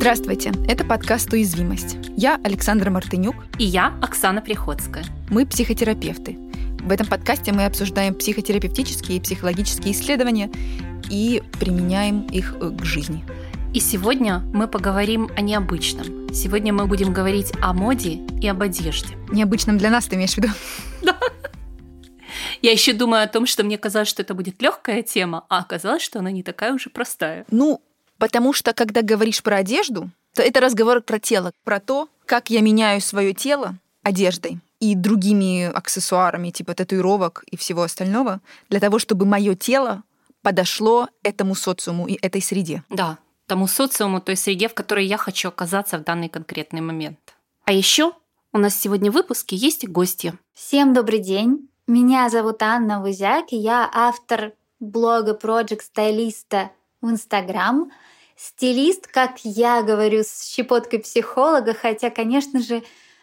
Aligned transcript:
Здравствуйте, 0.00 0.50
это 0.66 0.82
подкаст 0.82 1.30
«Уязвимость». 1.30 1.98
Я 2.16 2.40
Александра 2.42 2.88
Мартынюк. 2.88 3.34
И 3.58 3.64
я 3.64 3.92
Оксана 4.00 4.40
Приходская. 4.40 5.04
Мы 5.28 5.44
психотерапевты. 5.44 6.38
В 6.80 6.90
этом 6.90 7.06
подкасте 7.06 7.52
мы 7.52 7.66
обсуждаем 7.66 8.14
психотерапевтические 8.14 9.18
и 9.18 9.20
психологические 9.20 9.92
исследования 9.92 10.50
и 11.10 11.42
применяем 11.60 12.22
их 12.28 12.56
э, 12.58 12.70
к 12.70 12.82
жизни. 12.82 13.22
И 13.74 13.80
сегодня 13.80 14.38
мы 14.54 14.68
поговорим 14.68 15.28
о 15.36 15.42
необычном. 15.42 16.32
Сегодня 16.32 16.72
мы 16.72 16.86
будем 16.86 17.12
говорить 17.12 17.52
о 17.60 17.74
моде 17.74 18.20
и 18.40 18.48
об 18.48 18.62
одежде. 18.62 19.14
Необычном 19.30 19.76
для 19.76 19.90
нас, 19.90 20.06
ты 20.06 20.16
имеешь 20.16 20.32
в 20.32 20.38
виду? 20.38 20.48
Да. 21.02 21.18
Я 22.62 22.72
еще 22.72 22.94
думаю 22.94 23.22
о 23.22 23.26
том, 23.26 23.44
что 23.44 23.64
мне 23.64 23.76
казалось, 23.76 24.08
что 24.08 24.22
это 24.22 24.32
будет 24.32 24.62
легкая 24.62 25.02
тема, 25.02 25.44
а 25.50 25.58
оказалось, 25.58 26.00
что 26.00 26.20
она 26.20 26.30
не 26.30 26.42
такая 26.42 26.72
уже 26.72 26.88
простая. 26.88 27.44
Ну, 27.50 27.82
потому 28.20 28.52
что 28.52 28.72
когда 28.72 29.02
говоришь 29.02 29.42
про 29.42 29.56
одежду, 29.56 30.10
то 30.34 30.42
это 30.42 30.60
разговор 30.60 31.00
про 31.00 31.18
тело, 31.18 31.52
про 31.64 31.80
то, 31.80 32.08
как 32.26 32.50
я 32.50 32.60
меняю 32.60 33.00
свое 33.00 33.32
тело 33.32 33.76
одеждой 34.02 34.60
и 34.78 34.94
другими 34.94 35.64
аксессуарами, 35.64 36.50
типа 36.50 36.74
татуировок 36.74 37.44
и 37.50 37.56
всего 37.56 37.82
остального, 37.82 38.40
для 38.68 38.78
того, 38.78 38.98
чтобы 38.98 39.26
мое 39.26 39.54
тело 39.54 40.04
подошло 40.42 41.08
этому 41.22 41.54
социуму 41.54 42.06
и 42.06 42.18
этой 42.22 42.40
среде. 42.40 42.84
Да, 42.88 43.18
тому 43.46 43.66
социуму, 43.66 44.20
той 44.20 44.36
среде, 44.36 44.68
в 44.68 44.74
которой 44.74 45.06
я 45.06 45.16
хочу 45.16 45.48
оказаться 45.48 45.98
в 45.98 46.04
данный 46.04 46.28
конкретный 46.28 46.80
момент. 46.80 47.18
А 47.64 47.72
еще 47.72 48.12
у 48.52 48.58
нас 48.58 48.74
сегодня 48.74 49.10
в 49.10 49.14
выпуске 49.14 49.56
есть 49.56 49.86
гости. 49.88 50.34
Всем 50.54 50.94
добрый 50.94 51.18
день. 51.18 51.68
Меня 51.86 52.28
зовут 52.30 52.62
Анна 52.62 53.00
Вузяк, 53.00 53.52
и 53.52 53.56
я 53.56 53.90
автор 53.92 54.52
блога 54.78 55.32
Project 55.32 55.82
Стайлиста 55.82 56.70
в 57.02 57.10
Инстаграм. 57.10 57.90
Стилист, 58.42 59.06
как 59.06 59.40
я 59.44 59.82
говорю, 59.82 60.22
с 60.22 60.50
щепоткой 60.50 61.00
психолога, 61.00 61.74
хотя, 61.74 62.08
конечно 62.08 62.62
же, 62.62 62.82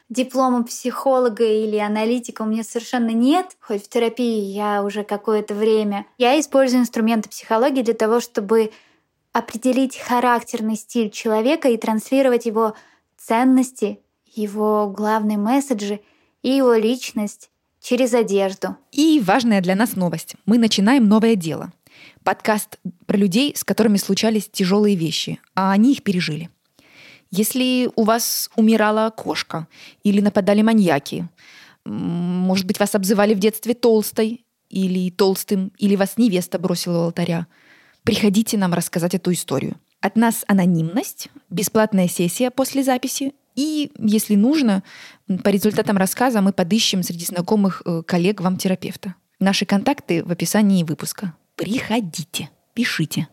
диплома 0.09 0.63
психолога 0.63 1.43
или 1.43 1.77
аналитика 1.77 2.43
у 2.43 2.45
меня 2.45 2.63
совершенно 2.63 3.09
нет, 3.09 3.57
хоть 3.59 3.83
в 3.83 3.89
терапии 3.89 4.41
я 4.41 4.83
уже 4.83 5.03
какое-то 5.03 5.55
время. 5.55 6.05
Я 6.19 6.39
использую 6.39 6.81
инструменты 6.81 7.29
психологии 7.29 7.81
для 7.81 7.95
того, 7.95 8.19
чтобы 8.19 8.71
определить 9.33 9.97
характерный 9.97 10.75
стиль 10.75 11.09
человека 11.09 11.67
и 11.69 11.77
транслировать 11.77 12.45
его 12.45 12.75
ценности, 13.17 13.99
его 14.27 14.87
главные 14.87 15.39
месседжи 15.39 15.99
и 16.43 16.51
его 16.51 16.75
личность 16.75 17.49
через 17.81 18.13
одежду. 18.13 18.77
И 18.91 19.19
важная 19.25 19.61
для 19.61 19.73
нас 19.73 19.95
новость. 19.95 20.35
Мы 20.45 20.59
начинаем 20.59 21.07
новое 21.07 21.33
дело. 21.33 21.71
Подкаст 22.27 22.77
про 23.05 23.15
людей, 23.15 23.53
с 23.55 23.63
которыми 23.63 23.95
случались 23.95 24.49
тяжелые 24.51 24.97
вещи, 24.97 25.39
а 25.55 25.71
они 25.71 25.93
их 25.93 26.03
пережили. 26.03 26.49
Если 27.31 27.89
у 27.95 28.03
вас 28.03 28.49
умирала 28.57 29.09
кошка 29.11 29.65
или 30.03 30.19
нападали 30.19 30.61
маньяки, 30.61 31.29
может 31.85 32.65
быть, 32.65 32.81
вас 32.81 32.95
обзывали 32.95 33.33
в 33.33 33.39
детстве 33.39 33.73
толстой 33.75 34.43
или 34.69 35.09
толстым, 35.09 35.71
или 35.77 35.95
вас 35.95 36.17
невеста 36.17 36.59
бросила 36.59 36.97
у 36.97 37.03
алтаря, 37.03 37.47
приходите 38.03 38.57
нам 38.57 38.73
рассказать 38.73 39.13
эту 39.13 39.31
историю. 39.31 39.77
От 40.01 40.17
нас 40.17 40.43
анонимность, 40.47 41.29
бесплатная 41.49 42.09
сессия 42.09 42.51
после 42.51 42.83
записи 42.83 43.35
и, 43.55 43.89
если 43.97 44.35
нужно, 44.35 44.83
по 45.45 45.47
результатам 45.47 45.95
рассказа 45.95 46.41
мы 46.41 46.51
подыщем 46.51 47.03
среди 47.03 47.23
знакомых 47.23 47.83
э, 47.85 48.03
коллег 48.05 48.41
вам 48.41 48.57
терапевта. 48.57 49.15
Наши 49.39 49.65
контакты 49.65 50.25
в 50.25 50.31
описании 50.33 50.83
выпуска. 50.83 51.33
Приходите, 51.57 52.51
пишите. 52.75 53.27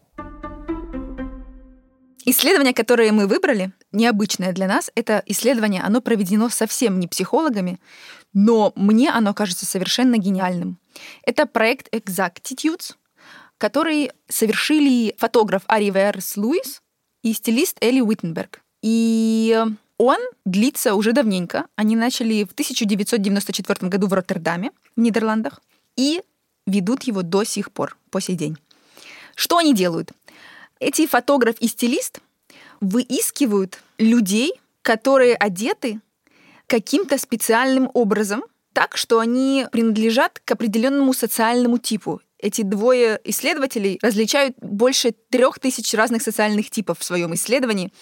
Исследование, 2.24 2.72
которое 2.72 3.12
мы 3.12 3.26
выбрали, 3.26 3.72
необычное 3.92 4.54
для 4.54 4.66
нас, 4.66 4.90
это 4.94 5.22
исследование, 5.26 5.82
оно 5.82 6.00
проведено 6.00 6.48
совсем 6.48 6.98
не 6.98 7.06
психологами, 7.06 7.78
но 8.32 8.72
мне 8.76 9.10
оно 9.10 9.34
кажется 9.34 9.66
совершенно 9.66 10.16
гениальным. 10.16 10.78
Это 11.22 11.44
проект 11.44 11.94
Exactitudes, 11.94 12.94
который 13.58 14.10
совершили 14.26 15.14
фотограф 15.18 15.62
Ари 15.66 15.90
Верс 15.90 16.38
Луис 16.38 16.80
и 17.22 17.34
стилист 17.34 17.76
Элли 17.82 18.00
Уиттенберг. 18.00 18.62
И 18.80 19.62
он 19.98 20.18
длится 20.46 20.94
уже 20.94 21.12
давненько. 21.12 21.66
Они 21.76 21.94
начали 21.94 22.44
в 22.44 22.52
1994 22.52 23.90
году 23.90 24.06
в 24.06 24.14
Роттердаме, 24.14 24.70
в 24.96 25.00
Нидерландах, 25.00 25.60
и 25.96 26.22
ведут 26.66 27.04
его 27.04 27.22
до 27.22 27.44
сих 27.44 27.72
пор, 27.72 27.96
по 28.10 28.20
сей 28.20 28.36
день. 28.36 28.56
Что 29.34 29.58
они 29.58 29.74
делают? 29.74 30.12
Эти 30.80 31.06
фотограф 31.06 31.56
и 31.60 31.68
стилист 31.68 32.20
выискивают 32.80 33.80
людей, 33.98 34.52
которые 34.82 35.34
одеты 35.34 36.00
каким-то 36.66 37.18
специальным 37.18 37.90
образом, 37.94 38.44
так 38.72 38.96
что 38.96 39.18
они 39.20 39.66
принадлежат 39.70 40.40
к 40.44 40.50
определенному 40.50 41.12
социальному 41.12 41.78
типу. 41.78 42.20
Эти 42.38 42.62
двое 42.62 43.18
исследователей 43.24 43.98
различают 44.02 44.56
больше 44.60 45.12
трех 45.30 45.58
тысяч 45.58 45.94
разных 45.94 46.22
социальных 46.22 46.68
типов 46.68 46.98
в 46.98 47.04
своем 47.04 47.32
исследовании. 47.34 47.92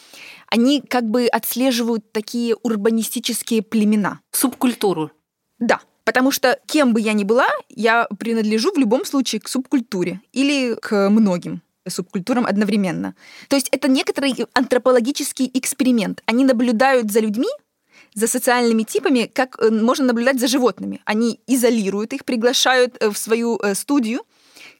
Они 0.49 0.81
как 0.81 1.05
бы 1.05 1.27
отслеживают 1.27 2.11
такие 2.11 2.56
урбанистические 2.56 3.62
племена. 3.62 4.21
Субкультуру. 4.33 5.12
Да, 5.61 5.81
потому 6.05 6.31
что 6.31 6.59
кем 6.67 6.93
бы 6.93 7.01
я 7.01 7.13
ни 7.13 7.25
была, 7.25 7.49
я 7.69 8.07
принадлежу 8.19 8.73
в 8.73 8.79
любом 8.79 9.05
случае 9.05 9.41
к 9.41 9.49
субкультуре 9.49 10.21
или 10.33 10.75
к 10.75 11.11
многим 11.11 11.63
субкультурам 11.89 12.47
одновременно. 12.47 13.15
То 13.49 13.57
есть 13.57 13.69
это 13.73 13.89
некоторый 13.89 14.35
антропологический 14.55 15.51
эксперимент. 15.55 16.23
Они 16.27 16.45
наблюдают 16.45 17.11
за 17.11 17.21
людьми, 17.21 17.49
за 18.15 18.27
социальными 18.27 18.83
типами, 18.83 19.31
как 19.33 19.59
э, 19.59 19.71
можно 19.71 20.07
наблюдать 20.07 20.39
за 20.39 20.47
животными. 20.47 21.01
Они 21.05 21.41
изолируют 21.47 22.13
их, 22.13 22.25
приглашают 22.25 22.97
э, 23.01 23.11
в 23.11 23.17
свою 23.17 23.59
э, 23.59 23.75
студию 23.75 24.21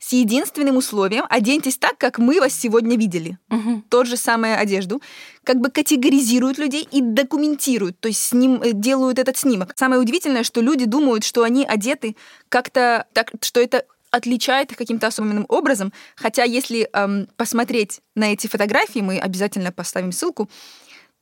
с 0.03 0.13
единственным 0.13 0.77
условием 0.77 1.25
оденьтесь 1.31 1.79
так, 1.79 1.97
как 1.97 2.19
мы 2.19 2.41
вас 2.41 2.53
сегодня 2.53 2.97
видели. 2.97 3.39
Угу. 3.51 3.85
Тот 3.89 4.09
же 4.09 4.17
самую 4.17 4.59
одежду. 4.59 5.01
Как 5.45 5.61
бы 5.61 5.71
категоризируют 5.71 6.59
людей 6.59 6.87
и 6.91 7.01
документируют, 7.01 8.01
то 8.01 8.09
есть 8.09 8.21
с 8.21 8.33
ним 8.33 8.61
делают 8.81 9.21
этот 9.21 9.37
снимок. 9.37 9.75
Самое 9.77 10.01
удивительное, 10.01 10.43
что 10.43 10.61
люди 10.61 10.87
думают, 10.87 11.23
что 11.23 11.45
они 11.45 11.65
одеты 11.65 12.17
как-то 12.49 13.07
так, 13.13 13.31
что 13.43 13.61
это 13.61 13.85
отличает 14.11 14.73
их 14.73 14.77
каким-то 14.77 15.07
особенным 15.07 15.47
образом. 15.49 15.93
Хотя 16.17 16.43
если 16.43 16.91
эм, 16.93 17.29
посмотреть 17.37 18.01
на 18.17 18.33
эти 18.33 18.49
фотографии, 18.49 18.99
мы 18.99 19.21
обязательно 19.21 19.71
поставим 19.71 20.11
ссылку, 20.11 20.51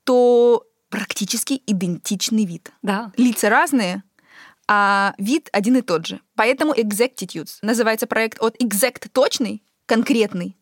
то 0.05 0.65
практически 0.89 1.63
идентичный 1.67 2.47
вид. 2.47 2.73
Да. 2.83 3.13
Лица 3.19 3.51
разные, 3.51 4.03
а 4.73 5.15
вид 5.19 5.49
один 5.53 5.79
и 5.79 5.83
тот 5.83 6.07
же. 6.07 6.21
Поэтому 6.37 6.73
Exactitudes 6.73 7.59
называется 7.61 8.07
проект 8.07 8.41
от 8.41 8.55
exact— 8.63 9.09
точный, 9.13 9.65
конкретный, 9.85 10.57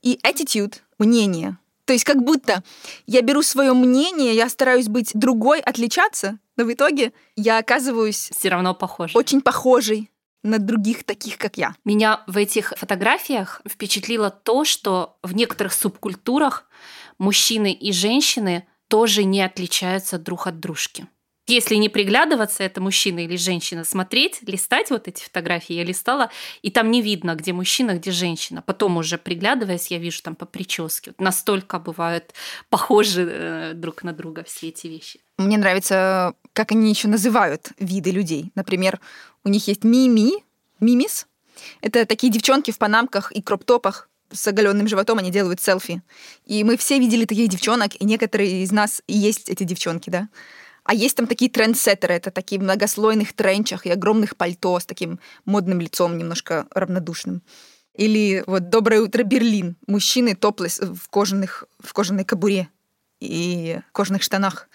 и 0.00 0.18
attitude— 0.24 0.76
мнение. 0.98 1.58
То 1.84 1.92
есть 1.92 2.06
как 2.06 2.24
будто 2.24 2.64
я 3.06 3.20
беру 3.20 3.42
свое 3.42 3.74
мнение, 3.74 4.34
я 4.34 4.48
стараюсь 4.48 4.88
быть 4.88 5.10
другой, 5.12 5.60
отличаться, 5.60 6.38
но 6.56 6.64
в 6.64 6.72
итоге 6.72 7.12
я 7.36 7.58
оказываюсь 7.58 8.30
все 8.34 8.48
равно 8.48 8.74
похожей. 8.74 9.14
Очень 9.14 9.42
похожей 9.42 10.10
на 10.42 10.58
других 10.58 11.04
таких, 11.04 11.36
как 11.36 11.58
я. 11.58 11.74
Меня 11.84 12.22
в 12.26 12.38
этих 12.38 12.72
фотографиях 12.78 13.60
впечатлило 13.68 14.30
то, 14.30 14.64
что 14.64 15.18
в 15.22 15.34
некоторых 15.34 15.74
субкультурах 15.74 16.66
мужчины 17.18 17.74
и 17.74 17.92
женщины 17.92 18.66
тоже 18.88 19.24
не 19.24 19.42
отличаются 19.42 20.18
друг 20.18 20.46
от 20.46 20.60
дружки. 20.60 21.06
Если 21.46 21.74
не 21.74 21.90
приглядываться, 21.90 22.62
это 22.62 22.80
мужчина 22.80 23.20
или 23.20 23.36
женщина, 23.36 23.84
смотреть, 23.84 24.40
листать 24.46 24.90
вот 24.90 25.08
эти 25.08 25.22
фотографии, 25.22 25.74
я 25.74 25.84
листала, 25.84 26.30
и 26.62 26.70
там 26.70 26.90
не 26.90 27.02
видно, 27.02 27.34
где 27.34 27.52
мужчина, 27.52 27.94
где 27.94 28.12
женщина. 28.12 28.62
Потом 28.62 28.96
уже 28.96 29.18
приглядываясь, 29.18 29.88
я 29.88 29.98
вижу 29.98 30.22
там 30.22 30.36
по 30.36 30.46
прическе. 30.46 31.10
Вот 31.10 31.20
настолько 31.20 31.78
бывают 31.78 32.32
похожи 32.70 33.28
э, 33.30 33.72
друг 33.74 34.04
на 34.04 34.14
друга 34.14 34.42
все 34.44 34.68
эти 34.68 34.86
вещи. 34.86 35.20
Мне 35.36 35.58
нравится, 35.58 36.34
как 36.54 36.72
они 36.72 36.88
еще 36.88 37.08
называют 37.08 37.72
виды 37.78 38.10
людей. 38.10 38.50
Например, 38.54 38.98
у 39.44 39.50
них 39.50 39.68
есть 39.68 39.84
мими, 39.84 40.42
мимис. 40.80 41.26
Это 41.82 42.06
такие 42.06 42.32
девчонки 42.32 42.70
в 42.70 42.78
панамках 42.78 43.32
и 43.32 43.42
кроп-топах, 43.42 44.08
с 44.32 44.46
оголенным 44.48 44.88
животом 44.88 45.18
они 45.18 45.30
делают 45.30 45.60
селфи. 45.60 46.02
И 46.46 46.64
мы 46.64 46.76
все 46.76 46.98
видели 46.98 47.24
таких 47.24 47.48
девчонок, 47.48 48.00
и 48.00 48.04
некоторые 48.04 48.62
из 48.62 48.72
нас 48.72 49.02
и 49.06 49.16
есть 49.16 49.48
эти 49.48 49.64
девчонки, 49.64 50.10
да. 50.10 50.28
А 50.84 50.94
есть 50.94 51.16
там 51.16 51.26
такие 51.26 51.50
трендсеттеры, 51.50 52.14
это 52.14 52.30
такие 52.30 52.60
в 52.60 52.64
многослойных 52.64 53.32
тренчах 53.32 53.86
и 53.86 53.90
огромных 53.90 54.36
пальто 54.36 54.78
с 54.78 54.86
таким 54.86 55.18
модным 55.46 55.80
лицом, 55.80 56.18
немножко 56.18 56.66
равнодушным. 56.70 57.42
Или 57.94 58.44
вот 58.46 58.68
«Доброе 58.68 59.00
утро, 59.00 59.22
Берлин». 59.22 59.76
Мужчины 59.86 60.34
топлес 60.34 60.80
в, 60.80 61.08
кожаных, 61.08 61.64
в 61.80 61.92
кожаной 61.92 62.24
кобуре 62.24 62.68
и 63.20 63.80
кожаных 63.92 64.22
штанах, 64.22 64.68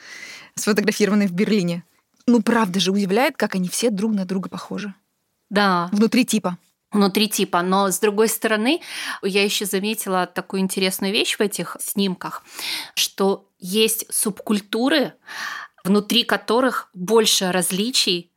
сфотографированы 0.56 1.28
в 1.28 1.32
Берлине. 1.32 1.84
Ну, 2.26 2.42
правда 2.42 2.80
же, 2.80 2.92
удивляет, 2.92 3.38
как 3.38 3.56
они 3.56 3.70
все 3.70 3.90
друг 3.90 4.14
на 4.14 4.26
друга 4.26 4.50
похожи. 4.50 4.94
Да. 5.50 5.90
Внутри 5.92 6.26
типа. 6.26 6.58
внутри 6.92 7.28
типа. 7.28 7.62
Но 7.62 7.92
с 7.92 8.00
другой 8.00 8.30
стороны, 8.30 8.82
я 9.22 9.44
еще 9.44 9.66
заметила 9.66 10.26
такую 10.26 10.62
интересную 10.62 11.12
вещь 11.12 11.38
в 11.38 11.42
этих 11.42 11.78
снимках, 11.80 12.44
что 12.96 13.50
есть 13.60 14.06
субкультуры, 14.10 15.14
внутри 15.84 16.24
которых 16.24 16.90
больше 16.94 17.52
различий, 17.52 18.32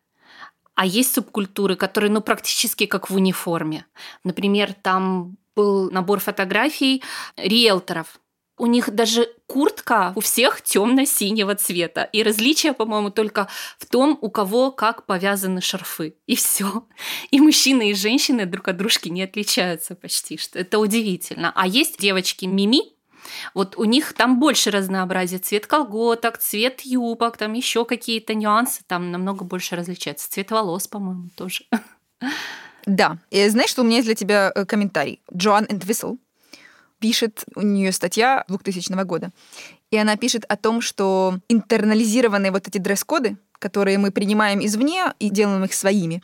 а 0.75 0.87
есть 0.87 1.15
субкультуры, 1.15 1.77
которые 1.77 2.11
ну, 2.11 2.21
практически 2.21 2.87
как 2.87 3.11
в 3.11 3.15
униформе. 3.15 3.87
Например, 4.25 4.73
там 4.73 5.37
был 5.55 5.91
набор 5.91 6.21
фотографий 6.21 7.03
риэлторов, 7.37 8.19
у 8.63 8.67
них 8.67 8.95
даже 8.95 9.29
куртка 9.49 10.13
у 10.15 10.21
всех 10.21 10.63
темно-синего 10.63 11.57
цвета. 11.57 12.05
И 12.05 12.23
различие, 12.23 12.75
по-моему, 12.75 13.11
только 13.11 13.49
в 13.77 13.87
том, 13.87 14.17
у 14.21 14.31
кого 14.31 14.71
как 14.71 15.05
повязаны 15.05 15.61
шарфы. 15.61 16.15
И 16.27 16.37
все. 16.37 16.87
И 17.33 17.41
мужчины, 17.41 17.91
и 17.91 17.95
женщины 17.95 18.47
друг 18.47 18.69
от 18.69 18.77
дружки 18.77 19.09
не 19.09 19.23
отличаются 19.25 19.97
почти. 19.97 20.37
Что 20.37 20.61
это 20.61 20.79
удивительно. 20.79 21.51
А 21.57 21.67
есть 21.67 21.99
девочки 21.99 22.45
Мими, 22.45 22.92
вот 23.55 23.77
у 23.77 23.85
них 23.85 24.13
там 24.15 24.39
больше 24.39 24.71
разнообразия. 24.71 25.39
Цвет 25.39 25.67
колготок, 25.67 26.39
цвет 26.39 26.81
юбок, 26.83 27.37
там 27.37 27.53
еще 27.53 27.85
какие-то 27.85 28.35
нюансы 28.35 28.83
там 28.87 29.11
намного 29.11 29.45
больше 29.45 29.77
различаются. 29.77 30.31
Цвет 30.31 30.51
волос, 30.51 30.89
по-моему, 30.89 31.29
тоже. 31.37 31.65
Да. 32.87 33.19
И 33.31 33.49
знаешь, 33.49 33.71
что 33.71 33.83
у 33.83 33.85
меня 33.85 33.97
есть 33.97 34.07
для 34.07 34.15
тебя 34.15 34.53
э, 34.55 34.65
комментарий? 34.65 35.21
Джоан 35.33 35.67
энд 35.69 35.85
Висл 35.85 36.17
пишет, 36.99 37.45
у 37.55 37.63
нее 37.63 37.93
статья 37.93 38.45
2000 38.49 39.05
года, 39.05 39.31
и 39.91 39.97
она 39.97 40.17
пишет 40.17 40.45
о 40.49 40.57
том, 40.57 40.81
что 40.81 41.39
интернализированные 41.49 42.53
вот 42.53 42.69
эти 42.69 42.79
дресс-коды, 42.79 43.37
которые 43.59 43.99
мы 43.99 44.11
принимаем 44.11 44.65
извне 44.65 45.13
и 45.19 45.29
делаем 45.31 45.65
их 45.65 45.75
своими, 45.75 46.23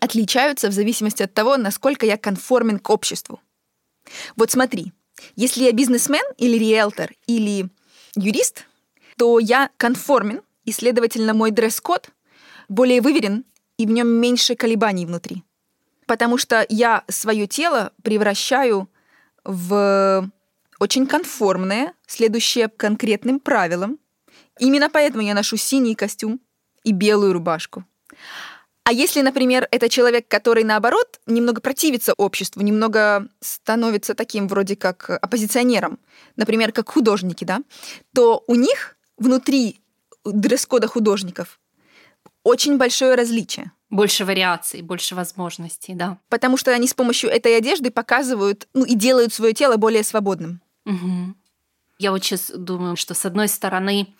отличаются 0.00 0.68
в 0.68 0.72
зависимости 0.72 1.22
от 1.22 1.34
того, 1.34 1.56
насколько 1.56 2.06
я 2.06 2.16
конформен 2.16 2.78
к 2.78 2.90
обществу. 2.90 3.40
Вот 4.36 4.50
смотри, 4.50 4.92
если 5.36 5.64
я 5.64 5.72
бизнесмен 5.72 6.24
или 6.36 6.56
риэлтор 6.56 7.12
или 7.26 7.68
юрист, 8.14 8.66
то 9.16 9.38
я 9.38 9.70
конформен, 9.76 10.42
и, 10.64 10.72
следовательно, 10.72 11.34
мой 11.34 11.50
дресс-код 11.50 12.10
более 12.68 13.00
выверен, 13.00 13.44
и 13.78 13.86
в 13.86 13.90
нем 13.90 14.08
меньше 14.08 14.54
колебаний 14.54 15.06
внутри. 15.06 15.42
Потому 16.06 16.38
что 16.38 16.66
я 16.68 17.04
свое 17.08 17.46
тело 17.46 17.92
превращаю 18.02 18.88
в 19.44 20.30
очень 20.78 21.06
конформное, 21.06 21.94
следующее 22.06 22.68
конкретным 22.68 23.40
правилам. 23.40 23.98
Именно 24.58 24.90
поэтому 24.90 25.22
я 25.22 25.34
ношу 25.34 25.56
синий 25.56 25.94
костюм 25.94 26.40
и 26.84 26.92
белую 26.92 27.32
рубашку. 27.32 27.84
А 28.88 28.92
если, 28.92 29.20
например, 29.20 29.68
это 29.70 29.90
человек, 29.90 30.28
который, 30.28 30.64
наоборот, 30.64 31.20
немного 31.26 31.60
противится 31.60 32.14
обществу, 32.14 32.62
немного 32.62 33.28
становится 33.38 34.14
таким 34.14 34.48
вроде 34.48 34.76
как 34.76 35.10
оппозиционером, 35.10 35.98
например, 36.36 36.72
как 36.72 36.88
художники, 36.88 37.44
да, 37.44 37.60
то 38.14 38.42
у 38.46 38.54
них 38.54 38.96
внутри 39.18 39.82
дресс-кода 40.24 40.86
художников 40.86 41.60
очень 42.44 42.78
большое 42.78 43.14
различие. 43.14 43.72
Больше 43.90 44.24
вариаций, 44.24 44.80
больше 44.80 45.14
возможностей, 45.14 45.92
да. 45.92 46.16
Потому 46.30 46.56
что 46.56 46.72
они 46.72 46.88
с 46.88 46.94
помощью 46.94 47.28
этой 47.28 47.58
одежды 47.58 47.90
показывают 47.90 48.68
ну, 48.72 48.86
и 48.86 48.94
делают 48.94 49.34
свое 49.34 49.52
тело 49.52 49.76
более 49.76 50.02
свободным. 50.02 50.62
Угу. 50.86 51.34
Я 51.98 52.10
вот 52.10 52.24
сейчас 52.24 52.50
думаю, 52.56 52.96
что 52.96 53.12
с 53.12 53.26
одной 53.26 53.48
стороны 53.48 54.14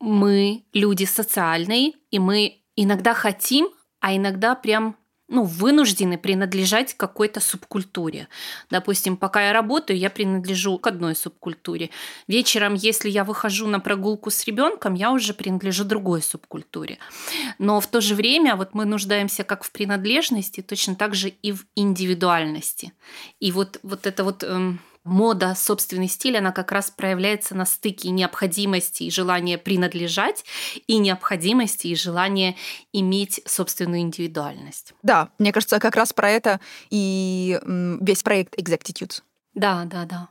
мы 0.00 0.64
люди 0.72 1.04
социальные, 1.04 1.92
и 2.10 2.18
мы 2.18 2.64
иногда 2.74 3.14
хотим, 3.14 3.68
а 4.02 4.14
иногда 4.14 4.54
прям 4.54 4.96
ну, 5.28 5.44
вынуждены 5.44 6.18
принадлежать 6.18 6.94
какой-то 6.94 7.40
субкультуре. 7.40 8.28
Допустим, 8.68 9.16
пока 9.16 9.46
я 9.46 9.52
работаю, 9.54 9.98
я 9.98 10.10
принадлежу 10.10 10.76
к 10.78 10.86
одной 10.86 11.14
субкультуре. 11.14 11.88
Вечером, 12.28 12.74
если 12.74 13.08
я 13.08 13.24
выхожу 13.24 13.66
на 13.66 13.80
прогулку 13.80 14.30
с 14.30 14.44
ребенком, 14.44 14.92
я 14.92 15.10
уже 15.10 15.32
принадлежу 15.32 15.84
другой 15.84 16.20
субкультуре. 16.20 16.98
Но 17.58 17.80
в 17.80 17.86
то 17.86 18.02
же 18.02 18.14
время 18.14 18.56
вот 18.56 18.74
мы 18.74 18.84
нуждаемся 18.84 19.42
как 19.42 19.64
в 19.64 19.70
принадлежности, 19.70 20.60
точно 20.60 20.96
так 20.96 21.14
же 21.14 21.30
и 21.30 21.52
в 21.52 21.64
индивидуальности. 21.76 22.92
И 23.40 23.52
вот, 23.52 23.78
вот 23.82 24.06
это 24.06 24.24
вот 24.24 24.42
эм, 24.42 24.80
мода, 25.04 25.54
собственный 25.54 26.08
стиль, 26.08 26.38
она 26.38 26.52
как 26.52 26.72
раз 26.72 26.90
проявляется 26.90 27.54
на 27.54 27.64
стыке 27.64 28.10
необходимости 28.10 29.04
и 29.04 29.10
желания 29.10 29.58
принадлежать 29.58 30.44
и 30.86 30.98
необходимости 30.98 31.88
и 31.88 31.96
желания 31.96 32.56
иметь 32.92 33.40
собственную 33.46 34.00
индивидуальность. 34.00 34.94
Да, 35.02 35.30
мне 35.38 35.52
кажется, 35.52 35.78
как 35.78 35.96
раз 35.96 36.12
про 36.12 36.30
это 36.30 36.60
и 36.90 37.60
весь 37.64 38.22
проект 38.22 38.58
Exactitudes. 38.58 39.22
Да, 39.54 39.84
да, 39.84 40.04
да. 40.04 40.28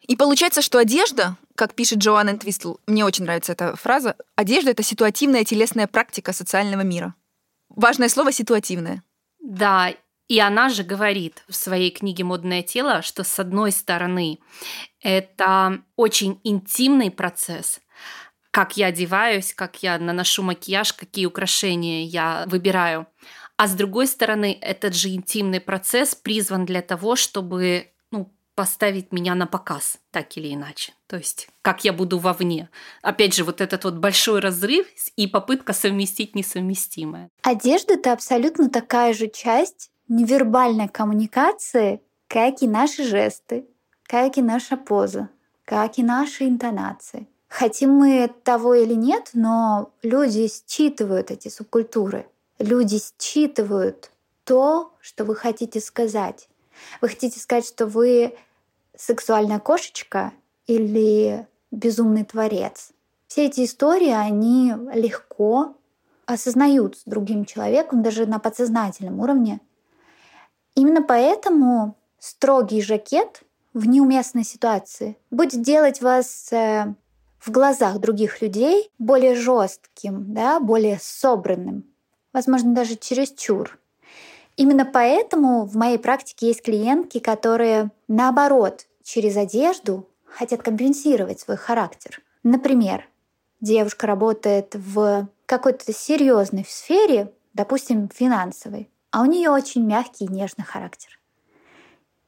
И 0.00 0.16
получается, 0.16 0.62
что 0.62 0.78
одежда, 0.78 1.36
как 1.54 1.74
пишет 1.74 1.98
Джоанна 1.98 2.36
Твистл, 2.38 2.76
мне 2.86 3.04
очень 3.04 3.24
нравится 3.24 3.52
эта 3.52 3.76
фраза, 3.76 4.16
одежда— 4.34 4.70
это 4.72 4.82
ситуативная 4.82 5.44
телесная 5.44 5.86
практика 5.86 6.32
социального 6.32 6.80
мира. 6.80 7.14
Важное 7.68 8.08
слово 8.08 8.32
«ситуативное». 8.32 9.02
Да, 9.40 9.92
и 10.30 10.38
она 10.38 10.68
же 10.68 10.84
говорит 10.84 11.42
в 11.48 11.56
своей 11.56 11.90
книге 11.90 12.22
«Модное 12.22 12.62
тело», 12.62 13.02
что 13.02 13.24
с 13.24 13.40
одной 13.40 13.72
стороны 13.72 14.38
это 15.00 15.82
очень 15.96 16.40
интимный 16.44 17.10
процесс, 17.10 17.80
как 18.52 18.76
я 18.76 18.86
одеваюсь, 18.86 19.52
как 19.52 19.82
я 19.82 19.98
наношу 19.98 20.44
макияж, 20.44 20.92
какие 20.92 21.26
украшения 21.26 22.04
я 22.04 22.44
выбираю. 22.46 23.08
А 23.56 23.66
с 23.66 23.74
другой 23.74 24.06
стороны, 24.06 24.56
этот 24.60 24.94
же 24.94 25.08
интимный 25.08 25.60
процесс 25.60 26.14
призван 26.14 26.64
для 26.64 26.82
того, 26.82 27.16
чтобы 27.16 27.90
ну, 28.12 28.32
поставить 28.54 29.10
меня 29.10 29.34
на 29.34 29.48
показ, 29.48 29.98
так 30.12 30.36
или 30.36 30.54
иначе. 30.54 30.92
То 31.08 31.16
есть, 31.16 31.48
как 31.60 31.84
я 31.84 31.92
буду 31.92 32.18
вовне. 32.18 32.70
Опять 33.02 33.34
же, 33.34 33.42
вот 33.42 33.60
этот 33.60 33.82
вот 33.82 33.94
большой 33.94 34.38
разрыв 34.38 34.86
и 35.16 35.26
попытка 35.26 35.72
совместить 35.72 36.36
несовместимое. 36.36 37.30
Одежда— 37.42 37.94
это 37.94 38.12
абсолютно 38.12 38.70
такая 38.70 39.12
же 39.12 39.28
часть 39.28 39.90
невербальной 40.10 40.88
коммуникации, 40.88 42.02
как 42.28 42.62
и 42.62 42.68
наши 42.68 43.04
жесты, 43.04 43.66
как 44.02 44.36
и 44.36 44.42
наша 44.42 44.76
поза, 44.76 45.30
как 45.64 45.98
и 45.98 46.02
наши 46.02 46.46
интонации. 46.46 47.28
Хотим 47.48 47.90
мы 47.90 48.30
того 48.44 48.74
или 48.74 48.94
нет, 48.94 49.30
но 49.34 49.90
люди 50.02 50.48
считывают 50.48 51.30
эти 51.30 51.48
субкультуры. 51.48 52.26
Люди 52.58 53.00
считывают 53.18 54.10
то, 54.44 54.92
что 55.00 55.24
вы 55.24 55.34
хотите 55.34 55.80
сказать. 55.80 56.48
Вы 57.00 57.08
хотите 57.08 57.40
сказать, 57.40 57.66
что 57.66 57.86
вы 57.86 58.36
сексуальная 58.96 59.58
кошечка 59.58 60.32
или 60.66 61.46
безумный 61.70 62.24
творец. 62.24 62.90
Все 63.26 63.46
эти 63.46 63.64
истории, 63.64 64.10
они 64.10 64.74
легко 64.92 65.76
осознают 66.26 66.98
с 66.98 67.02
другим 67.04 67.44
человеком, 67.44 68.02
даже 68.02 68.26
на 68.26 68.38
подсознательном 68.38 69.20
уровне, 69.20 69.60
Именно 70.80 71.02
поэтому 71.02 71.94
строгий 72.18 72.80
жакет 72.80 73.42
в 73.74 73.86
неуместной 73.86 74.44
ситуации 74.44 75.18
будет 75.30 75.60
делать 75.60 76.00
вас 76.00 76.50
э, 76.54 76.94
в 77.38 77.50
глазах 77.50 77.98
других 77.98 78.40
людей 78.40 78.90
более 78.98 79.34
жестким, 79.34 80.32
да, 80.32 80.58
более 80.58 80.98
собранным, 80.98 81.84
возможно, 82.32 82.74
даже 82.74 82.96
чересчур. 82.96 83.78
Именно 84.56 84.86
поэтому 84.86 85.66
в 85.66 85.76
моей 85.76 85.98
практике 85.98 86.46
есть 86.46 86.62
клиентки, 86.62 87.18
которые, 87.18 87.90
наоборот, 88.08 88.86
через 89.02 89.36
одежду 89.36 90.08
хотят 90.24 90.62
компенсировать 90.62 91.40
свой 91.40 91.58
характер. 91.58 92.22
Например, 92.42 93.06
девушка 93.60 94.06
работает 94.06 94.74
в 94.76 95.28
какой-то 95.44 95.92
серьезной 95.92 96.64
сфере, 96.66 97.30
допустим, 97.52 98.08
финансовой, 98.08 98.88
а 99.10 99.22
у 99.22 99.24
нее 99.24 99.50
очень 99.50 99.84
мягкий 99.84 100.24
и 100.24 100.32
нежный 100.32 100.64
характер. 100.64 101.18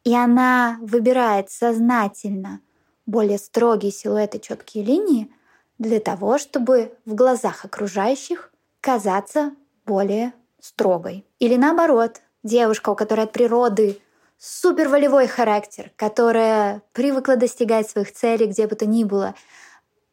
И 0.04 0.14
она 0.14 0.78
выбирает 0.80 1.50
сознательно 1.50 2.60
более 3.06 3.38
строгие 3.38 3.92
силуэты, 3.92 4.38
четкие 4.40 4.84
линии 4.84 5.32
для 5.78 6.00
того, 6.00 6.38
чтобы 6.38 6.94
в 7.04 7.14
глазах 7.14 7.64
окружающих 7.64 8.52
казаться 8.80 9.52
более 9.86 10.32
строгой. 10.60 11.24
Или 11.38 11.56
наоборот, 11.56 12.20
девушка, 12.42 12.90
у 12.90 12.96
которой 12.96 13.24
от 13.24 13.32
природы 13.32 14.00
супер 14.38 14.88
волевой 14.88 15.28
характер, 15.28 15.92
которая 15.96 16.82
привыкла 16.92 17.36
достигать 17.36 17.88
своих 17.88 18.12
целей 18.12 18.46
где 18.46 18.66
бы 18.66 18.74
то 18.74 18.86
ни 18.86 19.04
было, 19.04 19.34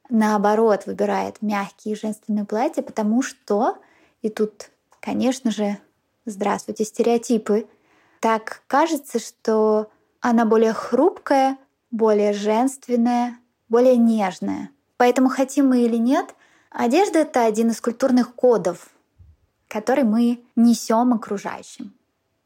наоборот, 0.09 0.85
выбирает 0.85 1.41
мягкие 1.41 1.95
женственные 1.95 2.45
платья, 2.45 2.81
потому 2.81 3.21
что, 3.21 3.77
и 4.21 4.29
тут, 4.29 4.69
конечно 4.99 5.49
же, 5.51 5.79
Здравствуйте, 6.29 6.86
стереотипы. 6.86 7.67
Так 8.19 8.62
кажется, 8.67 9.17
что 9.17 9.89
она 10.21 10.45
более 10.45 10.74
хрупкая, 10.74 11.57
более 11.89 12.33
женственная, 12.33 13.39
более 13.67 13.98
нежная. 13.98 14.69
Поэтому 14.98 15.29
хотим 15.29 15.69
мы 15.69 15.81
или 15.81 15.98
нет, 15.98 16.36
одежда— 16.69 17.19
это 17.21 17.45
один 17.45 17.69
из 17.71 17.81
культурных 17.81 18.36
кодов, 18.36 18.89
который 19.67 20.03
мы 20.03 20.43
несем 20.55 21.13
окружающим. 21.13 21.95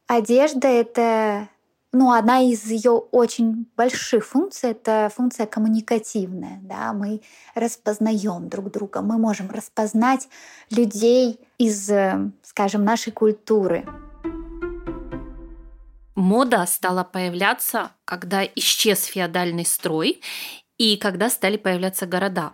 одежда— 0.08 0.68
это 0.70 1.50
ну, 1.94 2.12
одна 2.12 2.42
из 2.42 2.66
ее 2.66 2.92
очень 2.92 3.68
больших 3.78 4.26
функций— 4.26 4.72
это 4.72 5.12
функция 5.16 5.46
коммуникативная. 5.46 6.60
Да? 6.64 6.92
Мы 6.92 7.22
распознаем 7.54 8.50
друг 8.50 8.72
друга, 8.72 9.02
мы 9.02 9.20
можем 9.20 9.52
распознать 9.52 10.28
людей 10.72 11.40
из, 11.60 11.90
э, 11.92 12.32
скажем, 12.42 12.84
нашей 12.84 13.14
культуры. 13.14 13.86
Мода 16.16 16.66
стала 16.66 17.04
появляться, 17.04 17.92
когда 18.06 18.44
исчез 18.44 19.04
феодальный 19.04 19.66
строй 19.66 20.20
и 20.80 20.98
когда 20.98 21.30
стали 21.30 21.58
появляться 21.58 22.08
города. 22.08 22.54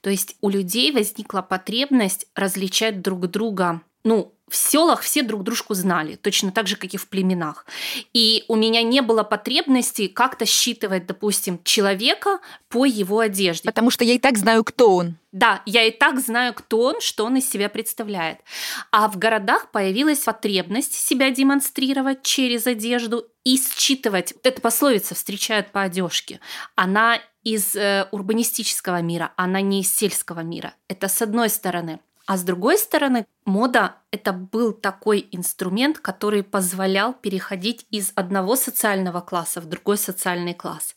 То 0.00 0.10
есть 0.10 0.36
у 0.40 0.48
людей 0.48 0.90
возникла 0.90 1.42
потребность 1.42 2.26
различать 2.34 3.02
друг 3.02 3.28
друга 3.28 3.82
ну, 4.04 4.32
в 4.50 4.56
селах 4.56 5.02
все 5.02 5.22
друг 5.22 5.44
дружку 5.44 5.74
знали, 5.74 6.16
точно 6.16 6.50
так 6.50 6.66
же, 6.66 6.76
как 6.76 6.92
и 6.92 6.96
в 6.96 7.08
племенах. 7.08 7.64
И 8.12 8.44
у 8.48 8.56
меня 8.56 8.82
не 8.82 9.00
было 9.00 9.22
потребности 9.22 10.08
как-то 10.08 10.44
считывать, 10.44 11.06
допустим, 11.06 11.60
человека 11.62 12.40
по 12.68 12.84
его 12.84 13.20
одежде. 13.20 13.64
Потому 13.64 13.90
что 13.90 14.04
я 14.04 14.14
и 14.14 14.18
так 14.18 14.36
знаю, 14.36 14.64
кто 14.64 14.96
он. 14.96 15.16
Да, 15.32 15.62
я 15.64 15.84
и 15.84 15.92
так 15.92 16.18
знаю, 16.18 16.52
кто 16.52 16.80
он, 16.80 17.00
что 17.00 17.24
он 17.24 17.36
из 17.36 17.48
себя 17.48 17.68
представляет. 17.68 18.38
А 18.90 19.08
в 19.08 19.16
городах 19.16 19.70
появилась 19.70 20.18
потребность 20.18 20.94
себя 20.94 21.30
демонстрировать 21.30 22.22
через 22.22 22.66
одежду 22.66 23.26
и 23.44 23.56
считывать. 23.56 24.34
Эта 24.42 24.60
пословица 24.60 25.14
встречают 25.14 25.70
по 25.70 25.82
одежке. 25.82 26.40
Она 26.74 27.20
из 27.44 27.74
э, 27.76 28.06
урбанистического 28.10 29.00
мира, 29.00 29.32
она 29.36 29.60
не 29.60 29.80
из 29.80 29.94
сельского 29.94 30.40
мира. 30.40 30.74
Это 30.88 31.08
с 31.08 31.22
одной 31.22 31.48
стороны. 31.48 32.00
А 32.30 32.36
с 32.36 32.44
другой 32.44 32.78
стороны, 32.78 33.26
мода— 33.44 33.96
это 34.12 34.32
был 34.32 34.72
такой 34.72 35.26
инструмент, 35.32 35.98
который 35.98 36.44
позволял 36.44 37.12
переходить 37.12 37.86
из 37.90 38.12
одного 38.14 38.54
социального 38.54 39.20
класса 39.20 39.60
в 39.60 39.64
другой 39.64 39.98
социальный 39.98 40.54
класс. 40.54 40.94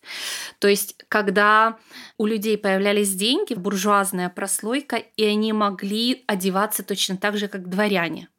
То 0.60 0.68
есть, 0.68 0.96
когда 1.08 1.80
у 2.20 2.28
людей 2.28 2.56
появлялись 2.56 3.16
деньги, 3.16 3.56
буржуазная 3.56 4.30
прослойка, 4.30 4.98
и 4.98 5.24
они 5.26 5.54
могли 5.54 6.24
одеваться 6.28 6.84
точно 6.84 7.18
так 7.18 7.36
же, 7.36 7.48
как 7.48 7.68
дворяне 7.68 8.30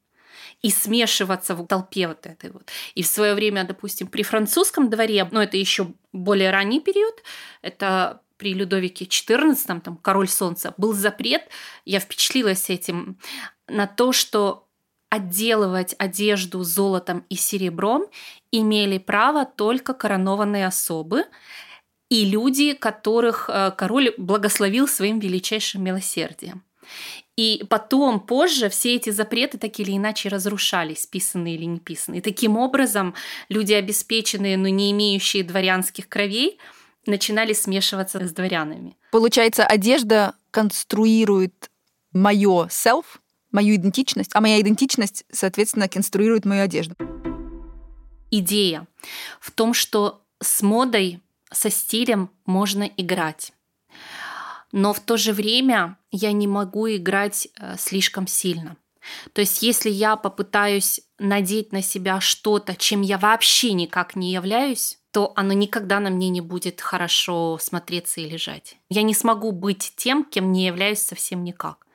и 0.62 0.70
смешиваться 0.70 1.56
в 1.56 1.66
толпе 1.66 2.06
вот 2.06 2.26
этой 2.26 2.50
вот. 2.50 2.70
И 2.94 3.02
в 3.02 3.06
свое 3.06 3.34
время, 3.34 3.64
допустим, 3.64 4.06
при 4.06 4.22
французском 4.22 4.88
дворе, 4.88 5.28
ну 5.32 5.40
это 5.40 5.56
еще 5.56 5.88
более 6.12 6.52
ранний 6.52 6.80
период, 6.80 7.24
это 7.60 8.20
при 8.36 8.54
Людовике 8.54 9.04
XIV, 9.04 9.80
там 9.80 9.96
«Король 9.96 10.28
солнца», 10.28 10.74
был 10.76 10.92
запрет, 10.92 11.42
я 11.84 12.00
впечатлилась 12.00 12.70
этим, 12.70 13.18
на 13.68 13.86
то, 13.86 14.12
что 14.12 14.68
отделывать 15.10 15.94
одежду 15.98 16.62
золотом 16.64 17.24
и 17.28 17.36
серебром 17.36 18.06
имели 18.50 18.98
право 18.98 19.44
только 19.44 19.94
коронованные 19.94 20.66
особы 20.66 21.24
и 22.10 22.24
люди, 22.24 22.74
которых 22.74 23.48
э, 23.48 23.72
король 23.76 24.12
благословил 24.18 24.88
своим 24.88 25.20
величайшим 25.20 25.84
милосердием. 25.84 26.64
И 27.36 27.64
потом, 27.68 28.20
позже, 28.20 28.68
все 28.68 28.94
эти 28.96 29.10
запреты 29.10 29.58
так 29.58 29.78
или 29.80 29.96
иначе 29.96 30.28
разрушались, 30.28 31.06
писанные 31.06 31.54
или 31.54 31.64
не 31.64 31.80
писанные. 31.80 32.20
Таким 32.20 32.56
образом, 32.56 33.14
люди 33.48 33.72
обеспеченные, 33.72 34.56
но 34.56 34.68
не 34.68 34.90
имеющие 34.90 35.44
дворянских 35.44 36.08
кровей– 36.08 36.58
начинали 37.06 37.52
смешиваться 37.52 38.26
с 38.26 38.32
дворянами. 38.32 38.96
Получается, 39.10 39.64
одежда 39.64 40.34
конструирует 40.50 41.70
мое 42.12 42.66
self, 42.66 43.04
мою 43.50 43.76
идентичность, 43.76 44.30
а 44.34 44.40
моя 44.40 44.60
идентичность, 44.60 45.24
соответственно, 45.30 45.88
конструирует 45.88 46.44
мою 46.44 46.62
одежду. 46.62 46.94
Идея 48.30 48.86
в 49.40 49.50
том, 49.50 49.74
что 49.74 50.22
с 50.40 50.62
модой, 50.62 51.20
со 51.52 51.70
стилем 51.70 52.30
можно 52.46 52.82
играть. 52.96 53.52
Но 54.72 54.92
в 54.92 55.00
то 55.00 55.16
же 55.16 55.32
время 55.32 55.96
я 56.10 56.32
не 56.32 56.48
могу 56.48 56.88
играть 56.88 57.46
э, 57.56 57.76
слишком 57.78 58.26
сильно. 58.26 58.76
То 59.32 59.40
есть 59.40 59.62
если 59.62 59.90
я 59.90 60.16
попытаюсь 60.16 61.00
надеть 61.18 61.72
на 61.72 61.82
себя 61.82 62.20
что-то, 62.20 62.76
чем 62.76 63.02
я 63.02 63.18
вообще 63.18 63.72
никак 63.72 64.16
не 64.16 64.32
являюсь, 64.32 64.98
то 65.10 65.32
оно 65.36 65.52
никогда 65.52 66.00
на 66.00 66.10
мне 66.10 66.28
не 66.28 66.40
будет 66.40 66.80
хорошо 66.80 67.58
смотреться 67.60 68.20
и 68.20 68.28
лежать. 68.28 68.76
Я 68.88 69.02
не 69.02 69.14
смогу 69.14 69.52
быть 69.52 69.92
тем, 69.96 70.24
кем 70.24 70.50
не 70.50 70.66
являюсь 70.66 71.00
совсем 71.00 71.44
никак. 71.44 71.86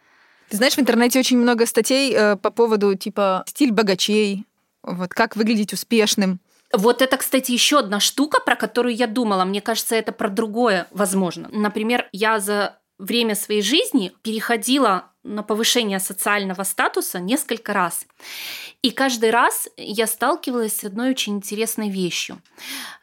Ты 0.49 0.57
знаешь, 0.57 0.75
в 0.75 0.79
интернете 0.79 1.19
очень 1.19 1.37
много 1.37 1.65
статей 1.65 2.13
э, 2.15 2.37
по 2.37 2.49
поводу 2.49 2.95
типа 2.95 3.43
стиль 3.45 3.71
богачей, 3.71 4.45
вот 4.83 5.13
как 5.13 5.35
выглядеть 5.35 5.73
успешным. 5.73 6.39
Вот 6.71 7.01
это, 7.01 7.17
кстати, 7.17 7.51
еще 7.51 7.79
одна 7.79 7.99
штука, 7.99 8.39
про 8.39 8.55
которую 8.55 8.95
я 8.95 9.07
думала. 9.07 9.43
Мне 9.43 9.61
кажется, 9.61 9.95
это 9.95 10.11
про 10.11 10.29
другое 10.29 10.87
возможно. 10.91 11.49
Например, 11.51 12.07
я 12.11 12.39
за 12.39 12.79
время 12.97 13.35
своей 13.35 13.61
жизни 13.61 14.13
переходила 14.21 15.08
на 15.23 15.43
повышение 15.43 15.99
социального 15.99 16.63
статуса 16.63 17.19
несколько 17.19 17.73
раз. 17.73 18.05
И 18.81 18.91
каждый 18.91 19.31
раз 19.31 19.67
я 19.77 20.07
сталкивалась 20.07 20.77
с 20.77 20.83
одной 20.83 21.09
очень 21.09 21.37
интересной 21.37 21.89
вещью. 21.89 22.41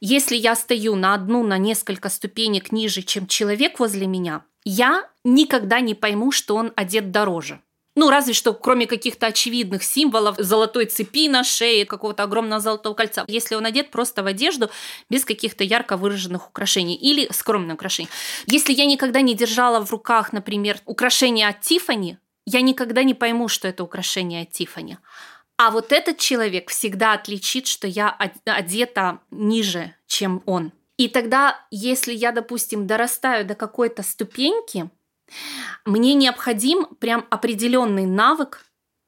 Если 0.00 0.36
я 0.36 0.54
стою 0.54 0.96
на 0.96 1.14
одну, 1.14 1.42
на 1.42 1.58
несколько 1.58 2.08
ступенек 2.08 2.72
ниже, 2.72 3.02
чем 3.02 3.26
человек 3.26 3.78
возле 3.78 4.06
меня, 4.06 4.42
я 4.64 5.08
никогда 5.24 5.80
не 5.80 5.94
пойму, 5.94 6.32
что 6.32 6.56
он 6.56 6.72
одет 6.74 7.10
дороже. 7.10 7.60
Ну, 7.98 8.10
разве 8.10 8.34
что, 8.34 8.52
кроме 8.52 8.86
каких-то 8.86 9.26
очевидных 9.26 9.82
символов, 9.82 10.36
золотой 10.38 10.84
цепи 10.84 11.28
на 11.28 11.42
шее, 11.42 11.86
какого-то 11.86 12.24
огромного 12.24 12.60
золотого 12.60 12.92
кольца. 12.92 13.24
Если 13.26 13.54
он 13.54 13.64
одет 13.64 13.90
просто 13.90 14.22
в 14.22 14.26
одежду, 14.26 14.70
без 15.08 15.24
каких-то 15.24 15.64
ярко 15.64 15.96
выраженных 15.96 16.48
украшений 16.48 16.94
или 16.94 17.26
скромных 17.32 17.74
украшений. 17.74 18.10
Если 18.46 18.74
я 18.74 18.84
никогда 18.84 19.22
не 19.22 19.34
держала 19.34 19.80
в 19.80 19.90
руках, 19.90 20.34
например, 20.34 20.78
украшение 20.84 21.48
от 21.48 21.62
Тифани, 21.62 22.18
я 22.44 22.60
никогда 22.60 23.02
не 23.02 23.14
пойму, 23.14 23.48
что 23.48 23.66
это 23.66 23.82
украшение 23.82 24.42
от 24.42 24.50
Тифани. 24.52 24.98
А 25.56 25.70
вот 25.70 25.90
этот 25.90 26.18
человек 26.18 26.68
всегда 26.68 27.14
отличит, 27.14 27.66
что 27.66 27.88
я 27.88 28.10
одета 28.44 29.20
ниже, 29.30 29.94
чем 30.06 30.42
он. 30.44 30.72
И 30.98 31.08
тогда, 31.08 31.58
если 31.70 32.12
я, 32.12 32.32
допустим, 32.32 32.86
дорастаю 32.86 33.46
до 33.46 33.54
какой-то 33.54 34.02
ступеньки, 34.02 34.90
мне 35.84 36.14
необходим 36.14 36.86
прям 36.98 37.26
определенный 37.30 38.06
навык, 38.06 38.65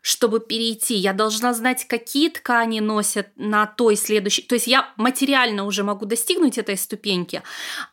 чтобы 0.08 0.40
перейти. 0.40 0.94
Я 0.94 1.12
должна 1.12 1.52
знать, 1.52 1.86
какие 1.86 2.30
ткани 2.30 2.80
носят 2.80 3.28
на 3.36 3.66
той 3.66 3.94
следующей. 3.94 4.40
То 4.40 4.54
есть 4.54 4.66
я 4.66 4.88
материально 4.96 5.66
уже 5.66 5.84
могу 5.84 6.06
достигнуть 6.06 6.56
этой 6.56 6.78
ступеньки, 6.78 7.42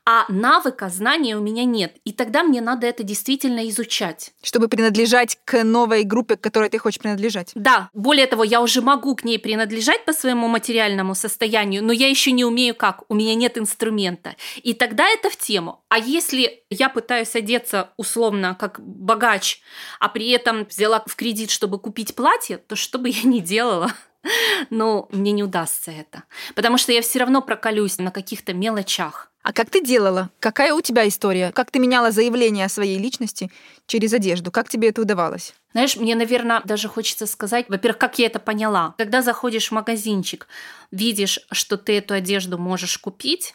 а 0.05 0.23
навыка, 0.29 0.87
знания 0.87 1.35
у 1.35 1.41
меня 1.41 1.65
нет. 1.65 1.97
И 2.05 2.13
тогда 2.13 2.43
мне 2.43 2.61
надо 2.61 2.87
это 2.87 3.03
действительно 3.03 3.67
изучать. 3.67 4.31
Чтобы 4.41 4.69
принадлежать 4.69 5.37
к 5.43 5.61
новой 5.65 6.03
группе, 6.03 6.37
к 6.37 6.41
которой 6.41 6.69
ты 6.69 6.77
хочешь 6.77 7.01
принадлежать. 7.01 7.51
Да, 7.53 7.89
более 7.93 8.27
того, 8.27 8.45
я 8.45 8.61
уже 8.61 8.81
могу 8.81 9.13
к 9.15 9.25
ней 9.25 9.37
принадлежать 9.37 10.05
по 10.05 10.13
своему 10.13 10.47
материальному 10.47 11.15
состоянию, 11.15 11.83
но 11.83 11.91
я 11.91 12.07
еще 12.07 12.31
не 12.31 12.45
умею 12.45 12.75
как, 12.75 13.03
у 13.09 13.13
меня 13.13 13.35
нет 13.35 13.57
инструмента. 13.57 14.35
И 14.63 14.73
тогда 14.73 15.05
это 15.09 15.29
в 15.29 15.35
тему. 15.35 15.83
А 15.89 15.97
если 15.97 16.63
я 16.69 16.89
пытаюсь 16.89 17.35
одеться 17.35 17.89
условно 17.97 18.55
как 18.57 18.79
богач, 18.79 19.61
а 19.99 20.07
при 20.07 20.29
этом 20.29 20.65
взяла 20.65 21.03
в 21.05 21.15
кредит, 21.15 21.51
чтобы 21.51 21.79
купить 21.79 22.04
платье, 22.13 22.57
то 22.57 22.75
что 22.75 22.99
бы 22.99 23.09
я 23.09 23.23
ни 23.23 23.39
делала, 23.39 23.91
но 24.69 25.07
мне 25.11 25.31
не 25.31 25.43
удастся 25.43 25.91
это. 25.91 26.23
Потому 26.53 26.77
что 26.77 26.91
я 26.91 27.01
все 27.01 27.19
равно 27.19 27.41
проколюсь 27.41 27.97
на 27.97 28.11
каких-то 28.11 28.53
мелочах. 28.53 29.31
А 29.45 29.53
как 29.53 29.69
ты 29.69 29.79
делала? 29.79 30.31
Какая 30.39 30.73
у 30.73 30.81
тебя 30.81 31.07
история? 31.07 31.51
Как 31.51 31.69
ты 31.69 31.77
меняла 31.77 32.09
заявление 32.09 32.65
о 32.65 32.69
своей 32.69 32.97
личности 32.97 33.51
через 33.85 34.11
одежду? 34.11 34.51
Как 34.51 34.69
тебе 34.69 34.89
это 34.89 35.03
удавалось? 35.03 35.53
Знаешь, 35.71 35.97
мне, 35.97 36.15
наверное, 36.15 36.61
даже 36.65 36.87
хочется 36.87 37.27
сказать, 37.27 37.67
во-первых, 37.69 37.99
как 37.99 38.17
я 38.17 38.25
это 38.25 38.39
поняла. 38.39 38.95
Когда 38.97 39.21
заходишь 39.21 39.67
в 39.67 39.71
магазинчик, 39.73 40.47
видишь, 40.89 41.39
что 41.51 41.77
ты 41.77 41.97
эту 41.97 42.15
одежду 42.15 42.57
можешь 42.57 42.97
купить, 42.97 43.53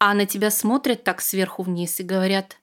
а 0.00 0.12
на 0.14 0.26
тебя 0.26 0.50
смотрят 0.50 1.04
так 1.04 1.20
сверху 1.20 1.62
вниз 1.62 2.00
и 2.00 2.02
говорят, 2.02 2.56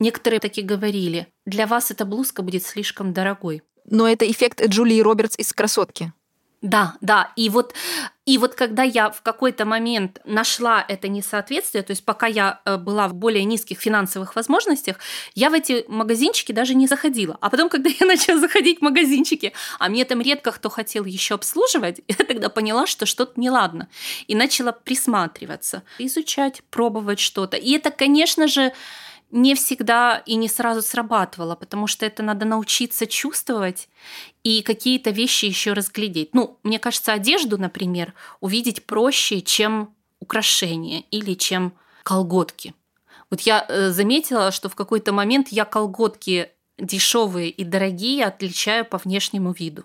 некоторые 0.00 0.40
таки 0.40 0.62
говорили, 0.62 1.26
для 1.44 1.66
вас 1.66 1.90
эта 1.90 2.06
блузка 2.06 2.40
будет 2.40 2.64
слишком 2.64 3.12
дорогой. 3.12 3.62
Но 3.88 4.08
это 4.08 4.30
эффект 4.30 4.64
Джулии 4.66 5.00
Робертс 5.00 5.38
из 5.38 5.52
«Красотки». 5.52 6.12
Да, 6.64 6.94
да. 7.02 7.30
И 7.36 7.50
вот, 7.50 7.74
и 8.24 8.38
вот 8.38 8.54
когда 8.54 8.82
я 8.84 9.10
в 9.10 9.20
какой-то 9.20 9.66
момент 9.66 10.18
нашла 10.24 10.82
это 10.88 11.08
несоответствие, 11.08 11.84
то 11.84 11.90
есть 11.90 12.06
пока 12.06 12.26
я 12.26 12.62
э, 12.64 12.78
была 12.78 13.06
в 13.06 13.12
более 13.12 13.44
низких 13.44 13.78
финансовых 13.78 14.34
возможностях, 14.34 14.96
я 15.34 15.50
в 15.50 15.52
эти 15.52 15.84
магазинчики 15.88 16.52
даже 16.52 16.74
не 16.74 16.86
заходила. 16.86 17.36
А 17.42 17.50
потом, 17.50 17.68
когда 17.68 17.90
я 18.00 18.06
начала 18.06 18.40
заходить 18.40 18.78
в 18.78 18.82
магазинчики, 18.82 19.52
а 19.78 19.90
мне 19.90 20.06
там 20.06 20.22
редко 20.22 20.52
кто 20.52 20.70
хотел 20.70 21.04
еще 21.04 21.34
обслуживать, 21.34 22.00
я 22.08 22.14
тогда 22.14 22.48
поняла, 22.48 22.86
что 22.86 23.04
что-то 23.04 23.38
неладно. 23.38 23.88
И 24.26 24.34
начала 24.34 24.72
присматриваться, 24.72 25.82
изучать, 25.98 26.62
пробовать 26.70 27.20
что-то. 27.20 27.58
И 27.58 27.72
это, 27.72 27.90
конечно 27.90 28.48
же, 28.48 28.72
не 29.34 29.56
всегда 29.56 30.22
и 30.26 30.36
не 30.36 30.48
сразу 30.48 30.80
срабатывало, 30.80 31.56
потому 31.56 31.88
что 31.88 32.06
это 32.06 32.22
надо 32.22 32.46
научиться 32.46 33.04
чувствовать 33.04 33.88
и 34.44 34.62
какие-то 34.62 35.10
вещи 35.10 35.46
еще 35.46 35.72
разглядеть. 35.72 36.34
Ну, 36.34 36.56
мне 36.62 36.78
кажется, 36.78 37.12
одежду, 37.12 37.58
например, 37.58 38.14
увидеть 38.40 38.86
проще, 38.86 39.40
чем 39.40 39.92
украшения 40.20 41.02
или 41.10 41.34
чем 41.34 41.72
колготки. 42.04 42.74
Вот 43.28 43.40
я 43.40 43.66
э, 43.68 43.90
заметила, 43.90 44.52
что 44.52 44.68
в 44.68 44.76
какой-то 44.76 45.12
момент 45.12 45.48
я 45.48 45.64
колготки 45.64 46.50
дешевые 46.78 47.50
и 47.50 47.64
дорогие 47.64 48.24
отличаю 48.24 48.84
по 48.84 48.98
внешнему 48.98 49.52
виду. 49.52 49.84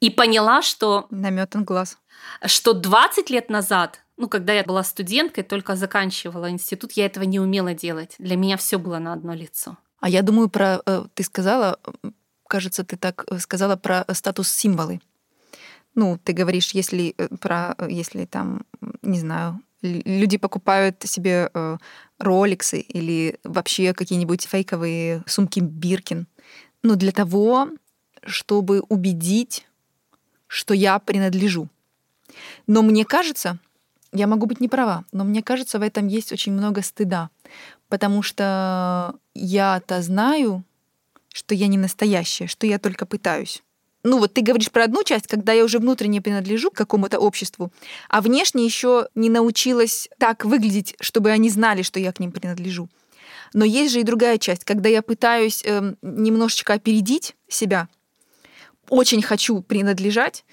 И 0.00 0.08
поняла, 0.08 0.62
что... 0.62 1.06
Наметан 1.10 1.64
глаз. 1.64 1.98
Что 2.46 2.72
20 2.72 3.28
лет 3.28 3.50
назад, 3.50 4.00
ну, 4.20 4.28
когда 4.28 4.52
я 4.52 4.64
была 4.64 4.84
студенткой, 4.84 5.44
только 5.44 5.76
заканчивала 5.76 6.50
институт, 6.50 6.92
я 6.92 7.06
этого 7.06 7.24
не 7.24 7.40
умела 7.40 7.72
делать. 7.72 8.16
Для 8.18 8.36
меня 8.36 8.56
все 8.58 8.78
было 8.78 8.98
на 8.98 9.14
одно 9.14 9.34
лицо. 9.34 9.78
А 9.98 10.10
я 10.10 10.20
думаю 10.20 10.50
про... 10.50 10.82
Э, 10.84 11.06
ты 11.14 11.22
сказала, 11.22 11.78
кажется, 12.46 12.84
ты 12.84 12.98
так 12.98 13.24
э, 13.30 13.38
сказала 13.38 13.76
про 13.76 14.04
статус-символы. 14.12 15.00
Ну, 15.94 16.18
ты 16.22 16.34
говоришь, 16.34 16.72
если 16.74 17.14
про... 17.40 17.74
Если 17.88 18.26
там, 18.26 18.66
не 19.00 19.18
знаю, 19.18 19.58
люди 19.80 20.36
покупают 20.36 21.02
себе 21.04 21.50
роликсы 22.18 22.80
или 22.80 23.38
вообще 23.42 23.94
какие-нибудь 23.94 24.46
фейковые 24.46 25.24
сумки 25.26 25.60
Биркин. 25.60 26.26
Ну, 26.82 26.96
для 26.96 27.12
того, 27.12 27.70
чтобы 28.22 28.80
убедить, 28.82 29.66
что 30.46 30.74
я 30.74 30.98
принадлежу. 30.98 31.68
Но 32.66 32.82
мне 32.82 33.06
кажется, 33.06 33.58
я 34.12 34.26
могу 34.26 34.46
быть 34.46 34.60
не 34.60 34.68
права, 34.68 35.04
но 35.12 35.24
мне 35.24 35.42
кажется, 35.42 35.78
в 35.78 35.82
этом 35.82 36.06
есть 36.08 36.32
очень 36.32 36.52
много 36.52 36.82
стыда, 36.82 37.30
потому 37.88 38.22
что 38.22 39.14
я-то 39.34 40.02
знаю, 40.02 40.64
что 41.32 41.54
я 41.54 41.68
не 41.68 41.78
настоящая, 41.78 42.46
что 42.46 42.66
я 42.66 42.78
только 42.78 43.06
пытаюсь 43.06 43.62
ну 44.02 44.18
вот 44.18 44.34
ты 44.34 44.40
говоришь 44.40 44.70
про 44.70 44.84
одну 44.84 45.02
часть, 45.04 45.26
когда 45.26 45.52
я 45.52 45.64
уже 45.64 45.78
внутренне 45.78 46.22
принадлежу 46.22 46.70
к 46.70 46.76
какому-то 46.76 47.18
обществу, 47.18 47.72
а 48.08 48.20
внешне 48.20 48.64
еще 48.64 49.08
не 49.14 49.28
научилась 49.28 50.08
так 50.18 50.44
выглядеть, 50.44 50.96
чтобы 51.00 51.30
они 51.30 51.50
знали, 51.50 51.82
что 51.82 52.00
я 52.00 52.12
к 52.12 52.20
ним 52.20 52.32
принадлежу. 52.32 52.88
Но 53.52 53.64
есть 53.64 53.92
же 53.92 54.00
и 54.00 54.04
другая 54.04 54.38
часть, 54.38 54.64
когда 54.64 54.88
я 54.88 55.02
пытаюсь 55.02 55.62
э, 55.64 55.94
немножечко 56.02 56.74
опередить 56.74 57.34
себя, 57.48 57.88
очень 58.88 59.22
хочу 59.22 59.60
принадлежать, 59.60 60.44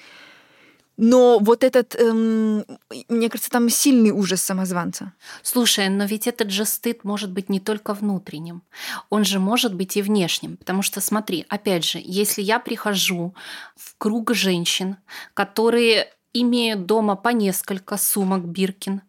но 0.98 1.38
вот 1.40 1.64
этот, 1.64 1.96
эм, 1.96 2.66
мне 3.08 3.30
кажется, 3.30 3.52
там 3.52 3.70
сильный 3.70 4.12
ужас 4.12 4.42
самозванца. 4.42 5.14
Слушай, 5.44 5.90
но 5.90 6.06
ведь 6.06 6.28
этот 6.28 6.50
же 6.50 6.66
стыд 6.66 7.04
может 7.04 7.32
быть 7.32 7.50
не 7.50 7.60
только 7.60 7.94
внутренним, 7.94 8.64
он 9.10 9.24
же 9.24 9.40
может 9.40 9.76
быть 9.76 9.96
и 9.96 10.02
внешним. 10.02 10.58
Потому 10.58 10.82
что, 10.82 11.00
смотри, 11.00 11.46
опять 11.50 11.86
же, 11.86 12.02
если 12.04 12.42
я 12.42 12.60
прихожу 12.60 13.36
в 13.76 13.96
круг 13.98 14.34
женщин, 14.34 14.98
которые 15.36 16.12
имеют 16.34 16.86
дома 16.88 17.16
по 17.16 17.30
несколько 17.30 17.98
сумок 17.98 18.46
Биркин, 18.46 19.02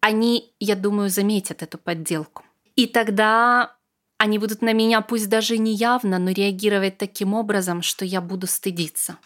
они, 0.00 0.52
я 0.60 0.76
думаю, 0.76 1.10
заметят 1.10 1.62
эту 1.62 1.78
подделку. 1.78 2.44
И 2.76 2.86
тогда 2.86 3.74
они 4.18 4.38
будут 4.38 4.62
на 4.62 4.72
меня, 4.72 5.00
пусть 5.00 5.28
даже 5.28 5.58
не 5.58 5.74
явно, 5.74 6.18
но 6.18 6.30
реагировать 6.30 6.98
таким 6.98 7.34
образом, 7.34 7.82
что 7.82 8.04
я 8.04 8.20
буду 8.20 8.46
стыдиться. 8.46 9.18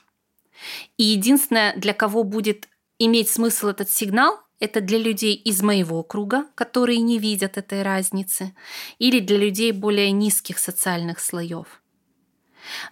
И 0.97 1.04
единственное, 1.04 1.75
для 1.76 1.95
кого 1.95 2.25
будет 2.25 2.69
иметь 2.99 3.28
смысл 3.28 3.69
этот 3.69 3.90
сигнал, 3.90 4.40
это 4.61 4.81
для 4.81 4.99
людей 4.99 5.35
из 5.35 5.61
моего 5.61 6.02
круга, 6.04 6.47
которые 6.54 6.99
не 6.99 7.19
видят 7.19 7.59
этой 7.59 7.83
разницы, 7.83 8.54
или 8.99 9.19
для 9.19 9.37
людей 9.37 9.73
более 9.73 10.12
низких 10.12 10.59
социальных 10.59 11.19
слоев. 11.19 11.83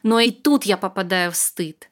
Но 0.03 0.19
и 0.19 0.33
тут 0.33 0.65
я 0.65 0.77
попадаю 0.77 1.31
в 1.31 1.37
стыд. 1.37 1.91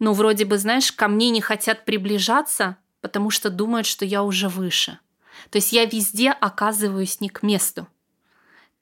Ну, 0.00 0.14
вроде 0.14 0.44
бы, 0.44 0.58
знаешь, 0.58 0.90
ко 0.90 1.06
мне 1.06 1.30
не 1.30 1.40
хотят 1.40 1.84
приближаться, 1.84 2.76
потому 3.00 3.30
что 3.30 3.50
думают, 3.50 3.86
что 3.86 4.04
я 4.04 4.24
уже 4.24 4.48
выше. 4.48 4.98
То 5.50 5.56
есть 5.56 5.72
я 5.72 5.84
везде 5.84 6.30
оказываюсь 6.30 7.20
не 7.20 7.28
к 7.28 7.42
месту. 7.42 7.86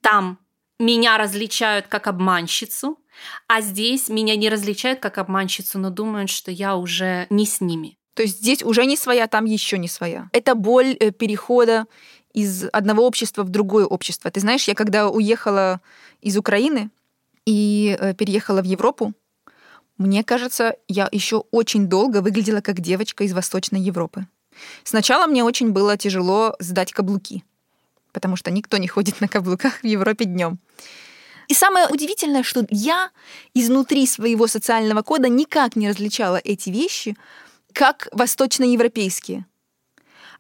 Там 0.01 0.39
меня 0.79 1.19
различают 1.19 1.87
как 1.89 2.07
обманщицу, 2.07 2.99
а 3.47 3.61
здесь 3.61 4.09
меня 4.09 4.37
не 4.37 4.49
различают 4.49 5.01
как 5.01 5.19
обманщицу, 5.19 5.79
но 5.79 5.91
думают, 5.91 6.31
что 6.31 6.51
я 6.51 6.77
уже 6.77 7.27
не 7.31 7.47
с 7.47 7.61
ними. 7.61 7.97
То 8.15 8.23
есть 8.23 8.39
здесь 8.39 8.63
уже 8.63 8.85
не 8.87 8.97
своя, 8.97 9.29
там 9.29 9.45
еще 9.45 9.79
не 9.79 9.89
своя. 9.89 10.29
Это 10.33 10.55
боль 10.55 10.97
э, 10.99 11.13
перехода 11.13 11.87
из 12.33 12.67
одного 12.73 13.07
общества 13.07 13.43
в 13.43 13.49
другое 13.49 13.87
общество. 13.87 14.31
Ты 14.31 14.41
знаешь, 14.41 14.69
я 14.69 14.75
когда 14.75 15.09
уехала 15.09 15.81
из 16.21 16.37
Украины 16.37 16.91
и 17.47 17.97
э, 17.99 18.15
переехала 18.15 18.61
в 18.61 18.65
Европу, 18.65 19.15
мне 19.99 20.23
кажется, 20.23 20.77
я 20.87 21.09
еще 21.11 21.45
очень 21.51 21.89
долго 21.89 22.21
выглядела 22.21 22.61
как 22.61 22.81
девочка 22.81 23.25
из 23.25 23.33
Восточной 23.33 23.81
Европы. 23.81 24.27
Сначала 24.85 25.27
мне 25.27 25.45
очень 25.45 25.71
было 25.71 25.97
тяжело 25.97 26.57
сдать 26.59 26.93
каблуки, 26.93 27.45
потому 28.19 28.35
что 28.35 28.51
никто 28.51 28.79
не 28.79 28.89
ходит 28.89 29.21
на 29.21 29.29
каблуках 29.29 29.75
в 29.83 29.87
Европе 29.87 30.25
днем. 30.25 30.59
И 31.47 31.55
самое 31.55 31.87
удивительное, 31.87 32.43
что 32.43 32.67
я 32.69 33.11
изнутри 33.55 34.09
своего 34.09 34.49
социального 34.49 35.03
кода 35.03 35.29
никак 35.29 35.77
не 35.77 35.89
различала 35.89 36.41
эти 36.43 36.71
вещи 36.71 37.17
как 37.73 38.09
восточноевропейские. 38.11 39.47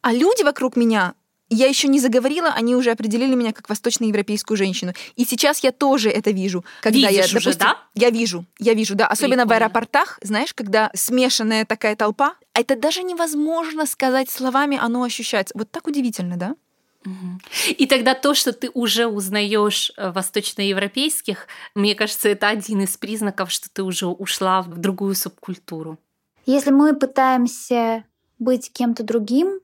А 0.03 0.12
люди 0.12 0.43
вокруг 0.43 0.75
меня, 0.77 1.14
я 1.51 1.69
еще 1.69 1.87
не 1.87 2.01
заговорила, 2.01 2.49
они 2.49 2.75
уже 2.75 2.91
определили 2.91 3.37
меня 3.37 3.53
как 3.53 3.69
восточноевропейскую 3.69 4.57
женщину. 4.57 4.93
И 5.14 5.25
сейчас 5.25 5.61
я 5.61 5.71
тоже 5.71 6.11
это 6.11 6.33
вижу. 6.33 6.64
Когда 6.81 6.99
Видишь 6.99 7.12
я, 7.12 7.23
допустим, 7.23 7.51
уже, 7.51 7.59
да? 7.59 7.79
Я 7.95 8.11
вижу, 8.11 8.45
я 8.59 8.75
вижу, 8.75 8.97
да. 8.97 9.07
Особенно 9.07 9.45
Прикольно. 9.45 9.55
в 9.55 9.62
аэропортах, 9.62 10.19
знаешь, 10.23 10.53
когда 10.53 10.91
смешанная 10.95 11.64
такая 11.64 11.95
толпа, 11.95 12.35
это 12.55 12.75
даже 12.77 13.05
невозможно 13.05 13.87
сказать 13.87 14.29
словами, 14.29 14.77
оно 14.77 15.05
ощущается. 15.05 15.55
Вот 15.57 15.71
так 15.71 15.87
удивительно, 15.87 16.37
да? 16.37 16.55
И 17.77 17.87
тогда 17.87 18.14
то, 18.14 18.35
что 18.35 18.53
ты 18.53 18.71
уже 18.73 19.07
узнаешь 19.07 19.92
э, 19.97 20.11
восточноевропейских, 20.11 21.47
мне 21.75 21.94
кажется, 21.94 22.29
это 22.29 22.49
один 22.49 22.83
из 22.83 22.97
признаков, 22.97 23.51
что 23.51 23.68
ты 23.71 23.83
уже 23.83 24.07
ушла 24.07 24.62
в 24.62 24.77
другую 24.79 25.14
субкультуру. 25.14 25.99
Если 26.47 26.71
мы 26.71 26.94
пытаемся 26.94 28.05
быть 28.38 28.73
кем-то 28.73 29.03
другим 29.03 29.61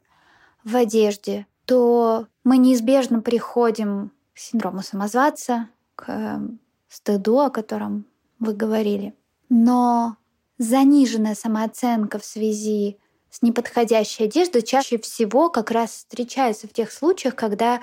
в 0.65 0.77
одежде, 0.77 1.47
то 1.65 2.27
мы 2.45 2.59
неизбежно 2.59 3.21
приходим 3.21 4.11
к 4.35 4.39
синдрому 4.39 4.83
самозванца, 4.83 5.69
к 5.97 6.09
эм, 6.09 6.59
стыду, 6.89 7.41
о 7.41 7.51
котором 7.51 8.05
вы 8.39 8.53
говорили. 8.55 9.15
Но 9.49 10.17
заниженная 10.59 11.35
самооценка 11.35 12.19
в 12.19 12.25
связи 12.25 12.99
с 13.35 13.43
неподходящей 13.43 14.27
одеждой 14.27 14.63
чаще 14.63 14.97
всего 14.97 15.51
как 15.51 15.73
раз 15.73 15.91
встречается 15.91 16.69
в 16.69 16.73
тех 16.73 16.93
случаях, 16.93 17.35
когда 17.35 17.83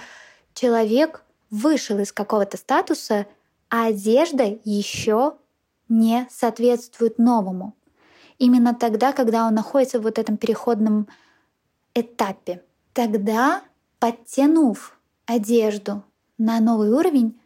человек 0.53 1.25
вышел 1.49 1.99
из 1.99 2.13
какого-то 2.13 2.55
статуса, 2.55 3.25
а 3.69 3.87
одежда 3.87 4.57
еще 4.63 5.35
не 5.89 6.25
соответствует 6.31 7.17
новому. 7.17 7.75
Именно 8.37 8.73
тогда, 8.73 9.11
когда 9.11 9.45
он 9.45 9.53
находится 9.53 9.99
в 9.99 10.03
вот 10.03 10.19
этом 10.19 10.37
переходном 10.37 11.09
этапе. 11.95 12.63
Тогда, 12.93 13.61
подтянув 13.99 14.97
одежду 15.25 16.01
на 16.37 16.61
новый 16.61 16.91
уровень, 16.91 17.37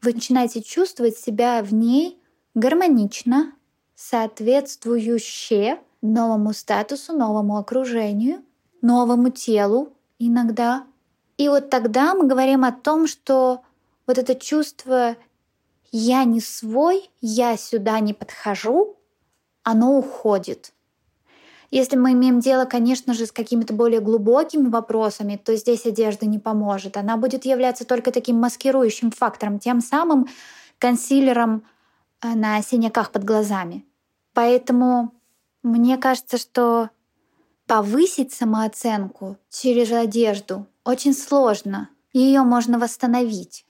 вы 0.00 0.12
начинаете 0.12 0.62
чувствовать 0.62 1.18
себя 1.18 1.60
в 1.64 1.74
ней 1.74 2.22
гармонично, 2.54 3.52
соответствующе 3.96 5.80
новому 6.02 6.52
статусу, 6.52 7.16
новому 7.16 7.56
окружению, 7.56 8.42
новому 8.82 9.30
телу 9.30 9.92
иногда. 10.18 10.84
И 11.38 11.48
вот 11.48 11.70
тогда 11.70 12.14
мы 12.14 12.26
говорим 12.26 12.64
о 12.64 12.72
том, 12.72 13.06
что 13.06 13.62
вот 14.06 14.18
это 14.18 14.34
чувство 14.34 15.16
«я 15.90 16.24
не 16.24 16.40
свой, 16.40 17.10
я 17.20 17.56
сюда 17.56 18.00
не 18.00 18.12
подхожу», 18.12 18.98
оно 19.62 19.96
уходит. 19.96 20.72
Если 21.70 21.96
мы 21.96 22.12
имеем 22.12 22.40
дело, 22.40 22.66
конечно 22.66 23.14
же, 23.14 23.24
с 23.24 23.32
какими-то 23.32 23.72
более 23.72 24.00
глубокими 24.00 24.68
вопросами, 24.68 25.40
то 25.42 25.56
здесь 25.56 25.86
одежда 25.86 26.26
не 26.26 26.38
поможет. 26.38 26.98
Она 26.98 27.16
будет 27.16 27.46
являться 27.46 27.86
только 27.86 28.12
таким 28.12 28.36
маскирующим 28.36 29.10
фактором, 29.10 29.58
тем 29.58 29.80
самым 29.80 30.26
консилером 30.78 31.64
э, 32.20 32.34
на 32.34 32.60
синяках 32.60 33.10
под 33.10 33.24
глазами. 33.24 33.86
Поэтому 34.34 35.14
мне 35.62 35.96
кажется, 35.96 36.38
что 36.38 36.90
повысить 37.66 38.32
самооценку 38.32 39.38
через 39.50 39.92
одежду 39.92 40.66
очень 40.84 41.14
сложно. 41.14 41.88
Ее 42.12 42.42
можно 42.42 42.78
восстановить. 42.78 43.64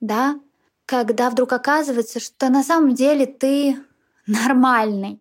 Да? 0.00 0.40
Когда 0.86 1.28
вдруг 1.28 1.52
оказывается, 1.52 2.20
что 2.20 2.48
на 2.48 2.62
самом 2.62 2.94
деле 2.94 3.26
ты 3.26 3.76
нормальный. 4.26 5.20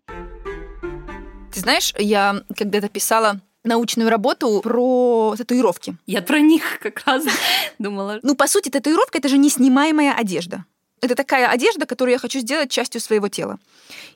Ты 1.52 1.60
знаешь, 1.60 1.94
я 1.98 2.44
когда-то 2.56 2.88
писала 2.88 3.42
научную 3.64 4.10
работу 4.10 4.62
про 4.62 5.36
татуировки. 5.38 5.98
Я 6.06 6.22
про 6.22 6.40
них 6.40 6.80
как 6.82 7.04
раз 7.06 7.26
думала. 7.80 8.20
Ну, 8.22 8.36
по 8.36 8.48
сути, 8.48 8.70
татуировка— 8.70 9.18
это 9.20 9.28
же 9.28 9.38
неснимаемая 9.38 10.14
одежда. 10.14 10.66
Это 11.02 11.16
такая 11.16 11.48
одежда, 11.48 11.86
которую 11.86 12.14
я 12.14 12.20
хочу 12.20 12.40
сделать 12.40 12.72
частью 12.72 13.02
своего 13.02 13.28
тела. 13.28 13.60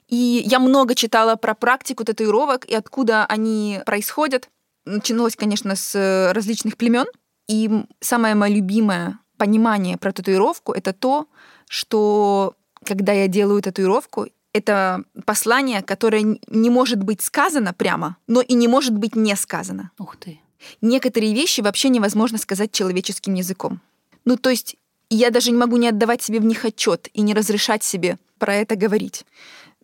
И 0.08 0.42
я 0.46 0.58
много 0.58 0.94
читала 0.94 1.36
про 1.36 1.54
практику 1.54 2.04
татуировок 2.04 2.64
и 2.64 2.74
откуда 2.74 3.24
они 3.26 3.80
происходят. 3.86 4.48
Начиналось, 4.84 5.36
конечно, 5.36 5.76
с 5.76 6.32
различных 6.34 6.76
племен. 6.76 7.06
И 7.48 7.70
самое 8.00 8.34
мое 8.34 8.54
любимое 8.54 9.18
понимание 9.36 9.96
про 9.96 10.12
татуировку— 10.12 10.72
это 10.74 10.92
то, 10.92 11.28
что 11.68 12.54
когда 12.84 13.12
я 13.12 13.28
делаю 13.28 13.62
татуировку, 13.62 14.26
это 14.52 15.04
послание, 15.24 15.82
которое 15.82 16.38
не 16.46 16.70
может 16.70 17.02
быть 17.02 17.22
сказано 17.22 17.72
прямо, 17.72 18.16
но 18.26 18.40
и 18.40 18.54
не 18.54 18.68
может 18.68 18.96
быть 18.96 19.16
не 19.16 19.34
сказано. 19.36 19.90
Ух 19.98 20.16
ты. 20.16 20.40
Некоторые 20.80 21.34
вещи 21.34 21.60
вообще 21.60 21.88
невозможно 21.88 22.38
сказать 22.38 22.72
человеческим 22.72 23.34
языком. 23.34 23.80
Ну, 24.24 24.36
то 24.36 24.50
есть 24.50 24.76
я 25.14 25.30
даже 25.30 25.50
не 25.50 25.56
могу 25.56 25.76
не 25.76 25.88
отдавать 25.88 26.22
себе 26.22 26.40
в 26.40 26.44
них 26.44 26.64
отчет 26.64 27.08
и 27.12 27.22
не 27.22 27.34
разрешать 27.34 27.82
себе 27.82 28.18
про 28.38 28.54
это 28.54 28.76
говорить. 28.76 29.24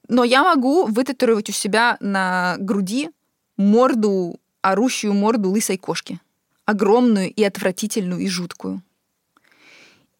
Но 0.08 0.24
я 0.24 0.42
могу 0.42 0.86
вытатуировать 0.86 1.50
у 1.50 1.52
себя 1.52 1.96
на 2.00 2.56
груди 2.58 3.10
морду, 3.56 4.40
орущую 4.62 5.12
морду 5.12 5.50
лысой 5.50 5.76
кошки. 5.76 6.20
Огромную 6.64 7.32
и 7.32 7.42
отвратительную 7.44 8.20
и 8.20 8.28
жуткую. 8.28 8.82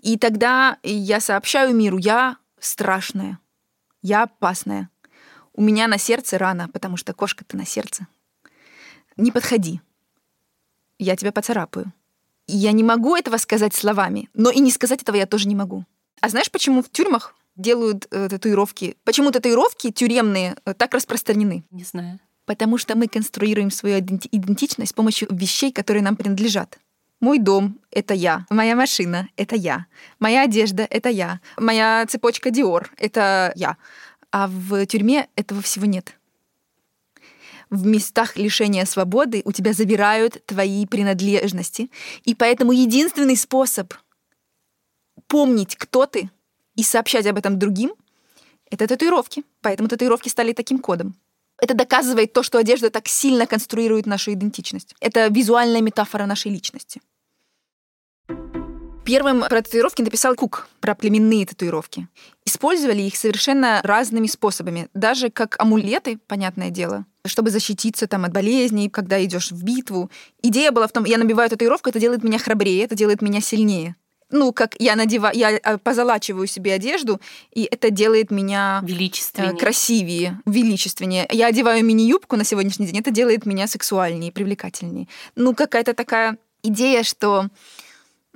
И 0.01 0.17
тогда 0.17 0.79
я 0.83 1.21
сообщаю 1.21 1.75
миру, 1.75 1.99
я 1.99 2.37
страшная, 2.59 3.39
я 4.03 4.23
опасная. 4.25 4.89
У 5.53 5.63
меня 5.63 5.89
на 5.89 5.99
сердце 5.99 6.39
рана, 6.39 6.69
потому 6.69 6.97
что 6.97 7.13
кошка-то 7.13 7.57
на 7.57 7.67
сердце. 7.67 8.07
Не 9.17 9.33
подходи. 9.33 9.81
Я 10.99 11.17
тебя 11.17 11.33
поцарапаю. 11.33 11.93
Я 12.49 12.73
не 12.73 12.83
могу 12.83 13.15
этого 13.15 13.37
сказать 13.37 13.75
словами, 13.75 14.31
но 14.33 14.51
и 14.51 14.61
не 14.61 14.71
сказать 14.71 15.03
этого 15.03 15.17
я 15.17 15.27
тоже 15.27 15.47
не 15.49 15.55
могу. 15.55 15.85
А 16.21 16.31
знаешь, 16.31 16.51
почему 16.51 16.83
в 16.83 16.91
тюрьмах 16.91 17.35
делают 17.57 18.09
э, 18.11 18.29
татуировки? 18.31 18.97
Почему 19.05 19.31
татуировки 19.31 19.91
тюремные 19.91 20.57
э, 20.65 20.73
так 20.75 20.95
распространены? 20.95 21.65
Не 21.71 21.85
знаю. 21.85 22.19
Потому 22.47 22.79
что 22.79 22.97
мы 22.97 23.07
конструируем 23.07 23.71
свою 23.71 23.99
идентичность 23.99 24.93
с 24.93 24.95
помощью 24.95 25.29
вещей, 25.31 25.71
которые 25.71 26.03
нам 26.03 26.17
принадлежат. 26.17 26.79
Мой 27.21 27.39
дом— 27.39 27.79
это 27.91 28.15
я. 28.15 28.47
Моя 28.49 28.75
машина— 28.77 29.29
это 29.37 29.55
я. 29.55 29.87
Моя 30.19 30.43
одежда— 30.43 30.87
это 30.91 31.11
я. 31.11 31.41
Моя 31.59 32.07
цепочка 32.09 32.51
Диор— 32.51 32.91
это 32.97 33.53
я. 33.57 33.77
А 34.31 34.47
в 34.47 34.87
тюрьме 34.87 35.29
этого 35.37 35.61
всего 35.61 35.85
нет. 35.85 36.18
В 37.71 37.87
местах 37.87 38.37
лишения 38.37 38.85
свободы 38.85 39.43
у 39.45 39.53
тебя 39.53 39.73
забирают 39.73 40.45
твои 40.47 40.87
принадлежности. 40.87 41.91
И 42.25 42.35
поэтому 42.35 42.73
единственный 42.73 43.37
способ 43.37 43.93
помнить, 45.27 45.77
кто 45.77 46.07
ты, 46.07 46.31
и 46.75 46.83
сообщать 46.83 47.27
об 47.27 47.37
этом 47.37 47.59
другим, 47.59 47.93
это 48.71 48.87
татуировки. 48.87 49.45
Поэтому 49.61 49.89
татуировки 49.89 50.29
стали 50.29 50.53
таким 50.53 50.79
кодом. 50.79 51.17
Это 51.61 51.75
доказывает 51.75 52.33
то, 52.33 52.43
что 52.43 52.59
одежда 52.59 52.89
так 52.89 53.09
сильно 53.09 53.47
конструирует 53.47 54.07
нашу 54.07 54.33
идентичность. 54.33 54.95
Это 55.01 55.27
визуальная 55.27 55.81
метафора 55.81 56.25
нашей 56.27 56.53
личности. 56.53 57.01
Первым 59.09 59.41
про 59.41 59.63
татуировки 59.63 60.03
написал 60.03 60.35
Кук, 60.35 60.69
про 60.81 60.95
племенные 60.95 61.47
татуировки. 61.47 62.09
Использовали 62.45 63.01
их 63.01 63.17
совершенно 63.17 63.81
разными 63.83 64.27
способами, 64.27 64.89
даже 64.93 65.31
как 65.31 65.57
амулеты, 65.59 66.19
понятное 66.27 66.69
дело, 66.69 67.07
чтобы 67.25 67.49
защититься 67.49 68.07
там 68.07 68.27
от 68.27 68.33
болезней, 68.33 68.91
когда 68.91 69.25
идешь 69.25 69.51
в 69.51 69.65
битву. 69.65 70.11
Идея 70.43 70.73
была 70.73 70.87
в 70.87 70.93
том, 70.93 71.07
я 71.07 71.17
набиваю 71.17 71.49
татуировку, 71.49 71.89
это 71.89 71.99
делает 71.99 72.23
меня 72.23 72.39
храбрее, 72.39 72.85
это 72.85 72.95
делает 72.95 73.23
меня 73.23 73.41
сильнее 73.41 73.97
ну, 74.31 74.53
как 74.53 74.77
я 74.79 74.95
надеваю, 74.95 75.35
я 75.35 75.57
а, 75.57 75.79
позалачиваю 75.79 76.47
себе 76.47 76.75
одежду, 76.75 77.19
и 77.51 77.65
это 77.65 77.89
делает 77.89 78.31
меня 78.31 78.81
э, 78.83 78.87
величественнее. 78.87 79.57
красивее, 79.57 80.39
величественнее. 80.45 81.27
Я 81.33 81.47
одеваю 81.47 81.83
мини-юбку 81.83 82.37
на 82.37 82.45
сегодняшний 82.45 82.85
день, 82.85 82.99
это 82.99 83.11
делает 83.11 83.47
меня 83.47 83.67
сексуальнее, 83.67 84.31
привлекательнее. 84.31 85.09
Ну, 85.35 85.55
какая-то 85.55 85.95
такая 85.95 86.37
идея, 86.63 87.05
что 87.05 87.49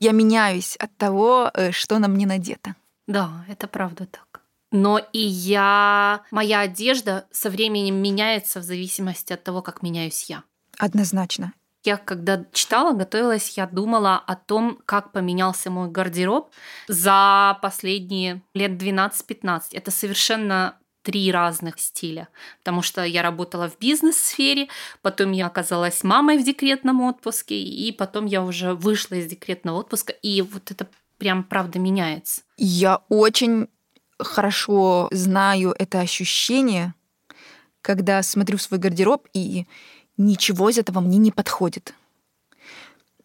я 0.03 0.13
меняюсь 0.13 0.77
от 0.77 0.97
того, 0.97 1.51
э, 1.55 1.71
что 1.73 1.99
на 1.99 2.09
мне 2.09 2.27
надето. 2.27 2.75
Да, 3.07 3.45
это 3.49 3.69
правда 3.69 4.07
так. 4.07 4.43
Но 4.73 4.99
и 4.99 5.21
я, 5.21 6.23
моя 6.31 6.61
одежда 6.61 7.27
со 7.31 7.51
временем 7.51 8.03
меняется 8.03 8.61
в 8.61 8.63
зависимости 8.63 9.33
от 9.33 9.45
того, 9.45 9.63
как 9.63 9.83
меняюсь 9.83 10.31
я. 10.31 10.43
Однозначно. 10.79 11.53
Я 11.85 11.97
когда 11.97 12.45
читала, 12.53 12.93
готовилась, 12.93 13.57
я 13.57 13.67
думала 13.67 14.17
о 14.17 14.35
том, 14.35 14.79
как 14.87 15.13
поменялся 15.13 15.71
мой 15.71 15.89
гардероб 15.89 16.51
за 16.89 17.59
последние 17.61 18.43
лет 18.55 18.73
12-15. 18.73 19.61
Это 19.73 19.91
совершенно 19.91 20.77
три 21.03 21.31
разных 21.33 21.79
стиля, 21.79 22.29
потому 22.59 22.83
что 22.83 23.05
я 23.05 23.23
работала 23.23 23.69
в 23.69 23.79
бизнес-сфере, 23.79 24.69
потом 25.03 25.33
я 25.33 25.47
оказалась 25.47 26.03
мамой 26.05 26.39
в 26.39 26.45
декретном 26.45 27.01
отпуске, 27.03 27.61
и 27.61 27.93
потом 27.93 28.27
я 28.27 28.43
уже 28.43 28.75
вышла 28.75 29.17
из 29.17 29.27
декретного 29.27 29.81
отпуска, 29.81 30.13
и 30.13 30.43
вот 30.43 30.71
это 30.71 30.89
прям 31.19 31.45
правда 31.45 31.79
меняется. 31.79 32.43
Я 32.57 33.03
очень 33.09 33.69
хорошо 34.19 35.09
знаю 35.11 35.75
это 35.79 36.01
ощущение, 36.01 36.95
когда 37.81 38.23
смотрю 38.23 38.59
в 38.59 38.63
свой 38.63 38.79
гардероб 38.79 39.29
и 39.33 39.67
ничего 40.17 40.71
из 40.71 40.79
этого 40.79 41.01
мне 41.01 41.19
не 41.19 41.33
подходит. 41.33 41.95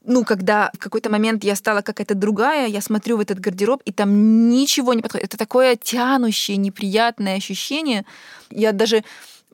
Ну, 0.09 0.23
когда 0.23 0.71
в 0.73 0.79
какой-то 0.79 1.09
момент 1.09 1.43
я 1.43 1.53
стала 1.57 1.81
какая-то 1.81 2.15
другая, 2.15 2.67
я 2.67 2.79
смотрю 2.79 3.17
в 3.17 3.19
этот 3.19 3.41
гардероб, 3.41 3.81
и 3.83 3.91
там 3.91 4.49
ничего 4.49 4.93
не 4.93 5.01
подходит. 5.01 5.27
Это 5.27 5.37
такое 5.37 5.75
тянущее, 5.75 6.55
неприятное 6.55 7.35
ощущение. 7.35 8.05
Я 8.49 8.71
даже 8.71 9.03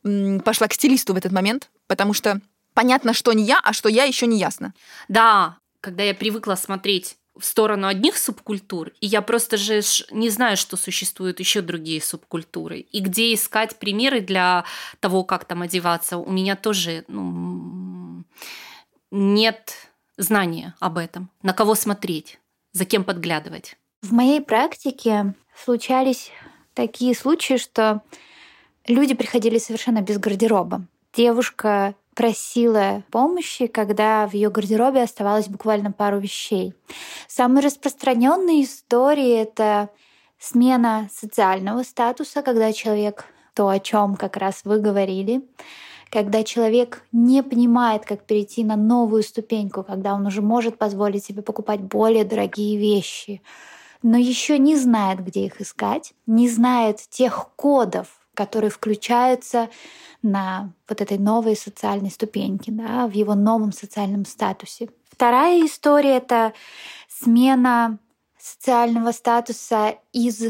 пошла 0.03 0.67
к 0.67 0.73
стилисту 0.73 1.15
в 1.15 1.17
этот 1.17 1.31
момент, 1.31 1.71
потому 1.87 2.13
что 2.13 2.39
понятно, 2.75 3.13
что 3.13 3.33
не 3.33 3.43
я, 3.43 3.59
а 3.63 3.73
что 3.73 3.89
я 3.89 4.03
еще 4.03 4.27
не 4.27 4.37
ясно. 4.37 4.75
Да, 5.07 5.57
когда 5.81 6.03
я 6.03 6.13
привыкла 6.13 6.53
смотреть 6.53 7.17
в 7.35 7.43
сторону 7.43 7.87
одних 7.87 8.15
субкультур, 8.15 8.91
и 9.01 9.07
я 9.07 9.23
просто 9.23 9.57
же 9.57 9.81
не 10.11 10.29
знаю, 10.29 10.55
что 10.55 10.77
существуют 10.77 11.39
еще 11.39 11.61
другие 11.61 11.99
субкультуры, 11.99 12.77
и 12.81 12.99
где 12.99 13.33
искать 13.33 13.77
примеры 13.77 14.21
для 14.21 14.65
того, 14.99 15.23
как 15.23 15.45
там 15.45 15.63
одеваться. 15.63 16.17
У 16.17 16.31
меня 16.31 16.55
тоже 16.55 17.05
ну, 17.07 18.23
нет 19.09 19.92
знания 20.17 20.75
об 20.79 20.97
этом, 20.97 21.29
на 21.41 21.53
кого 21.53 21.75
смотреть, 21.75 22.39
за 22.71 22.85
кем 22.85 23.03
подглядывать. 23.03 23.77
В 24.01 24.11
моей 24.11 24.41
практике 24.41 25.33
случались 25.63 26.31
такие 26.73 27.15
случаи, 27.15 27.57
что 27.57 28.01
люди 28.87 29.13
приходили 29.13 29.57
совершенно 29.57 30.01
без 30.01 30.17
гардероба. 30.17 30.85
Девушка 31.13 31.95
просила 32.15 33.03
помощи, 33.11 33.67
когда 33.67 34.27
в 34.27 34.33
ее 34.33 34.49
гардеробе 34.49 35.03
оставалось 35.03 35.47
буквально 35.47 35.91
пару 35.91 36.19
вещей. 36.19 36.73
Самые 37.27 37.65
распространенные 37.65 38.63
истории 38.63 39.35
это 39.35 39.89
смена 40.39 41.09
социального 41.11 41.83
статуса, 41.83 42.41
когда 42.41 42.73
человек 42.73 43.25
то, 43.53 43.69
о 43.69 43.79
чем 43.79 44.15
как 44.15 44.37
раз 44.37 44.61
вы 44.63 44.79
говорили, 44.79 45.41
когда 46.13 46.43
человек 46.43 47.01
не 47.11 47.41
понимает, 47.41 48.05
как 48.05 48.23
перейти 48.23 48.63
на 48.63 48.75
новую 48.75 49.23
ступеньку, 49.23 49.81
когда 49.81 50.13
он 50.13 50.27
уже 50.27 50.43
может 50.43 50.77
позволить 50.77 51.25
себе 51.25 51.41
покупать 51.41 51.81
более 51.81 52.23
дорогие 52.23 52.77
вещи, 52.77 53.41
но 54.03 54.15
еще 54.15 54.59
не 54.59 54.75
знает, 54.75 55.25
где 55.25 55.47
их 55.47 55.59
искать, 55.59 56.13
не 56.27 56.47
знает 56.47 56.97
тех 57.09 57.49
кодов, 57.55 58.19
которые 58.35 58.69
включаются 58.69 59.69
на 60.21 60.71
вот 60.87 61.01
этой 61.01 61.17
новой 61.17 61.55
социальной 61.55 62.11
ступеньке, 62.11 62.71
да, 62.71 63.07
в 63.07 63.13
его 63.13 63.33
новом 63.33 63.71
социальном 63.71 64.25
статусе. 64.25 64.89
Вторая 65.09 65.65
история— 65.65 66.17
это 66.17 66.53
смена 67.09 67.97
социального 68.37 69.13
статуса 69.13 69.95
из 70.11 70.43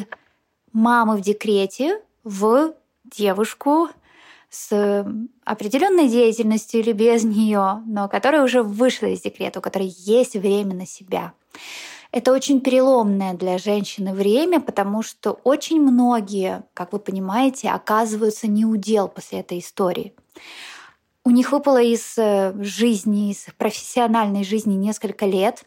мамы 0.74 1.16
в 1.16 1.22
декрете 1.22 2.02
в 2.26 2.74
девушку 3.06 3.88
с 4.54 5.04
определенной 5.44 6.08
деятельностью 6.08 6.82
или 6.82 6.92
без 6.92 7.24
нее, 7.24 7.82
но 7.88 8.08
которая 8.08 8.44
уже 8.44 8.62
вышла 8.62 9.08
из 9.08 9.22
декрета, 9.22 9.58
у 9.58 9.62
которой 9.64 9.88
есть 9.88 10.36
время 10.36 10.76
на 10.76 10.86
себя. 10.86 11.34
Это 12.12 12.32
очень 12.32 12.62
переломное 12.62 13.34
для 13.34 13.58
женщины 13.58 14.14
время, 14.14 14.62
потому 14.62 15.02
что 15.02 15.32
очень 15.44 15.82
многие, 15.82 16.64
как 16.76 16.94
вы 16.94 17.00
понимаете, 17.00 17.70
оказываются 17.70 18.46
не 18.46 18.64
удел 18.64 19.08
после 19.08 19.40
этой 19.40 19.58
истории. 19.58 20.14
У 21.26 21.32
них 21.32 21.52
выпало 21.52 21.82
из 21.82 22.16
э, 22.18 22.54
жизни, 22.62 23.32
из 23.32 23.48
профессиональной 23.58 24.44
жизни 24.44 24.76
несколько 24.76 25.26
лет. 25.26 25.66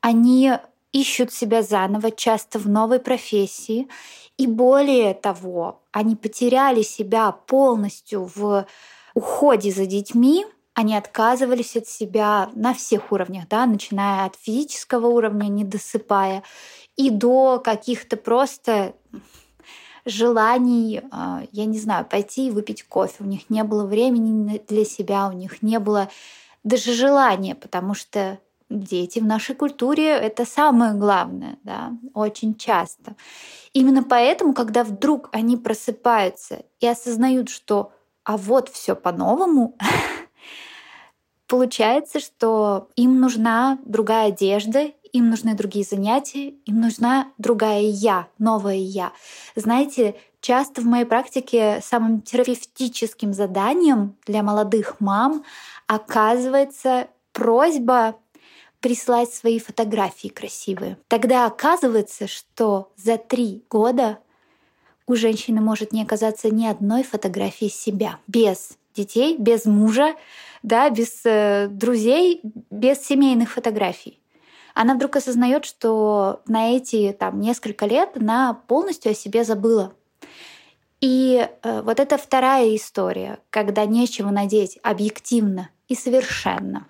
Они 0.00 0.52
ищут 0.92 1.32
себя 1.32 1.62
заново, 1.62 2.10
часто 2.10 2.58
в 2.58 2.68
новой 2.68 2.98
профессии. 2.98 3.88
И 4.36 4.46
более 4.46 5.14
того, 5.14 5.82
они 5.92 6.16
потеряли 6.16 6.82
себя 6.82 7.32
полностью 7.32 8.30
в 8.34 8.66
уходе 9.14 9.70
за 9.70 9.86
детьми, 9.86 10.46
они 10.74 10.96
отказывались 10.96 11.76
от 11.76 11.88
себя 11.88 12.48
на 12.54 12.72
всех 12.72 13.12
уровнях, 13.12 13.48
да, 13.48 13.66
начиная 13.66 14.24
от 14.24 14.36
физического 14.36 15.08
уровня, 15.08 15.48
не 15.48 15.64
досыпая, 15.64 16.42
и 16.96 17.10
до 17.10 17.60
каких-то 17.62 18.16
просто 18.16 18.94
желаний, 20.04 21.02
а, 21.10 21.42
я 21.52 21.66
не 21.66 21.78
знаю, 21.78 22.06
пойти 22.06 22.48
и 22.48 22.50
выпить 22.50 22.84
кофе. 22.84 23.16
У 23.20 23.24
них 23.24 23.50
не 23.50 23.62
было 23.64 23.84
времени 23.84 24.62
для 24.68 24.84
себя, 24.84 25.28
у 25.28 25.32
них 25.32 25.62
не 25.62 25.78
было 25.78 26.08
даже 26.64 26.94
желания, 26.94 27.54
потому 27.54 27.94
что 27.94 28.38
дети 28.70 29.18
в 29.18 29.26
нашей 29.26 29.54
культуре— 29.54 30.06
это 30.08 30.46
самое 30.46 30.94
главное, 30.94 31.58
да, 31.64 31.92
очень 32.14 32.54
часто. 32.54 33.16
Именно 33.72 34.04
поэтому, 34.04 34.54
когда 34.54 34.84
вдруг 34.84 35.28
они 35.32 35.56
просыпаются 35.56 36.64
и 36.78 36.86
осознают, 36.86 37.50
что 37.50 37.92
а 38.24 38.36
вот 38.36 38.68
все 38.68 38.94
по-новому, 38.94 39.76
получается, 41.46 42.20
что 42.20 42.88
им 42.94 43.20
нужна 43.20 43.78
другая 43.84 44.28
одежда, 44.28 44.92
им 45.12 45.30
нужны 45.30 45.54
другие 45.54 45.84
занятия, 45.84 46.50
им 46.64 46.80
нужна 46.80 47.32
другая 47.38 47.82
я, 47.82 48.28
новая 48.38 48.76
я. 48.76 49.12
Знаете, 49.56 50.14
часто 50.40 50.80
в 50.80 50.84
моей 50.84 51.04
практике 51.04 51.80
самым 51.82 52.22
терапевтическим 52.22 53.32
заданием 53.32 54.16
для 54.26 54.44
молодых 54.44 55.00
мам 55.00 55.44
оказывается 55.88 57.08
просьба 57.32 58.16
прислать 58.80 59.32
свои 59.32 59.58
фотографии 59.58 60.28
красивые. 60.28 60.96
Тогда 61.08 61.46
оказывается, 61.46 62.26
что 62.26 62.92
за 62.96 63.18
три 63.18 63.62
года 63.70 64.18
у 65.06 65.14
женщины 65.14 65.60
может 65.60 65.92
не 65.92 66.02
оказаться 66.02 66.50
ни 66.50 66.66
одной 66.66 67.02
фотографии 67.02 67.68
себя 67.68 68.18
без 68.26 68.78
детей, 68.94 69.36
без 69.38 69.64
мужа, 69.64 70.14
да, 70.62 70.90
без 70.90 71.20
э, 71.24 71.68
друзей, 71.68 72.40
без 72.70 73.00
семейных 73.04 73.52
фотографий. 73.52 74.20
Она 74.74 74.94
вдруг 74.94 75.16
осознает, 75.16 75.64
что 75.64 76.42
на 76.46 76.70
эти 76.76 77.14
там 77.18 77.40
несколько 77.40 77.86
лет 77.86 78.10
она 78.16 78.54
полностью 78.66 79.12
о 79.12 79.14
себе 79.14 79.44
забыла. 79.44 79.92
И 81.00 81.48
э, 81.62 81.82
вот 81.82 81.98
это 81.98 82.18
вторая 82.18 82.76
история, 82.76 83.38
когда 83.50 83.86
нечего 83.86 84.30
надеть 84.30 84.78
объективно 84.82 85.70
и 85.88 85.94
совершенно. 85.94 86.86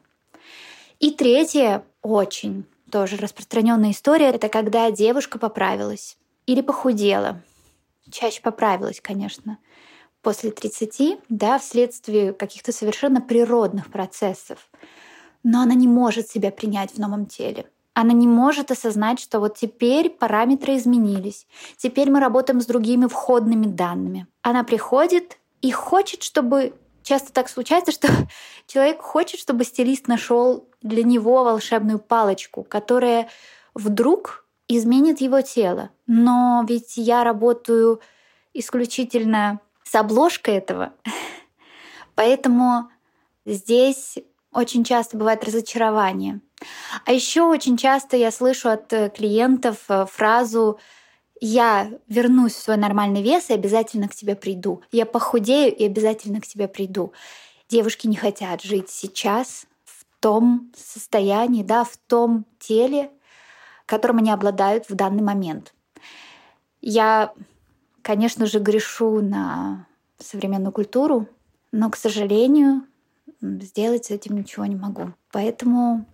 И 1.01 1.11
третья, 1.13 1.83
очень 2.03 2.67
тоже 2.93 3.17
распространенная 3.17 3.93
история, 3.93 4.27
это 4.27 4.51
когда 4.51 4.91
девушка 4.91 5.39
поправилась 5.39 6.19
или 6.45 6.61
похудела. 6.61 7.43
Чаще 8.11 8.43
поправилась, 8.43 9.01
конечно, 9.01 9.59
после 10.21 10.51
30, 10.51 11.21
да, 11.31 11.59
вследствие 11.59 12.35
каких-то 12.35 12.73
совершенно 12.73 13.23
природных 13.23 13.91
процессов. 13.91 14.69
Но 15.43 15.63
она 15.63 15.73
не 15.75 15.89
может 15.89 16.29
себя 16.29 16.51
принять 16.51 16.93
в 16.93 16.99
новом 16.99 17.25
теле. 17.25 17.65
Она 17.95 18.13
не 18.13 18.29
может 18.29 18.71
осознать, 18.71 19.21
что 19.21 19.41
вот 19.41 19.57
теперь 19.57 20.11
параметры 20.11 20.77
изменились. 20.77 21.47
Теперь 21.79 22.11
мы 22.11 22.21
работаем 22.21 22.61
с 22.61 22.67
другими 22.67 23.07
входными 23.07 23.67
данными. 23.67 24.27
Она 24.43 24.65
приходит 24.65 25.39
и 25.63 25.71
хочет, 25.71 26.23
чтобы 26.23 26.75
часто 27.11 27.33
так 27.33 27.49
случается, 27.49 27.93
что 27.93 28.09
человек 28.67 29.03
хочет, 29.03 29.41
чтобы 29.41 29.65
стилист 29.65 30.07
нашел 30.07 30.69
для 30.81 31.03
него 31.03 31.43
волшебную 31.43 31.99
палочку, 31.99 32.63
которая 32.63 33.29
вдруг 33.75 34.47
изменит 34.69 35.21
его 35.21 35.41
тело. 35.41 35.91
Но 36.07 36.65
ведь 36.69 36.97
я 36.97 37.25
работаю 37.25 38.01
исключительно 38.55 39.61
с 39.83 39.95
обложкой 39.97 40.55
этого. 40.55 40.93
Поэтому 42.15 42.91
здесь 43.45 44.19
очень 44.53 44.85
часто 44.85 45.17
бывает 45.17 45.45
разочарование. 45.45 46.41
А 47.07 47.13
еще 47.13 47.43
очень 47.43 47.77
часто 47.77 48.17
я 48.17 48.31
слышу 48.31 48.69
от 48.69 48.89
клиентов 49.17 49.79
э, 49.89 50.07
фразу 50.07 50.79
я 51.41 51.91
вернусь 52.07 52.55
в 52.55 52.63
свой 52.63 52.77
нормальный 52.77 53.23
вес 53.23 53.51
и 53.51 53.55
обязательно 53.55 54.09
к 54.09 54.15
тебе 54.15 54.37
приду. 54.37 54.83
Я 54.93 55.07
похудею 55.07 55.75
и 55.75 55.85
обязательно 55.85 56.41
к 56.41 56.47
тебе 56.47 56.69
приду. 56.69 57.13
Девушки 57.69 58.07
не 58.07 58.17
хотят 58.17 58.63
жить 58.63 58.91
сейчас 58.91 59.67
в 59.85 60.05
том 60.21 60.71
состоянии, 60.77 61.63
да, 61.63 61.85
в 61.85 61.97
том 61.97 62.45
теле, 62.59 63.11
которым 63.87 64.19
они 64.19 64.31
обладают 64.31 64.89
в 64.89 64.95
данный 64.95 65.23
момент. 65.23 65.75
Я, 66.83 67.33
конечно 68.03 68.47
же, 68.47 68.59
грешу 68.59 69.21
на 69.21 69.87
современную 70.19 70.73
культуру, 70.73 71.27
но, 71.73 71.91
к 71.91 71.97
сожалению, 71.97 72.83
сделать 73.41 74.07
с 74.07 74.11
этим 74.11 74.37
ничего 74.37 74.67
не 74.67 74.77
могу. 74.77 75.13
Поэтому 75.33 76.05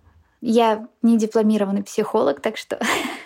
я 0.41 0.87
не 1.01 1.17
дипломированный 1.17 1.83
психолог, 1.83 2.41
так 2.41 2.57
что 2.57 2.79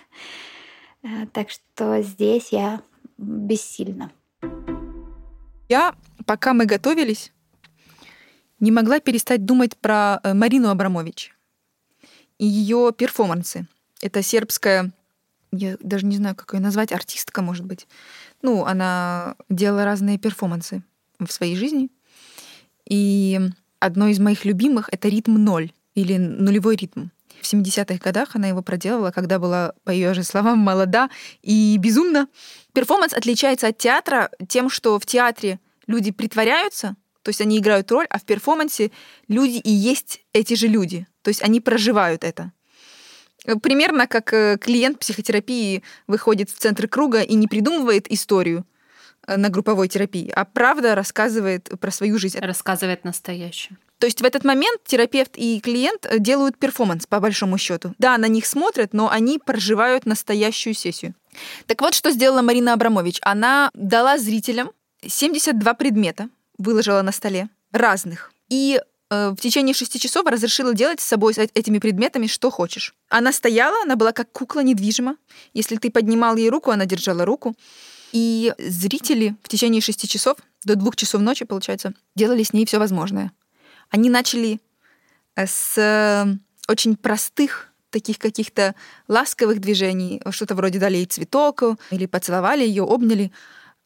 так 1.34 1.50
что 1.50 2.02
здесь 2.02 2.50
я 2.52 2.82
бессильна. 3.18 4.12
Я, 5.70 5.96
пока 6.26 6.54
мы 6.54 6.66
готовились, 6.66 7.32
не 8.60 8.72
могла 8.72 9.00
перестать 9.00 9.46
думать 9.46 9.78
про 9.78 10.20
э, 10.24 10.34
Марину 10.34 10.70
Абрамович 10.70 11.34
и 12.38 12.46
ее 12.46 12.94
перформансы. 12.98 13.68
Это 14.02 14.22
сербская, 14.22 14.92
я 15.52 15.78
даже 15.80 16.06
не 16.06 16.18
знаю, 16.18 16.36
как 16.36 16.54
ее 16.54 16.60
назвать, 16.60 16.92
артистка, 16.92 17.42
может 17.42 17.66
быть. 17.66 17.88
Ну, 18.42 18.66
она 18.66 19.36
делала 19.50 19.86
разные 19.86 20.18
перформансы 20.18 20.84
в 21.20 21.32
своей 21.32 21.56
жизни. 21.56 21.90
И 22.86 23.40
одно 23.80 24.08
из 24.08 24.20
моих 24.20 24.44
любимых— 24.44 24.90
это 24.92 25.08
ритм 25.08 25.36
ноль 25.36 25.72
или 25.94 26.18
нулевой 26.18 26.76
ритм. 26.76 27.08
В 27.42 27.54
70-х 27.54 27.98
годах 27.98 28.36
она 28.36 28.48
его 28.48 28.62
проделала, 28.62 29.12
когда 29.12 29.40
была, 29.40 29.74
по 29.84 29.90
ее 29.90 30.14
же 30.14 30.24
словам, 30.24 30.60
молода 30.60 31.10
и 31.42 31.76
безумна. 31.78 32.28
Перформанс 32.74 33.14
отличается 33.14 33.68
от 33.68 33.78
театра 33.78 34.30
тем, 34.48 34.70
что 34.70 35.00
в 35.00 35.06
театре 35.06 35.60
люди 35.88 36.12
притворяются, 36.12 36.96
то 37.24 37.30
есть 37.30 37.42
они 37.42 37.60
играют 37.60 37.92
роль, 37.92 38.08
а 38.10 38.20
в 38.20 38.24
перформансе 38.24 38.92
люди 39.28 39.58
и 39.58 39.72
есть 39.72 40.22
эти 40.34 40.54
же 40.56 40.68
люди. 40.68 41.08
То 41.22 41.30
есть 41.30 41.42
они 41.44 41.62
проживают 41.62 42.24
это. 42.24 42.52
Примерно 43.62 44.08
как 44.08 44.34
э, 44.34 44.58
клиент 44.60 45.00
психотерапии 45.00 45.84
выходит 46.08 46.50
в 46.52 46.58
центр 46.58 46.88
круга 46.88 47.22
и 47.22 47.34
не 47.34 47.48
придумывает 47.48 48.12
историю 48.12 48.66
э, 49.26 49.36
на 49.36 49.50
групповой 49.50 49.88
терапии, 49.88 50.32
а 50.36 50.46
правда 50.46 50.94
рассказывает 50.94 51.70
про 51.80 51.90
свою 51.90 52.20
жизнь. 52.20 52.38
Рассказывает 52.40 53.04
настоящую. 53.04 53.78
То 54.02 54.08
есть 54.08 54.20
в 54.20 54.26
этот 54.26 54.44
момент 54.44 54.82
терапевт 54.84 55.34
и 55.36 55.60
клиент 55.60 56.08
э, 56.10 56.18
делают 56.18 56.58
перформанс, 56.58 57.06
по 57.06 57.20
большому 57.20 57.60
счету. 57.60 57.94
Да, 58.00 58.18
на 58.18 58.28
них 58.28 58.48
смотрят, 58.48 58.94
но 58.94 59.12
они 59.12 59.38
проживают 59.38 60.08
настоящую 60.08 60.74
сессию. 60.74 61.14
Так 61.68 61.82
вот, 61.82 61.94
что 61.94 62.10
сделала 62.10 62.42
Марина 62.42 62.74
Абрамович. 62.74 63.20
Она 63.22 63.70
дала 63.76 64.18
зрителям 64.18 64.72
72 65.06 65.76
предмета, 65.76 66.30
выложила 66.58 67.04
на 67.04 67.12
столе, 67.12 67.50
разных. 67.72 68.34
И 68.50 68.82
э, 69.12 69.30
в 69.30 69.38
течение 69.38 69.76
шести 69.76 70.00
часов 70.00 70.26
разрешила 70.26 70.74
делать 70.74 71.00
с 71.00 71.06
собой, 71.06 71.36
с 71.36 71.38
этими 71.38 71.78
предметами, 71.78 72.26
что 72.26 72.50
хочешь. 72.50 72.96
Она 73.08 73.32
стояла, 73.32 73.84
она 73.84 73.96
была 73.96 74.14
как 74.14 74.32
кукла 74.32 74.62
недвижима. 74.62 75.16
Если 75.54 75.76
ты 75.76 75.92
поднимал 75.92 76.38
ей 76.38 76.50
руку, 76.50 76.72
она 76.72 76.88
держала 76.88 77.24
руку. 77.24 77.56
И 78.14 78.52
зрители 78.58 79.36
в 79.44 79.48
течение 79.48 79.80
шести 79.80 80.08
часов, 80.08 80.38
до 80.64 80.76
двух 80.76 80.96
часов 80.96 81.22
ночи, 81.22 81.46
получается, 81.46 81.94
делали 82.16 82.42
с 82.42 82.52
ней 82.52 82.66
все 82.66 82.80
возможное. 82.80 83.32
Они 83.92 84.10
начали 84.10 84.60
э, 85.36 85.46
с 85.46 85.78
э, 85.78 86.26
очень 86.68 86.96
простых 86.96 87.68
таких 87.90 88.18
каких-то 88.18 88.74
ласковых 89.10 89.60
движений, 89.60 90.22
что-то 90.32 90.56
вроде 90.56 90.80
дали 90.80 90.96
ей 90.98 91.06
цветок 91.06 91.64
или 91.92 92.06
поцеловали 92.06 92.66
ее, 92.66 92.84
обняли. 92.84 93.32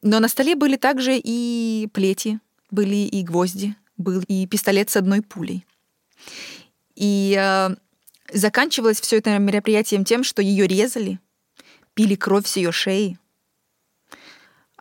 Но 0.00 0.20
на 0.20 0.28
столе 0.28 0.54
были 0.54 0.76
также 0.76 1.20
и 1.22 1.88
плети, 1.92 2.38
были 2.70 2.94
и 2.94 3.24
гвозди, 3.24 3.74
был 3.96 4.22
и 4.28 4.46
пистолет 4.46 4.90
с 4.90 4.96
одной 4.96 5.22
пулей. 5.22 5.66
И 6.94 7.36
э, 7.36 7.74
заканчивалось 8.32 9.00
все 9.00 9.18
это 9.18 9.36
мероприятием 9.38 10.04
тем, 10.04 10.22
что 10.22 10.40
ее 10.40 10.68
резали, 10.68 11.18
пили 11.94 12.14
кровь 12.14 12.46
с 12.46 12.56
ее 12.56 12.70
шеи. 12.70 13.18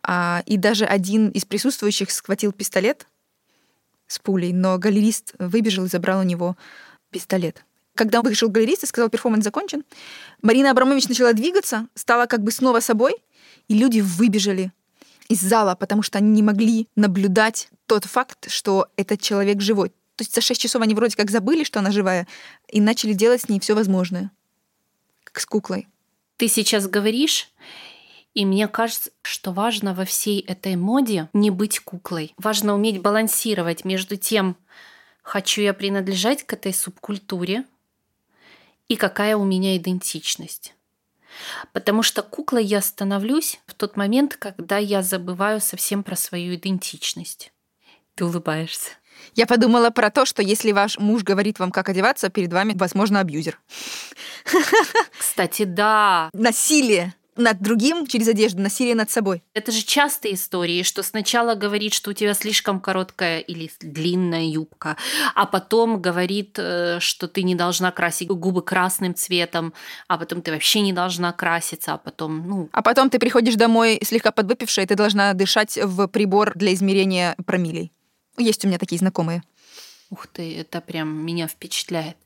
А, 0.04 0.44
и 0.46 0.58
даже 0.58 0.86
один 0.86 1.30
из 1.30 1.46
присутствующих 1.46 2.12
схватил 2.12 2.52
пистолет 2.52 3.08
с 4.08 4.20
пулей, 4.20 4.54
но 4.54 4.78
галерист 4.78 5.34
выбежал 5.40 5.86
и 5.86 5.90
забрал 5.90 6.20
у 6.20 6.24
него 6.24 6.56
пистолет. 7.12 7.66
Когда 7.96 8.22
вышел 8.22 8.50
галерист 8.50 8.84
и 8.84 8.88
сказал, 8.88 9.10
перформанс 9.10 9.44
закончен, 9.44 9.84
Марина 10.42 10.72
Абрамович 10.72 11.08
начала 11.08 11.34
двигаться, 11.34 11.88
стала 11.96 12.26
как 12.26 12.44
бы 12.44 12.52
снова 12.52 12.82
собой, 12.82 13.16
и 13.68 13.74
люди 13.78 14.02
выбежали 14.02 14.72
из 15.30 15.40
зала, 15.40 15.76
потому 15.76 16.02
что 16.02 16.18
они 16.18 16.30
не 16.30 16.44
могли 16.44 16.88
наблюдать 16.96 17.70
тот 17.88 18.06
факт, 18.06 18.50
что 18.52 18.88
этот 18.98 19.22
человек 19.22 19.62
живой. 19.62 19.90
То 20.16 20.22
есть 20.22 20.36
за 20.36 20.42
шесть 20.42 20.62
часов 20.62 20.82
они 20.82 20.94
вроде 20.94 21.16
как 21.16 21.32
забыли, 21.32 21.64
что 21.64 21.80
она 21.80 21.92
живая, 21.92 22.28
и 22.70 22.80
начали 22.80 23.14
делать 23.14 23.42
с 23.42 23.50
ней 23.50 23.60
все 23.60 23.76
возможное, 23.76 24.32
как 25.24 25.40
с 25.40 25.46
куклой. 25.46 25.88
Ты 26.38 26.48
сейчас 26.48 26.88
говоришь, 26.88 27.50
и 28.36 28.46
мне 28.46 28.68
кажется, 28.68 29.12
что 29.22 29.52
важно 29.52 29.94
во 29.94 30.04
всей 30.04 30.42
этой 30.42 30.76
моде 30.76 31.30
не 31.34 31.50
быть 31.50 31.80
куклой. 31.80 32.34
Важно 32.38 32.76
уметь 32.76 33.02
балансировать 33.02 33.86
между 33.86 34.18
тем, 34.18 34.58
хочу 35.24 35.62
я 35.62 35.74
принадлежать 35.74 36.44
к 36.44 36.54
этой 36.54 36.74
субкультуре 36.74 37.64
и 38.90 38.98
какая 38.98 39.38
у 39.38 39.46
меня 39.46 39.78
идентичность. 39.78 40.76
Потому 41.72 42.04
что 42.04 42.24
куклой 42.24 42.66
я 42.66 42.82
становлюсь 42.82 43.60
в 43.68 43.74
тот 43.74 43.96
момент, 43.96 44.36
когда 44.36 44.78
я 44.78 45.02
забываю 45.02 45.62
совсем 45.62 46.04
про 46.04 46.18
свою 46.18 46.56
идентичность. 46.56 47.54
Ты 48.16 48.26
улыбаешься. 48.26 48.92
Я 49.34 49.48
подумала 49.48 49.92
про 49.92 50.12
то, 50.12 50.26
что 50.26 50.42
если 50.42 50.74
ваш 50.74 51.00
муж 51.00 51.24
говорит 51.24 51.60
вам, 51.60 51.72
как 51.72 51.88
одеваться, 51.88 52.30
перед 52.30 52.52
вами, 52.52 52.74
возможно, 52.76 53.22
абьюзер. 53.22 53.60
Кстати, 55.18 55.64
да. 55.64 56.30
Насилие 56.34 57.16
над 57.36 57.62
другим 57.62 58.08
через 58.08 58.28
одежду, 58.28 58.62
насилие 58.62 58.96
над 58.96 59.10
собой. 59.10 59.44
Это 59.54 59.72
же 59.72 59.84
частые 59.84 60.36
истории, 60.36 60.84
что 60.84 61.04
сначала 61.04 61.56
говорит, 61.56 61.94
что 61.94 62.12
у 62.12 62.14
тебя 62.14 62.34
слишком 62.34 62.80
короткая 62.80 63.40
или 63.40 63.70
длинная 63.82 64.46
юбка, 64.46 64.98
а 65.34 65.46
потом 65.46 66.02
говорит, 66.02 66.58
э, 66.58 67.00
что 67.00 67.28
ты 67.28 67.44
не 67.44 67.56
должна 67.56 67.92
красить 67.92 68.30
губы 68.30 68.62
красным 68.62 69.16
цветом, 69.16 69.74
а 70.08 70.18
потом 70.18 70.42
ты 70.42 70.52
вообще 70.52 70.82
не 70.82 70.94
должна 70.94 71.32
краситься, 71.34 71.94
а 71.94 71.98
потом, 71.98 72.48
ну... 72.48 72.70
А 72.72 72.82
потом 72.82 73.10
ты 73.10 73.20
приходишь 73.20 73.56
домой 73.56 74.00
слегка 74.04 74.32
подвыпившая, 74.32 74.86
и 74.86 74.88
ты 74.88 74.96
должна 74.96 75.34
дышать 75.34 75.78
в 75.82 76.08
прибор 76.08 76.54
для 76.56 76.74
измерения 76.74 77.36
промилей. 77.46 77.92
Есть 78.38 78.66
у 78.66 78.68
меня 78.68 78.78
такие 78.78 79.00
знакомые. 79.00 79.44
Ух 80.10 80.28
ты, 80.28 80.58
это 80.60 80.82
прям 80.82 81.26
меня 81.26 81.48
впечатляет. 81.48 82.18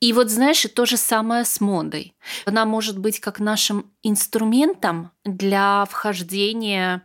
И 0.00 0.12
вот 0.12 0.30
знаешь, 0.30 0.64
и 0.64 0.68
то 0.68 0.86
же 0.86 0.96
самое 0.96 1.44
с 1.44 1.60
модой. 1.60 2.14
Она 2.44 2.64
может 2.64 2.98
быть 2.98 3.20
как 3.20 3.40
нашим 3.40 3.90
инструментом 4.02 5.10
для 5.24 5.84
вхождения 5.86 7.02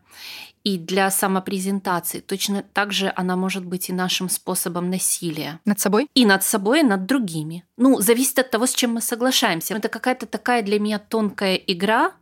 и 0.64 0.78
для 0.78 1.12
самопрезентации. 1.12 2.20
Точно 2.20 2.64
так 2.64 2.92
же 2.92 3.14
она 3.16 3.36
может 3.36 3.64
быть 3.64 3.90
и 3.90 3.94
нашим 3.94 4.30
способом 4.30 4.90
насилия. 4.90 5.60
Над 5.64 5.80
собой? 5.80 6.08
И 6.16 6.26
над 6.26 6.44
собой, 6.44 6.80
и 6.80 6.84
над 6.84 7.06
другими. 7.06 7.64
Ну, 7.78 8.02
зависит 8.02 8.40
от 8.40 8.52
того, 8.52 8.66
с 8.66 8.74
чем 8.74 8.94
мы 8.94 9.02
соглашаемся. 9.02 9.76
Это 9.76 9.90
какая-то 9.90 10.26
такая 10.26 10.64
для 10.64 10.80
меня 10.80 10.98
тонкая 10.98 11.56
игра 11.56 12.14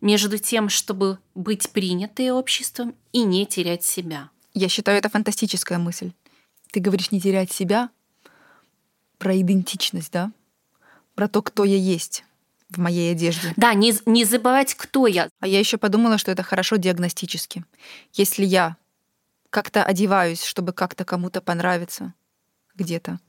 между 0.00 0.38
тем, 0.38 0.70
чтобы 0.70 1.18
быть 1.34 1.70
принятой 1.70 2.30
обществом 2.30 2.94
и 3.12 3.22
не 3.22 3.44
терять 3.44 3.84
себя. 3.84 4.30
Я 4.54 4.68
считаю, 4.68 4.98
это 4.98 5.10
фантастическая 5.10 5.78
мысль. 5.78 6.12
Ты 6.72 6.80
говоришь 6.80 7.10
не 7.10 7.20
терять 7.20 7.52
себя, 7.52 7.90
про 9.18 9.38
идентичность, 9.40 10.12
да? 10.12 10.32
Про 11.14 11.28
то, 11.28 11.42
кто 11.42 11.64
я 11.64 11.76
есть 11.76 12.24
в 12.68 12.78
моей 12.78 13.12
одежде. 13.12 13.52
Да, 13.56 13.74
не, 13.74 13.94
не 14.06 14.24
забывать, 14.24 14.74
кто 14.74 15.06
я. 15.06 15.28
А 15.40 15.46
я 15.46 15.58
еще 15.58 15.78
подумала, 15.78 16.18
что 16.18 16.30
это 16.30 16.42
хорошо 16.42 16.76
диагностически. 16.76 17.64
Если 18.12 18.44
я 18.44 18.76
как-то 19.50 19.84
одеваюсь, 19.84 20.42
чтобы 20.42 20.72
как-то 20.72 21.04
кому-то 21.04 21.40
понравиться 21.40 22.14
где-то, 22.74 23.20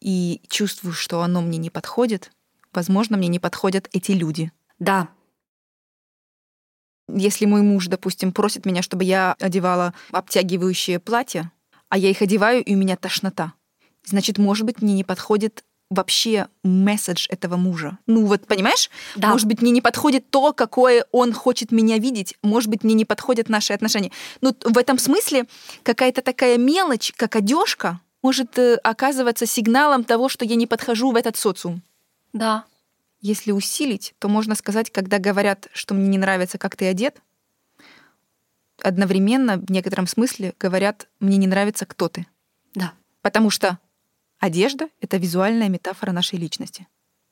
и 0.00 0.40
чувствую, 0.48 0.92
что 0.92 1.22
оно 1.22 1.40
мне 1.40 1.58
не 1.58 1.70
подходит, 1.70 2.32
возможно, 2.72 3.16
мне 3.16 3.28
не 3.28 3.38
подходят 3.38 3.88
эти 3.92 4.12
люди. 4.12 4.52
Да. 4.78 5.08
Если 7.08 7.46
мой 7.46 7.62
муж, 7.62 7.86
допустим, 7.86 8.32
просит 8.32 8.66
меня, 8.66 8.82
чтобы 8.82 9.04
я 9.04 9.34
одевала 9.40 9.94
обтягивающие 10.10 10.98
платья, 10.98 11.50
а 11.88 11.96
я 11.96 12.10
их 12.10 12.20
одеваю, 12.22 12.62
и 12.62 12.74
у 12.74 12.78
меня 12.78 12.96
тошнота, 12.96 13.54
значит, 14.08 14.38
может 14.38 14.66
быть, 14.66 14.82
мне 14.82 14.94
не 14.94 15.04
подходит 15.04 15.64
вообще 15.90 16.48
месседж 16.62 17.26
этого 17.30 17.56
мужа. 17.56 17.98
Ну 18.06 18.26
вот, 18.26 18.46
понимаешь? 18.46 18.90
Да. 19.16 19.28
Может 19.28 19.46
быть, 19.46 19.62
мне 19.62 19.70
не 19.70 19.80
подходит 19.80 20.28
то, 20.30 20.52
какое 20.52 21.06
он 21.12 21.32
хочет 21.32 21.72
меня 21.72 21.98
видеть. 21.98 22.36
Может 22.42 22.68
быть, 22.68 22.84
мне 22.84 22.94
не 22.94 23.04
подходят 23.04 23.48
наши 23.48 23.72
отношения. 23.72 24.12
Ну, 24.40 24.54
в 24.64 24.76
этом 24.76 24.98
смысле 24.98 25.46
какая-то 25.82 26.20
такая 26.20 26.58
мелочь, 26.58 27.12
как 27.16 27.36
одежка, 27.36 28.00
может 28.22 28.58
э, 28.58 28.74
оказываться 28.82 29.46
сигналом 29.46 30.04
того, 30.04 30.28
что 30.28 30.44
я 30.44 30.56
не 30.56 30.66
подхожу 30.66 31.10
в 31.10 31.16
этот 31.16 31.36
социум. 31.36 31.82
Да. 32.32 32.64
Если 33.20 33.52
усилить, 33.52 34.14
то 34.18 34.28
можно 34.28 34.54
сказать, 34.54 34.90
когда 34.90 35.18
говорят, 35.18 35.68
что 35.72 35.94
мне 35.94 36.08
не 36.08 36.18
нравится, 36.18 36.58
как 36.58 36.76
ты 36.76 36.86
одет, 36.86 37.20
одновременно 38.82 39.56
в 39.56 39.70
некотором 39.70 40.06
смысле 40.06 40.54
говорят, 40.58 41.08
мне 41.18 41.36
не 41.36 41.46
нравится, 41.46 41.86
кто 41.86 42.08
ты. 42.08 42.26
Да. 42.74 42.92
Потому 43.22 43.50
что 43.50 43.78
Одежда— 44.38 44.88
это 45.00 45.16
визуальная 45.16 45.68
метафора 45.68 46.12
нашей 46.12 46.38
личности. 46.38 46.86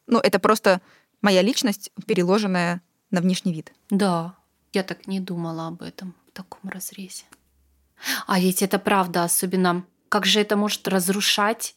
Ну, 0.06 0.18
это 0.18 0.38
просто 0.38 0.80
моя 1.22 1.42
личность, 1.42 1.90
переложенная 2.06 2.82
на 3.10 3.20
внешний 3.20 3.52
вид. 3.52 3.72
Да, 3.90 4.34
я 4.72 4.82
так 4.82 5.06
не 5.06 5.20
думала 5.20 5.68
об 5.68 5.82
этом 5.82 6.14
в 6.28 6.32
таком 6.32 6.70
разрезе. 6.70 7.24
А 8.26 8.38
ведь 8.40 8.62
это 8.62 8.78
правда, 8.78 9.24
особенно 9.24 9.84
как 10.08 10.26
же 10.26 10.40
это 10.40 10.56
может 10.56 10.86
разрушать 10.88 11.76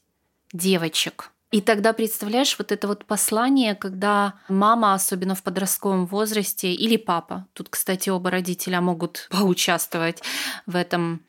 девочек. 0.52 1.32
И 1.52 1.62
тогда 1.62 1.94
представляешь 1.94 2.56
вот 2.60 2.72
это 2.72 2.88
вот 2.88 3.06
послание, 3.06 3.74
когда 3.74 4.36
мама, 4.50 4.94
особенно 4.94 5.34
в 5.34 5.42
подростковом 5.42 6.06
возрасте, 6.06 6.72
или 6.74 6.96
папа, 6.96 7.48
тут, 7.54 7.70
кстати, 7.70 8.10
оба 8.10 8.30
родителя 8.30 8.82
могут 8.82 9.28
поучаствовать 9.32 10.22
в 10.68 10.76
этом 10.76 11.22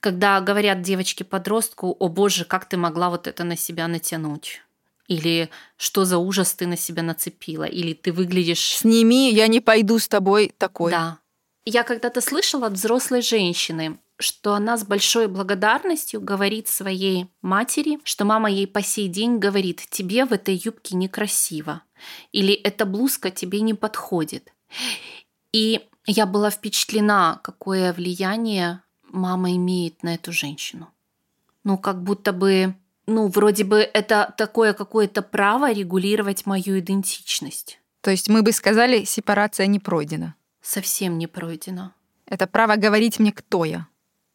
когда 0.00 0.40
говорят 0.40 0.82
девочке-подростку, 0.82 1.96
о 1.98 2.08
боже, 2.08 2.44
как 2.44 2.68
ты 2.68 2.76
могла 2.76 3.10
вот 3.10 3.26
это 3.26 3.44
на 3.44 3.56
себя 3.56 3.88
натянуть? 3.88 4.62
Или 5.08 5.50
что 5.76 6.04
за 6.04 6.18
ужас 6.18 6.54
ты 6.54 6.66
на 6.66 6.76
себя 6.76 7.02
нацепила? 7.02 7.64
Или 7.64 7.92
ты 7.92 8.12
выглядишь... 8.12 8.76
Сними, 8.76 9.32
я 9.32 9.48
не 9.48 9.60
пойду 9.60 9.98
с 9.98 10.08
тобой 10.08 10.52
такой. 10.56 10.92
Да. 10.92 11.18
Я 11.66 11.82
когда-то 11.82 12.20
слышала 12.20 12.68
от 12.68 12.74
взрослой 12.74 13.20
женщины, 13.22 13.98
что 14.18 14.54
она 14.54 14.76
с 14.76 14.84
большой 14.84 15.26
благодарностью 15.26 16.20
говорит 16.20 16.68
своей 16.68 17.26
матери, 17.42 17.98
что 18.04 18.24
мама 18.24 18.50
ей 18.50 18.66
по 18.66 18.82
сей 18.82 19.08
день 19.08 19.38
говорит, 19.38 19.86
тебе 19.90 20.24
в 20.24 20.32
этой 20.32 20.54
юбке 20.54 20.96
некрасиво, 20.96 21.82
или 22.32 22.52
эта 22.52 22.86
блузка 22.86 23.30
тебе 23.30 23.60
не 23.60 23.74
подходит. 23.74 24.52
И 25.52 25.80
я 26.06 26.26
была 26.26 26.50
впечатлена, 26.50 27.40
какое 27.42 27.92
влияние 27.92 28.82
мама 29.14 29.52
имеет 29.52 30.02
на 30.02 30.14
эту 30.14 30.32
женщину. 30.32 30.88
Ну, 31.62 31.78
как 31.78 32.02
будто 32.02 32.32
бы, 32.32 32.74
ну, 33.06 33.28
вроде 33.28 33.64
бы 33.64 33.78
это 33.78 34.34
такое 34.36 34.74
какое-то 34.74 35.22
право 35.22 35.72
регулировать 35.72 36.46
мою 36.46 36.78
идентичность. 36.78 37.80
То 38.00 38.10
есть 38.10 38.28
мы 38.28 38.42
бы 38.42 38.52
сказали, 38.52 39.04
сепарация 39.04 39.66
не 39.66 39.78
пройдена. 39.78 40.34
Совсем 40.60 41.16
не 41.16 41.26
пройдена. 41.26 41.94
Это 42.26 42.46
право 42.46 42.76
говорить 42.76 43.18
мне, 43.18 43.32
кто 43.32 43.64
я, 43.64 43.86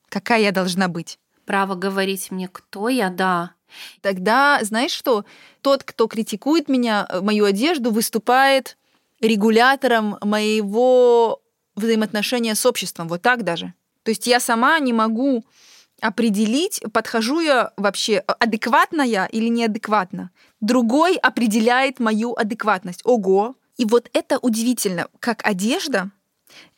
какая 0.09 0.41
я 0.41 0.51
должна 0.51 0.87
быть. 0.87 1.19
Право 1.45 1.75
говорить 1.75 2.31
мне, 2.31 2.47
кто 2.47 2.89
я, 2.89 3.09
да. 3.09 3.53
Тогда, 4.01 4.59
знаешь 4.63 4.91
что, 4.91 5.25
тот, 5.61 5.83
кто 5.83 6.07
критикует 6.07 6.69
меня, 6.69 7.07
э, 7.09 7.21
мою 7.21 7.45
одежду, 7.45 7.91
выступает 7.91 8.77
регулятором 9.21 10.17
моего 10.21 11.41
взаимоотношения 11.75 12.55
с 12.55 12.65
обществом. 12.65 13.07
Вот 13.07 13.21
так 13.21 13.43
даже. 13.43 13.73
То 14.09 14.11
есть 14.11 14.25
я 14.25 14.39
сама 14.39 14.79
не 14.79 14.91
могу 14.91 15.45
определить, 16.01 16.81
подхожу 16.93 17.41
я 17.41 17.73
вообще 17.77 18.17
адекватно 18.17 19.03
я 19.03 19.27
или 19.27 19.49
неадекватно. 19.49 20.31
Другой 20.61 21.15
определяет 21.15 21.99
мою 21.99 22.33
адекватность. 22.33 23.01
Ого! 23.03 23.55
И 23.77 23.85
вот 23.85 24.09
это 24.13 24.39
удивительно, 24.39 25.09
как 25.19 25.45
одежда, 25.45 26.09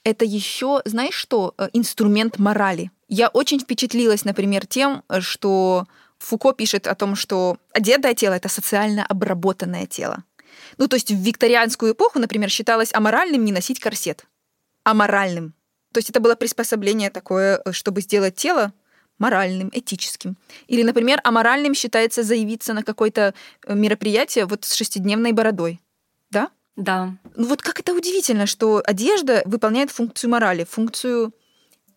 это 0.04 0.26
еще, 0.26 0.82
знаешь 0.84 1.14
что, 1.14 1.54
э, 1.58 1.70
инструмент 1.72 2.38
морали. 2.38 2.92
Я 3.08 3.30
очень 3.30 3.62
впечатлилась, 3.62 4.26
например, 4.26 4.68
тем, 4.68 5.02
что 5.22 5.88
Фуко 6.20 6.52
пишет 6.52 6.86
о 6.86 6.96
том, 6.96 7.16
что 7.16 7.60
одетое 7.72 8.14
тело— 8.14 8.34
это 8.36 8.50
социально 8.50 9.06
обработанное 9.06 9.86
тело. 9.86 10.26
Ну, 10.78 10.90
то 10.90 10.98
есть 10.98 11.12
в 11.12 11.16
викторианскую 11.16 11.94
эпоху, 11.94 12.20
например, 12.20 12.50
считалось 12.50 12.94
аморальным 12.94 13.46
не 13.46 13.54
носить 13.54 13.80
корсет. 13.80 14.26
Аморальным. 14.84 15.54
То 15.92 15.98
есть 15.98 16.10
это 16.10 16.20
было 16.20 16.36
приспособление 16.36 17.10
такое, 17.10 17.62
э, 17.64 17.72
чтобы 17.72 18.02
сделать 18.02 18.36
тело 18.36 18.74
моральным, 19.18 19.70
этическим. 19.74 20.36
Или, 20.68 20.84
например, 20.84 21.22
аморальным 21.24 21.74
считается 21.74 22.24
заявиться 22.24 22.74
на 22.74 22.84
какое-то 22.84 23.34
э, 23.66 23.76
мероприятие 23.76 24.46
вот 24.46 24.66
с 24.66 24.74
шестидневной 24.74 25.32
бородой. 25.32 25.80
Да? 26.32 26.50
Да. 26.76 27.16
Ну 27.36 27.48
вот 27.48 27.62
как 27.62 27.80
это 27.80 27.94
удивительно, 27.94 28.46
что 28.46 28.82
одежда 28.86 29.44
выполняет 29.46 29.92
функцию 29.92 30.32
морали, 30.32 30.64
функцию 30.64 31.34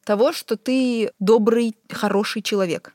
того, 0.05 0.33
что 0.33 0.57
ты 0.57 1.13
добрый, 1.19 1.77
хороший 1.91 2.43
человек. 2.43 2.95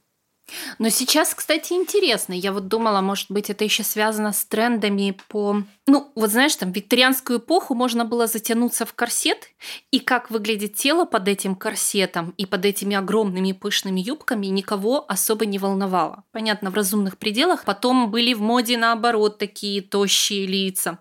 Но 0.77 0.89
сейчас, 0.89 1.33
кстати, 1.33 1.73
интересно. 1.73 2.33
Я 2.33 2.51
вот 2.51 2.67
думала, 2.67 3.01
может 3.01 3.29
быть, 3.29 3.49
это 3.49 3.63
еще 3.63 3.83
связано 3.83 4.33
с 4.33 4.45
трендами 4.45 5.17
по... 5.27 5.63
Ну, 5.87 6.11
вот 6.15 6.29
знаешь, 6.29 6.55
там, 6.55 6.71
викторианскую 6.71 7.39
эпоху 7.39 7.73
можно 7.73 8.05
было 8.05 8.27
затянуться 8.27 8.85
в 8.85 8.93
корсет, 8.93 9.49
и 9.91 9.99
как 9.99 10.29
выглядит 10.29 10.75
тело 10.75 11.05
под 11.05 11.27
этим 11.27 11.55
корсетом 11.55 12.33
и 12.37 12.45
под 12.45 12.65
этими 12.65 12.95
огромными 12.95 13.51
пышными 13.51 13.99
юбками 13.99 14.47
никого 14.47 15.05
особо 15.07 15.45
не 15.45 15.57
волновало. 15.57 16.23
Понятно, 16.31 16.69
в 16.69 16.75
разумных 16.75 17.17
пределах. 17.17 17.63
Потом 17.65 18.11
были 18.11 18.33
в 18.33 18.41
моде, 18.41 18.77
наоборот, 18.77 19.37
такие 19.37 19.81
тощие 19.81 20.45
лица. 20.45 20.99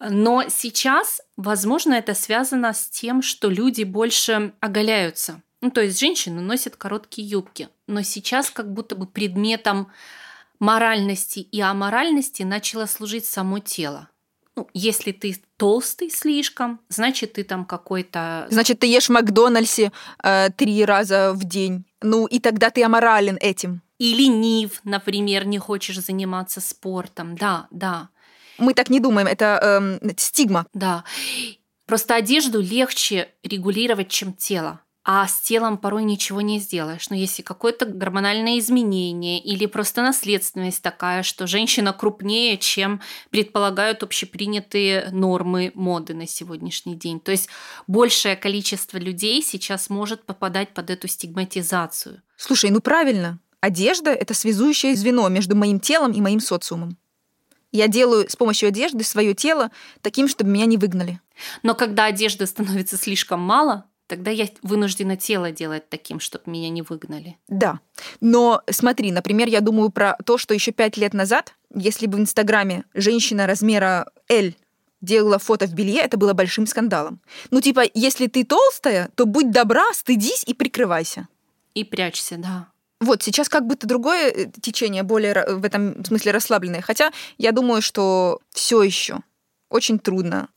Но 0.00 0.44
сейчас, 0.48 1.20
возможно, 1.36 1.92
это 1.92 2.14
связано 2.14 2.72
с 2.72 2.88
тем, 2.88 3.20
что 3.20 3.50
люди 3.50 3.84
больше 3.84 4.54
оголяются 4.60 5.42
Ну, 5.60 5.70
то 5.70 5.82
есть 5.82 6.00
женщины 6.00 6.40
носят 6.40 6.76
короткие 6.76 7.28
юбки. 7.28 7.68
Но 7.86 8.02
сейчас 8.02 8.50
как 8.50 8.72
будто 8.72 8.96
бы 8.96 9.06
предметом 9.06 9.88
моральности 10.58 11.40
и 11.40 11.60
аморальности 11.60 12.42
начало 12.42 12.86
служить 12.86 13.26
само 13.26 13.58
тело. 13.58 14.08
Ну, 14.56 14.68
если 14.74 15.12
ты 15.12 15.36
толстый 15.56 16.10
слишком, 16.10 16.80
значит, 16.88 17.34
ты 17.34 17.44
там 17.44 17.64
какой-то... 17.64 18.46
Значит, 18.50 18.80
ты 18.80 18.86
ешь 18.86 19.06
в 19.06 19.12
Макдональдсе 19.12 19.92
э, 20.22 20.50
три 20.56 20.84
раза 20.84 21.32
в 21.34 21.44
день. 21.44 21.84
Ну, 22.02 22.26
и 22.26 22.38
тогда 22.40 22.70
ты 22.70 22.82
аморален 22.82 23.36
этим. 23.40 23.82
И 23.98 24.14
ленив, 24.14 24.80
например, 24.84 25.46
не 25.46 25.58
хочешь 25.58 26.00
заниматься 26.00 26.60
спортом. 26.60 27.36
Да, 27.36 27.68
да. 27.70 28.08
Мы 28.58 28.74
так 28.74 28.90
не 28.90 29.00
думаем, 29.00 29.26
это 29.26 29.98
э, 30.02 30.10
стигма. 30.16 30.66
Да. 30.74 31.04
Просто 31.86 32.14
одежду 32.14 32.60
легче 32.60 33.28
регулировать, 33.42 34.08
чем 34.08 34.32
тело 34.32 34.80
а 35.02 35.26
с 35.26 35.40
телом 35.40 35.78
порой 35.78 36.04
ничего 36.04 36.40
не 36.40 36.58
сделаешь. 36.58 37.08
Но 37.08 37.16
если 37.16 37.42
какое-то 37.42 37.86
гормональное 37.86 38.58
изменение 38.58 39.40
или 39.40 39.66
просто 39.66 40.02
наследственность 40.02 40.82
такая, 40.82 41.22
что 41.22 41.46
женщина 41.46 41.92
крупнее, 41.92 42.58
чем 42.58 43.00
предполагают 43.30 44.02
общепринятые 44.02 45.08
нормы 45.10 45.72
моды 45.74 46.14
на 46.14 46.26
сегодняшний 46.26 46.96
день. 46.96 47.18
То 47.18 47.32
есть 47.32 47.48
большее 47.86 48.36
количество 48.36 48.98
людей 48.98 49.42
сейчас 49.42 49.88
может 49.88 50.24
попадать 50.24 50.74
под 50.74 50.90
эту 50.90 51.08
стигматизацию. 51.08 52.22
Слушай, 52.36 52.70
ну 52.70 52.80
правильно. 52.80 53.38
Одежда— 53.60 54.10
это 54.12 54.32
связующее 54.32 54.94
звено 54.94 55.28
между 55.28 55.54
моим 55.54 55.80
телом 55.80 56.12
и 56.12 56.20
моим 56.20 56.40
социумом. 56.40 56.96
Я 57.72 57.88
делаю 57.88 58.28
с 58.28 58.36
помощью 58.36 58.68
одежды 58.68 59.04
свое 59.04 59.34
тело 59.34 59.70
таким, 60.02 60.28
чтобы 60.28 60.50
меня 60.50 60.66
не 60.66 60.76
выгнали. 60.76 61.20
Но 61.62 61.74
когда 61.74 62.06
одежды 62.06 62.46
становится 62.46 62.96
слишком 62.96 63.40
мало, 63.40 63.84
тогда 64.10 64.32
я 64.32 64.48
вынуждена 64.62 65.16
тело 65.16 65.52
делать 65.52 65.88
таким, 65.88 66.18
чтобы 66.18 66.50
меня 66.50 66.68
не 66.68 66.82
выгнали. 66.82 67.38
Да. 67.46 67.78
Но 68.20 68.60
смотри, 68.68 69.12
например, 69.12 69.46
я 69.48 69.60
думаю 69.60 69.90
про 69.90 70.16
то, 70.26 70.36
что 70.36 70.52
еще 70.52 70.72
пять 70.72 70.96
лет 70.96 71.14
назад, 71.14 71.54
если 71.72 72.06
бы 72.06 72.18
в 72.18 72.20
Инстаграме 72.20 72.84
женщина 72.92 73.46
размера 73.46 74.10
L 74.28 74.52
делала 75.00 75.38
фото 75.38 75.66
в 75.66 75.74
белье, 75.74 76.00
это 76.00 76.16
было 76.16 76.32
большим 76.32 76.66
скандалом. 76.66 77.20
Ну, 77.52 77.60
типа, 77.60 77.82
если 77.94 78.26
ты 78.26 78.44
толстая, 78.44 79.10
то 79.14 79.26
будь 79.26 79.52
добра, 79.52 79.84
стыдись 79.94 80.42
и 80.44 80.54
прикрывайся. 80.54 81.28
И 81.74 81.84
прячься, 81.84 82.36
да. 82.36 82.66
Вот, 83.00 83.22
сейчас 83.22 83.48
как 83.48 83.64
будто 83.64 83.86
другое 83.86 84.30
э, 84.30 84.46
течение, 84.60 85.04
более 85.04 85.46
в 85.46 85.64
этом 85.64 86.04
смысле 86.04 86.32
расслабленное. 86.32 86.82
Хотя 86.82 87.12
я 87.38 87.52
думаю, 87.52 87.80
что 87.80 88.40
все 88.50 88.82
еще 88.82 89.20
очень 89.68 90.00
трудно 90.00 90.48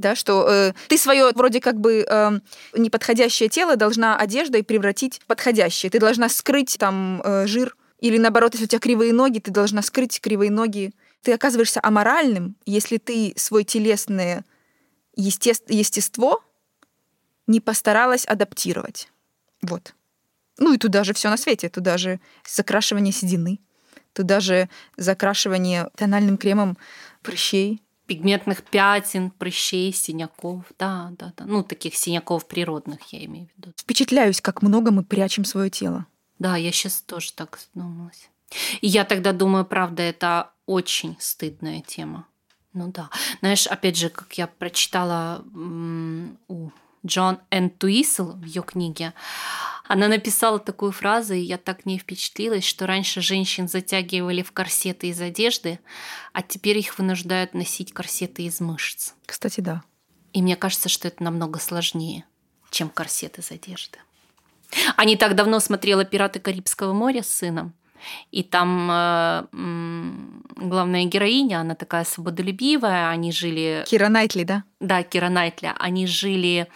да, 0.00 0.14
что 0.14 0.46
э, 0.48 0.72
ты 0.88 0.98
свое 0.98 1.30
вроде 1.34 1.60
как 1.60 1.78
бы 1.78 2.04
э, 2.08 2.30
неподходящее 2.74 3.48
тело 3.48 3.76
должна 3.76 4.16
одеждой 4.16 4.64
превратить 4.64 5.20
в 5.20 5.26
подходящее. 5.26 5.90
Ты 5.90 5.98
должна 5.98 6.28
скрыть 6.28 6.76
там 6.78 7.22
э, 7.22 7.46
жир, 7.46 7.76
или 8.00 8.18
наоборот, 8.18 8.54
если 8.54 8.64
у 8.64 8.68
тебя 8.68 8.80
кривые 8.80 9.12
ноги, 9.12 9.38
ты 9.38 9.50
должна 9.50 9.82
скрыть 9.82 10.20
кривые 10.20 10.50
ноги. 10.50 10.92
Ты 11.22 11.32
оказываешься 11.32 11.80
аморальным, 11.82 12.56
если 12.64 12.96
ты 12.96 13.34
свой 13.36 13.64
телесное 13.64 14.44
есте... 15.14 15.54
естество 15.68 16.42
не 17.46 17.60
постаралась 17.60 18.24
адаптировать. 18.24 19.08
Вот. 19.62 19.94
Ну 20.58 20.72
и 20.72 20.78
туда 20.78 21.04
же 21.04 21.12
все 21.12 21.28
на 21.28 21.36
свете, 21.36 21.68
туда 21.68 21.98
же 21.98 22.20
закрашивание 22.48 23.12
седины, 23.12 23.60
туда 24.12 24.40
же 24.40 24.68
закрашивание 24.96 25.90
тональным 25.96 26.38
кремом 26.38 26.78
прыщей, 27.22 27.82
пигментных 28.10 28.64
пятен, 28.64 29.30
прыщей, 29.30 29.92
синяков. 29.92 30.64
Да, 30.80 31.12
да, 31.16 31.32
да. 31.36 31.44
Ну, 31.44 31.62
таких 31.62 31.94
синяков 31.94 32.48
природных, 32.48 33.00
я 33.12 33.24
имею 33.26 33.46
в 33.46 33.56
виду. 33.56 33.72
Впечатляюсь, 33.76 34.40
как 34.40 34.62
много 34.62 34.90
мы 34.90 35.04
прячем 35.04 35.44
свое 35.44 35.70
тело. 35.70 36.06
Да, 36.40 36.56
я 36.56 36.72
сейчас 36.72 37.02
тоже 37.02 37.32
так 37.32 37.60
задумалась. 37.72 38.28
И 38.80 38.88
я 38.88 39.04
тогда 39.04 39.32
думаю, 39.32 39.64
правда, 39.64 40.02
это 40.02 40.50
очень 40.66 41.16
стыдная 41.20 41.82
тема. 41.82 42.26
Ну 42.72 42.90
да. 42.90 43.10
Знаешь, 43.38 43.68
опять 43.68 43.96
же, 43.96 44.08
как 44.08 44.32
я 44.32 44.48
прочитала 44.48 45.44
у 46.48 46.70
Джон 47.06 47.38
Энтуисел 47.52 48.32
в 48.32 48.44
ее 48.44 48.62
книге, 48.62 49.14
она 49.92 50.06
написала 50.06 50.60
такую 50.60 50.92
фразу, 50.92 51.34
и 51.34 51.40
я 51.40 51.58
так 51.58 51.84
не 51.84 51.98
впечатлилась, 51.98 52.64
что 52.64 52.86
раньше 52.86 53.20
женщин 53.20 53.66
затягивали 53.66 54.40
в 54.40 54.52
корсеты 54.52 55.08
из 55.08 55.20
одежды, 55.20 55.80
а 56.32 56.42
теперь 56.42 56.78
их 56.78 56.96
вынуждают 56.96 57.54
носить 57.54 57.92
корсеты 57.92 58.44
из 58.44 58.60
мышц. 58.60 59.14
Кстати, 59.26 59.60
да. 59.60 59.82
И 60.32 60.42
мне 60.42 60.54
кажется, 60.54 60.88
что 60.88 61.08
это 61.08 61.24
намного 61.24 61.58
сложнее, 61.58 62.24
чем 62.70 62.88
корсет 62.88 63.40
из 63.40 63.50
одежды. 63.50 63.98
А 64.94 65.04
не 65.04 65.16
так 65.16 65.34
давно 65.34 65.58
смотрела 65.58 66.04
«Пираты 66.04 66.38
Карибского 66.38 66.92
моря» 66.92 67.24
с 67.24 67.28
сыном. 67.28 67.74
И 68.30 68.44
там 68.44 68.88
э, 68.92 69.46
главная 70.54 71.04
героиня, 71.06 71.62
она 71.62 71.74
такая 71.74 72.04
свободолюбивая, 72.04 73.08
они 73.08 73.32
жили... 73.32 73.82
Кира 73.88 74.08
Найтли, 74.08 74.44
да? 74.44 74.62
Да, 74.78 75.02
Кира 75.02 75.30
Найтли. 75.30 75.72
Они 75.80 76.06
жили 76.06 76.68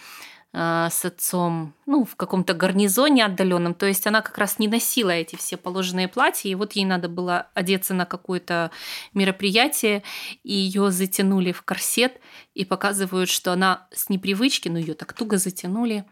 с 0.55 1.03
отцом, 1.03 1.73
ну, 1.85 2.05
в 2.05 2.15
каком-то 2.15 2.53
гарнизоне 2.53 3.25
отдаленном. 3.25 3.73
То 3.73 3.87
есть 3.87 4.07
она 4.07 4.21
как 4.21 4.37
раз 4.37 4.57
не 4.57 4.69
носила 4.69 5.09
эти 5.09 5.35
все 5.35 5.57
положенные 5.57 6.07
платья, 6.07 6.49
и 6.49 6.55
вот 6.55 6.73
ей 6.73 6.85
надо 6.85 7.09
было 7.09 7.47
одеться 7.53 7.93
на 7.93 8.05
какое-то 8.05 8.71
мероприятие, 9.13 10.03
и 10.43 10.53
ее 10.53 10.91
затянули 10.91 11.51
в 11.51 11.63
корсет, 11.63 12.21
и 12.53 12.63
показывают, 12.63 13.29
что 13.29 13.51
она 13.51 13.87
с 13.91 14.07
непривычки, 14.07 14.69
ну, 14.69 14.77
ее 14.77 14.93
так 14.93 15.11
туго 15.11 15.37
затянули, 15.37 16.05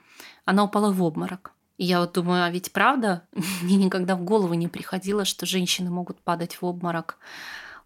она 0.43 0.65
упала 0.65 0.91
в 0.91 1.01
обморок. 1.01 1.53
И 1.77 1.85
я 1.85 2.01
вот 2.01 2.11
думаю, 2.11 2.43
а 2.43 2.49
ведь 2.49 2.73
правда, 2.73 3.25
мне 3.61 3.77
никогда 3.77 4.17
в 4.17 4.23
голову 4.23 4.55
не 4.55 4.67
приходило, 4.67 5.23
что 5.23 5.45
женщины 5.45 5.89
могут 5.89 6.19
падать 6.19 6.61
в 6.61 6.65
обморок 6.65 7.17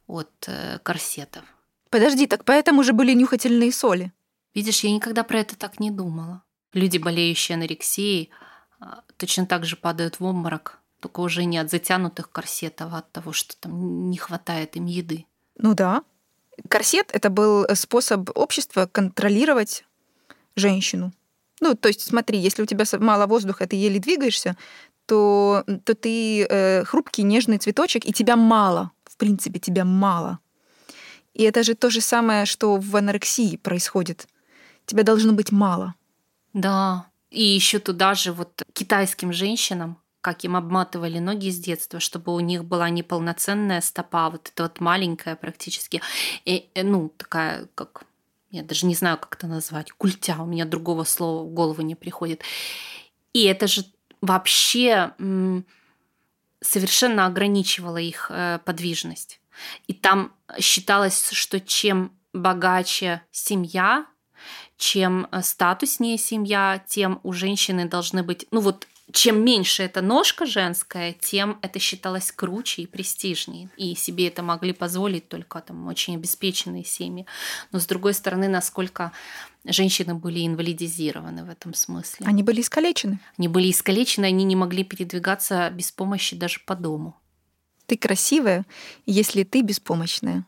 от 0.07 0.31
э, 0.47 0.79
корсетов. 0.81 1.43
Подожди, 1.91 2.25
так 2.25 2.45
поэтому 2.45 2.83
же 2.83 2.93
были 2.93 3.13
нюхательные 3.13 3.71
соли. 3.71 4.11
Видишь, 4.55 4.79
я 4.79 4.91
никогда 4.91 5.23
про 5.23 5.39
это 5.41 5.55
так 5.55 5.79
не 5.79 5.91
думала. 5.91 6.41
Люди, 6.77 6.99
болеющие 6.99 7.55
анорексией, 7.55 8.29
а, 8.79 9.01
точно 9.17 9.47
так 9.47 9.65
же 9.65 9.75
падают 9.75 10.19
в 10.19 10.23
обморок, 10.23 10.79
только 10.99 11.21
уже 11.21 11.45
не 11.45 11.57
от 11.57 11.71
затянутых 11.71 12.31
корсетов, 12.31 12.93
а 12.93 12.99
от 12.99 13.11
того, 13.11 13.33
что 13.33 13.57
там 13.57 14.11
не 14.11 14.17
хватает 14.17 14.75
им 14.75 14.85
еды. 14.85 15.25
Ну 15.57 15.73
да. 15.73 16.03
Корсет— 16.69 17.09
это 17.13 17.31
был 17.31 17.65
способ 17.73 18.29
общества 18.35 18.87
контролировать 18.91 19.85
женщину. 20.55 21.13
Ну, 21.61 21.73
то 21.73 21.87
есть 21.87 22.01
смотри, 22.01 22.37
если 22.37 22.61
у 22.61 22.67
тебя 22.67 22.85
мало 22.99 23.25
воздуха, 23.25 23.65
ты 23.65 23.75
еле 23.75 23.99
двигаешься, 23.99 24.55
то, 25.07 25.63
то 25.83 25.95
ты 25.95 26.43
э, 26.43 26.83
хрупкий, 26.83 27.23
нежный 27.23 27.57
цветочек, 27.57 28.05
и 28.05 28.13
тебя 28.13 28.35
мало. 28.35 28.91
В 29.05 29.17
принципе, 29.17 29.57
тебя 29.57 29.83
мало. 29.83 30.37
И 31.33 31.41
это 31.41 31.63
же 31.63 31.73
то 31.73 31.89
же 31.89 32.01
самое, 32.01 32.45
что 32.45 32.77
в 32.77 32.95
анорексии 32.95 33.57
происходит. 33.57 34.27
Тебя 34.85 35.01
должно 35.01 35.33
быть 35.33 35.51
мало. 35.51 35.95
Да. 36.57 37.05
И 37.29 37.43
еще 37.43 37.77
туда 37.77 38.15
же 38.15 38.31
вот 38.33 38.63
китайским 38.73 39.31
женщинам, 39.31 40.01
как 40.21 40.43
им 40.43 40.55
обматывали 40.55 41.19
ноги 41.19 41.51
с 41.51 41.59
детства, 41.59 41.99
чтобы 41.99 42.33
у 42.33 42.39
них 42.39 42.65
была 42.65 42.89
неполноценная 42.89 43.79
стопа, 43.81 44.31
вот 44.31 44.49
эта 44.51 44.63
вот 44.63 44.79
маленькая 44.79 45.35
практически, 45.35 46.01
и, 46.45 46.55
и, 46.55 46.69
э, 46.73 46.83
ну, 46.83 47.09
такая, 47.09 47.67
как, 47.75 48.05
я 48.49 48.63
даже 48.63 48.87
не 48.87 48.95
знаю, 48.95 49.19
как 49.19 49.35
это 49.35 49.45
назвать, 49.45 49.91
культя, 49.91 50.37
у 50.39 50.47
меня 50.47 50.65
другого 50.65 51.03
слова 51.03 51.43
в 51.43 51.53
голову 51.53 51.83
не 51.83 51.93
приходит. 51.93 52.41
И 53.33 53.43
это 53.43 53.67
же 53.67 53.85
вообще 54.21 55.13
совершенно 56.59 57.27
ограничивало 57.27 57.97
их 57.97 58.31
э, 58.31 58.59
подвижность. 58.65 59.39
И 59.85 59.93
там 59.93 60.33
считалось, 60.59 61.29
что 61.33 61.59
чем 61.59 62.11
богаче 62.33 63.21
семья, 63.31 64.07
чем 64.77 65.27
э, 65.31 65.41
статуснее 65.41 66.17
семья, 66.17 66.83
тем 66.87 67.19
у 67.23 67.33
женщины 67.33 67.85
должны 67.85 68.23
быть, 68.23 68.45
ну 68.51 68.61
вот 68.61 68.87
чем 69.11 69.43
меньше 69.43 69.83
эта 69.83 70.01
ножка 70.01 70.45
женская, 70.45 71.13
тем 71.13 71.59
это 71.61 71.79
считалось 71.79 72.31
круче 72.31 72.81
и 72.81 72.85
престижнее. 72.85 73.69
И 73.77 73.95
себе 73.95 74.27
это 74.27 74.43
могли 74.43 74.73
позволить 74.73 75.29
только 75.29 75.61
там 75.61 75.87
очень 75.87 76.15
обеспеченные 76.15 76.83
семьи. 76.83 77.25
Но 77.71 77.79
с 77.79 77.85
другой 77.85 78.13
стороны, 78.13 78.49
насколько 78.49 79.13
женщины 79.63 80.13
были 80.13 80.45
инвалидизированы 80.45 81.45
в 81.45 81.49
этом 81.49 81.73
смысле. 81.73 82.27
Они 82.27 82.43
были 82.43 82.59
искалечены. 82.59 83.19
Они 83.37 83.47
были 83.47 83.71
искалечены, 83.71 84.25
они 84.25 84.43
не 84.43 84.57
могли 84.57 84.83
передвигаться 84.83 85.69
без 85.69 85.91
помощи 85.91 86.35
даже 86.35 86.59
по 86.65 86.75
дому. 86.75 87.15
Ты 87.85 87.97
красивая, 87.97 88.65
если 89.05 89.43
ты 89.43 89.61
беспомощная. 89.61 90.45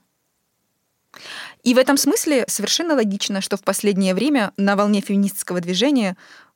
И 1.63 1.73
в 1.73 1.77
этом 1.77 1.97
смысле 1.97 2.45
совершенно 2.47 2.95
логично, 2.95 3.41
что 3.41 3.57
в 3.57 3.63
последнее 3.63 4.13
время 4.13 4.53
на 4.57 4.75
волне 4.75 5.01
феминистского 5.01 5.61
движения 5.61 6.15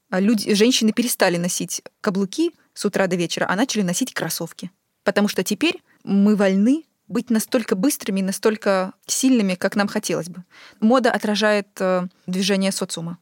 а, 0.10 0.20
люди, 0.20 0.54
женщины 0.54 0.92
перестали 0.92 1.38
носить 1.38 1.82
каблуки 2.02 2.52
с 2.74 2.86
утра 2.86 3.08
до 3.08 3.16
вечера, 3.16 3.48
а 3.50 3.56
начали 3.56 3.82
носить 3.82 4.14
кроссовки. 4.14 4.72
Потому 5.04 5.28
что 5.28 5.44
теперь 5.44 5.82
мы 6.04 6.36
вольны 6.36 6.86
быть 7.08 7.30
настолько 7.30 7.76
быстрыми, 7.76 8.22
настолько 8.22 8.94
сильными, 9.06 9.56
как 9.56 9.76
нам 9.76 9.88
хотелось 9.88 10.30
бы. 10.30 10.44
Мода 10.80 11.12
отражает 11.12 11.68
э, 11.80 12.08
движение 12.28 12.72
социума. 12.72 13.18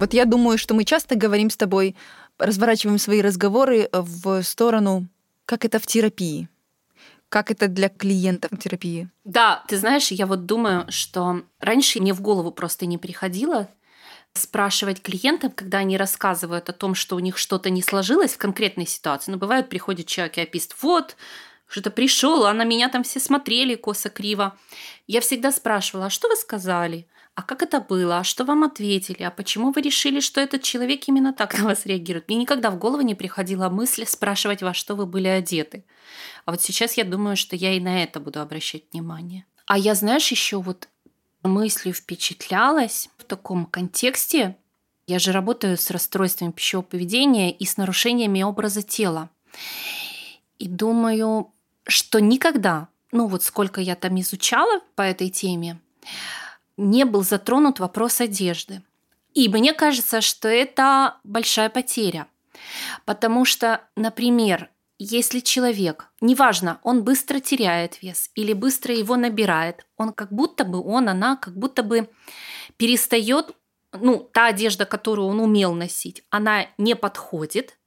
Вот 0.00 0.14
я 0.14 0.24
думаю, 0.26 0.58
что 0.58 0.74
мы 0.74 0.84
часто 0.84 1.16
говорим 1.16 1.50
с 1.50 1.56
тобой 1.56 1.96
разворачиваем 2.38 2.98
свои 2.98 3.20
разговоры 3.20 3.88
в 3.92 4.42
сторону, 4.42 5.06
как 5.44 5.64
это 5.64 5.78
в 5.78 5.86
терапии. 5.86 6.48
Как 7.28 7.50
это 7.50 7.68
для 7.68 7.90
клиентов 7.90 8.58
терапии? 8.58 9.10
Да, 9.24 9.62
ты 9.68 9.76
знаешь, 9.76 10.08
я 10.10 10.26
вот 10.26 10.46
думаю, 10.46 10.86
что 10.90 11.42
раньше 11.60 12.00
мне 12.00 12.14
в 12.14 12.22
голову 12.22 12.50
просто 12.50 12.86
не 12.86 12.96
приходило 12.96 13.68
спрашивать 14.32 15.02
клиентов, 15.02 15.52
когда 15.54 15.78
они 15.78 15.96
рассказывают 15.96 16.68
о 16.68 16.72
том, 16.72 16.94
что 16.94 17.16
у 17.16 17.18
них 17.18 17.36
что-то 17.36 17.70
не 17.70 17.82
сложилось 17.82 18.34
в 18.34 18.38
конкретной 18.38 18.86
ситуации. 18.86 19.30
Но 19.30 19.36
ну, 19.36 19.40
бывает, 19.40 19.68
приходит 19.68 20.06
человек 20.06 20.38
и 20.38 20.42
описывает, 20.42 20.82
вот, 20.82 21.16
что-то 21.66 21.90
пришел, 21.90 22.46
а 22.46 22.52
на 22.54 22.64
меня 22.64 22.88
там 22.88 23.02
все 23.02 23.20
смотрели 23.20 23.74
косо-криво. 23.74 24.56
Я 25.06 25.20
всегда 25.20 25.52
спрашивала, 25.52 26.06
а 26.06 26.10
что 26.10 26.28
вы 26.28 26.36
сказали? 26.36 27.06
А 27.38 27.42
как 27.42 27.62
это 27.62 27.78
было? 27.78 28.18
А 28.18 28.24
что 28.24 28.44
вам 28.44 28.64
ответили? 28.64 29.22
А 29.22 29.30
почему 29.30 29.70
вы 29.70 29.80
решили, 29.80 30.18
что 30.18 30.40
этот 30.40 30.64
человек 30.64 31.06
именно 31.06 31.32
так 31.32 31.56
на 31.56 31.66
вас 31.66 31.86
реагирует? 31.86 32.26
Мне 32.26 32.38
никогда 32.38 32.68
в 32.68 32.78
голову 32.80 33.02
не 33.02 33.14
приходила 33.14 33.68
мысль 33.68 34.04
спрашивать, 34.06 34.60
во 34.60 34.74
что 34.74 34.96
вы 34.96 35.06
были 35.06 35.28
одеты. 35.28 35.84
А 36.46 36.50
вот 36.50 36.62
сейчас 36.62 36.94
я 36.94 37.04
думаю, 37.04 37.36
что 37.36 37.54
я 37.54 37.74
и 37.74 37.78
на 37.78 38.02
это 38.02 38.18
буду 38.18 38.40
обращать 38.40 38.92
внимание. 38.92 39.44
А 39.66 39.78
я, 39.78 39.94
знаешь, 39.94 40.32
еще 40.32 40.60
вот 40.60 40.88
мыслью 41.44 41.94
впечатлялась 41.94 43.08
в 43.18 43.22
таком 43.22 43.66
контексте. 43.66 44.56
Я 45.06 45.20
же 45.20 45.30
работаю 45.30 45.76
с 45.76 45.92
расстройствами 45.92 46.50
пищевого 46.50 46.86
поведения 46.86 47.52
и 47.52 47.64
с 47.64 47.76
нарушениями 47.76 48.42
образа 48.42 48.82
тела. 48.82 49.30
И 50.58 50.66
думаю, 50.66 51.52
что 51.86 52.20
никогда, 52.20 52.88
ну 53.12 53.28
вот 53.28 53.44
сколько 53.44 53.80
я 53.80 53.94
там 53.94 54.20
изучала 54.20 54.80
по 54.96 55.02
этой 55.02 55.30
теме, 55.30 55.78
не 56.78 57.04
был 57.04 57.22
затронут 57.22 57.80
вопрос 57.80 58.22
одежды. 58.22 58.82
И 59.34 59.48
мне 59.48 59.74
кажется, 59.74 60.22
что 60.22 60.48
это 60.48 61.18
большая 61.24 61.68
потеря. 61.68 62.26
Потому 63.04 63.44
что, 63.44 63.82
например, 63.94 64.70
если 64.98 65.40
человек, 65.40 66.08
неважно, 66.20 66.80
он 66.82 67.04
быстро 67.04 67.38
теряет 67.38 68.02
вес 68.02 68.30
или 68.34 68.52
быстро 68.52 68.94
его 68.94 69.16
набирает, 69.16 69.86
он 69.96 70.12
как 70.12 70.32
будто 70.32 70.64
бы, 70.64 70.82
он, 70.82 71.08
она 71.08 71.36
как 71.36 71.56
будто 71.56 71.82
бы 71.82 72.08
перестает, 72.76 73.54
ну, 73.92 74.28
та 74.32 74.46
одежда, 74.46 74.86
которую 74.86 75.28
он 75.28 75.40
умел 75.40 75.74
носить, 75.74 76.24
она 76.30 76.66
не 76.78 76.96
подходит, 76.96 77.78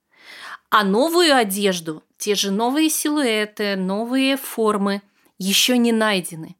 а 0.70 0.86
новую 0.86 1.36
одежду, 1.36 2.04
те 2.18 2.36
же 2.36 2.50
новые 2.50 2.90
силуэты, 2.90 3.76
новые 3.76 4.38
формы 4.38 5.02
еще 5.38 5.78
не 5.78 5.92
найдены. 5.92 6.56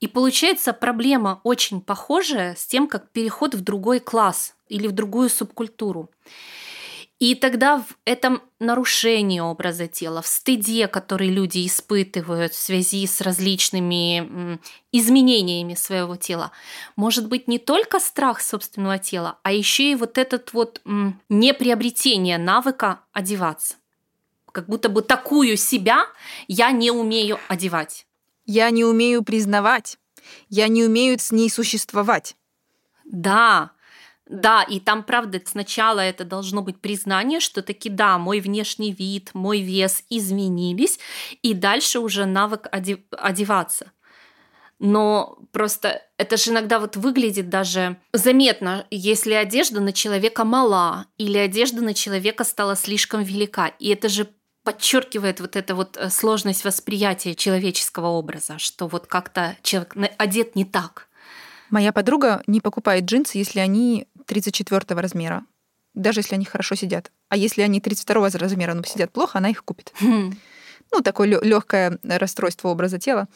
И 0.00 0.06
получается 0.06 0.72
проблема 0.72 1.40
очень 1.44 1.80
похожая 1.80 2.54
с 2.54 2.66
тем, 2.66 2.86
как 2.86 3.10
переход 3.10 3.54
в 3.54 3.60
другой 3.62 4.00
класс 4.00 4.54
или 4.68 4.86
в 4.86 4.92
другую 4.92 5.28
субкультуру. 5.28 6.10
И 7.20 7.36
тогда 7.36 7.78
в 7.78 7.96
этом 8.04 8.42
нарушении 8.58 9.38
образа 9.38 9.86
тела, 9.86 10.20
в 10.20 10.26
стыде, 10.26 10.88
который 10.88 11.28
люди 11.28 11.64
испытывают 11.64 12.52
в 12.52 12.58
связи 12.60 13.06
с 13.06 13.20
различными 13.20 14.58
изменениями 14.90 15.74
своего 15.74 16.16
тела, 16.16 16.50
может 16.96 17.28
быть 17.28 17.46
не 17.46 17.58
только 17.58 18.00
страх 18.00 18.42
собственного 18.42 18.98
тела, 18.98 19.38
а 19.44 19.52
еще 19.52 19.92
и 19.92 19.94
вот 19.94 20.18
этот 20.18 20.52
вот 20.52 20.82
неприобретение 21.28 22.36
навыка 22.36 23.00
одеваться. 23.12 23.76
Как 24.50 24.66
будто 24.66 24.88
бы 24.88 25.00
такую 25.00 25.56
себя 25.56 26.06
я 26.48 26.72
не 26.72 26.90
умею 26.90 27.38
одевать. 27.48 28.06
Я 28.46 28.70
не 28.70 28.84
умею 28.84 29.22
признавать. 29.22 29.98
Я 30.48 30.68
не 30.68 30.84
умею 30.84 31.18
с 31.18 31.32
ней 31.32 31.50
существовать. 31.50 32.36
Да, 33.04 33.72
да, 34.26 34.62
и 34.62 34.80
там, 34.80 35.02
правда, 35.02 35.40
сначала 35.44 36.00
это 36.00 36.24
должно 36.24 36.62
быть 36.62 36.80
признание, 36.80 37.40
что 37.40 37.62
таки 37.62 37.90
да, 37.90 38.16
мой 38.18 38.40
внешний 38.40 38.92
вид, 38.92 39.30
мой 39.34 39.60
вес 39.60 40.02
изменились, 40.08 40.98
и 41.42 41.52
дальше 41.52 41.98
уже 41.98 42.24
навык 42.24 42.68
одеваться. 43.10 43.92
Но 44.78 45.38
просто 45.52 46.02
это 46.16 46.36
же 46.36 46.50
иногда 46.50 46.80
вот 46.80 46.96
выглядит 46.96 47.48
даже 47.48 47.96
заметно, 48.12 48.86
если 48.90 49.34
одежда 49.34 49.80
на 49.80 49.92
человека 49.92 50.44
мала 50.44 51.06
или 51.16 51.38
одежда 51.38 51.82
на 51.82 51.94
человека 51.94 52.44
стала 52.44 52.76
слишком 52.76 53.22
велика. 53.22 53.68
И 53.78 53.90
это 53.90 54.08
же 54.08 54.26
подчеркивает 54.64 55.40
вот 55.40 55.56
эта 55.56 55.74
вот 55.74 55.96
э, 55.96 56.10
сложность 56.10 56.64
восприятия 56.64 57.34
человеческого 57.34 58.08
образа, 58.08 58.58
что 58.58 58.88
вот 58.88 59.06
как-то 59.06 59.56
человек 59.62 59.94
одет 60.16 60.56
не 60.56 60.64
так. 60.64 61.08
Моя 61.70 61.92
подруга 61.92 62.42
не 62.46 62.60
покупает 62.60 63.04
джинсы, 63.04 63.38
если 63.38 63.60
они 63.60 64.08
34 64.26 65.00
размера, 65.00 65.44
даже 65.92 66.20
если 66.20 66.34
они 66.34 66.46
хорошо 66.46 66.74
сидят. 66.74 67.12
А 67.28 67.36
если 67.36 67.62
они 67.62 67.80
32 67.80 68.30
размера, 68.30 68.74
но 68.74 68.82
сидят 68.84 69.12
плохо, 69.12 69.38
она 69.38 69.50
их 69.50 69.64
купит. 69.64 69.92
Хм. 70.00 70.34
Ну, 70.92 71.00
такое 71.00 71.28
легкое 71.42 71.98
расстройство 72.02 72.68
образа 72.68 72.98
тела. 72.98 73.28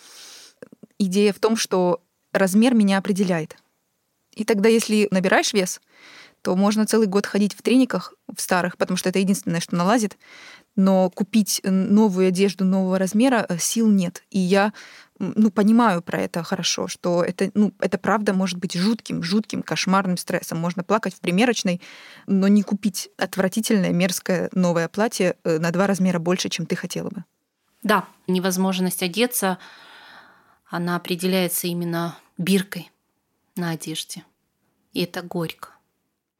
Идея 0.98 1.32
в 1.32 1.38
том, 1.38 1.56
что 1.56 2.02
размер 2.32 2.74
меня 2.74 2.98
определяет. 2.98 3.56
И 4.34 4.44
тогда, 4.44 4.68
если 4.68 5.08
набираешь 5.10 5.52
вес, 5.52 5.80
то 6.42 6.54
можно 6.54 6.86
целый 6.86 7.08
год 7.08 7.26
ходить 7.26 7.54
в 7.54 7.62
трениках, 7.62 8.14
в 8.32 8.40
старых, 8.40 8.76
потому 8.76 8.96
что 8.96 9.08
это 9.08 9.18
единственное, 9.18 9.60
что 9.60 9.74
налазит, 9.74 10.16
но 10.78 11.10
купить 11.10 11.60
новую 11.64 12.28
одежду 12.28 12.64
нового 12.64 13.00
размера 13.00 13.44
э, 13.48 13.58
сил 13.58 13.90
нет. 13.90 14.22
И 14.30 14.38
я 14.38 14.72
ну, 15.18 15.50
понимаю 15.50 16.02
про 16.02 16.20
это 16.20 16.44
хорошо, 16.44 16.86
что 16.86 17.24
это, 17.24 17.50
ну, 17.54 17.72
это 17.80 17.98
правда 17.98 18.32
может 18.32 18.58
быть 18.58 18.74
жутким, 18.74 19.24
жутким, 19.24 19.64
кошмарным 19.64 20.16
стрессом. 20.16 20.58
Можно 20.58 20.84
плакать 20.84 21.14
в 21.14 21.20
примерочной, 21.20 21.80
но 22.28 22.46
не 22.46 22.62
купить 22.62 23.10
отвратительное, 23.16 23.90
мерзкое 23.90 24.50
новое 24.52 24.86
платье 24.86 25.34
э, 25.42 25.58
на 25.58 25.72
два 25.72 25.88
размера 25.88 26.20
больше, 26.20 26.48
чем 26.48 26.64
ты 26.64 26.76
хотела 26.76 27.10
бы. 27.10 27.24
Да, 27.82 28.04
невозможность 28.28 29.02
одеться, 29.02 29.58
она 30.64 30.94
определяется 30.94 31.66
именно 31.66 32.16
биркой 32.38 32.92
на 33.56 33.70
одежде. 33.70 34.24
И 34.92 35.02
это 35.02 35.22
горько. 35.22 35.70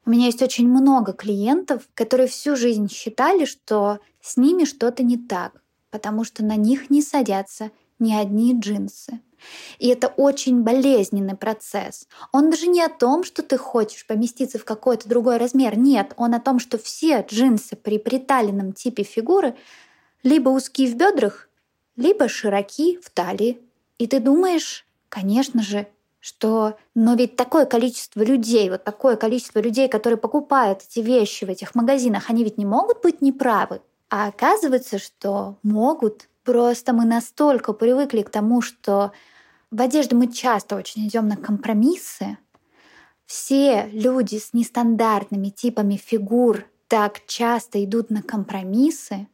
У 0.05 0.11
меня 0.11 0.27
есть 0.27 0.41
очень 0.41 0.69
много 0.69 1.11
клиентов, 1.11 1.83
которые 1.93 2.29
всю 2.29 2.55
жизнь 2.55 2.89
считали, 2.89 3.43
что 3.43 3.99
с 4.21 4.37
ними 4.37 4.65
что-то 4.65 5.03
не 5.03 5.17
так, 5.17 5.61
потому 5.89 6.23
что 6.23 6.43
на 6.43 6.55
них 6.55 6.89
не 6.89 7.01
садятся 7.01 7.71
ни 7.99 8.13
одни 8.13 8.57
джинсы. 8.57 9.19
И 9.77 9.87
это 9.87 10.07
очень 10.07 10.63
болезненный 10.63 11.35
процесс. 11.35 12.07
Он 12.31 12.49
даже 12.49 12.67
не 12.67 12.81
о 12.81 12.89
том, 12.89 13.23
что 13.23 13.41
ты 13.41 13.57
хочешь 13.57 14.05
поместиться 14.05 14.59
в 14.59 14.65
какой-то 14.65 15.07
другой 15.07 15.37
размер. 15.37 15.77
Нет, 15.77 16.13
он 16.17 16.33
о 16.33 16.39
том, 16.39 16.59
что 16.59 16.77
все 16.77 17.21
джинсы 17.21 17.75
при 17.75 17.97
приталенном 17.97 18.73
типе 18.73 19.03
фигуры 19.03 19.55
либо 20.23 20.49
узкие 20.49 20.89
в 20.89 20.95
бедрах, 20.95 21.49
либо 21.95 22.27
широки 22.27 22.99
в 23.01 23.09
талии. 23.09 23.59
И 23.97 24.07
ты 24.07 24.19
думаешь, 24.19 24.85
конечно 25.07 25.61
же, 25.61 25.87
что 26.19 26.77
но 26.95 27.15
ведь 27.15 27.37
такое 27.37 27.65
количество 27.65 28.21
людей, 28.21 28.69
вот 28.69 28.83
такое 28.83 29.15
количество 29.15 29.59
людей, 29.59 29.87
которые 29.87 30.17
покупают 30.17 30.83
эти 30.89 30.99
вещи 30.99 31.45
в 31.45 31.49
этих 31.49 31.75
магазинах, 31.75 32.29
они 32.29 32.43
ведь 32.43 32.57
не 32.57 32.65
могут 32.65 33.01
быть 33.01 33.21
неправы. 33.21 33.81
А 34.09 34.27
оказывается, 34.27 34.97
что 34.97 35.57
могут. 35.63 36.29
Просто 36.43 36.93
мы 36.93 37.05
настолько 37.05 37.73
привыкли 37.73 38.23
к 38.23 38.29
тому, 38.29 38.61
что 38.61 39.11
в 39.69 39.81
одежде 39.81 40.15
мы 40.15 40.31
часто 40.31 40.75
очень 40.75 41.07
идем 41.07 41.27
на 41.27 41.37
компромиссы. 41.37 42.37
Все 43.27 43.87
люди 43.91 44.37
с 44.37 44.53
нестандартными 44.53 45.49
типами 45.49 45.95
фигур 45.95 46.65
так 46.87 47.23
часто 47.27 47.83
идут 47.83 48.09
на 48.09 48.23
компромиссы, 48.23 49.27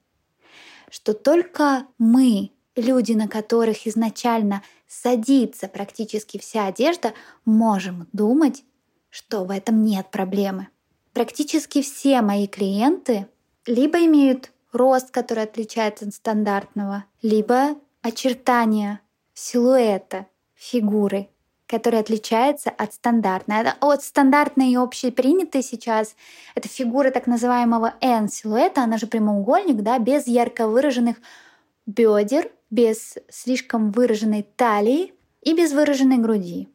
что 0.92 1.14
только 1.14 1.88
мы, 1.98 2.52
люди, 2.76 3.14
на 3.14 3.30
которых 3.30 3.88
изначально 3.88 4.62
садится 4.86 5.70
практически 5.70 6.38
вся 6.38 6.68
одежда, 6.68 7.14
можем 7.46 8.08
думать, 8.12 8.66
что 9.10 9.46
в 9.46 9.52
этом 9.52 9.86
нет 9.86 10.12
проблемы. 10.12 10.68
Практически 11.14 11.82
все 11.82 12.22
мои 12.22 12.48
клиенты 12.48 13.28
либо 13.66 14.04
имеют 14.04 14.52
рост, 14.76 15.12
который 15.12 15.44
отличается 15.44 16.06
от 16.06 16.14
стандартного, 16.14 17.06
либо 17.22 17.76
очертания 18.02 19.02
силуэта 19.34 20.28
фигуры, 20.54 21.30
который 21.68 22.00
отличается 22.00 22.70
от 22.70 22.94
стандартной. 22.94 23.72
От 23.80 24.04
стандартной 24.04 24.72
и 24.72 24.76
общепринятой 24.76 25.64
сейчас 25.64 26.16
это 26.54 26.68
фигура 26.68 27.12
так 27.12 27.28
называемого 27.28 27.96
N-силуэта, 28.02 28.84
она 28.84 28.98
же 28.98 29.08
прямоугольник, 29.08 29.78
да, 29.78 30.00
без 30.00 30.28
ярко 30.28 30.68
выраженных 30.68 31.18
бедер, 31.86 32.52
без 32.70 33.16
слишком 33.30 33.92
выраженной 33.92 34.44
талии 34.44 35.14
и 35.42 35.54
без 35.54 35.72
выраженной 35.72 36.18
груди. 36.18 36.68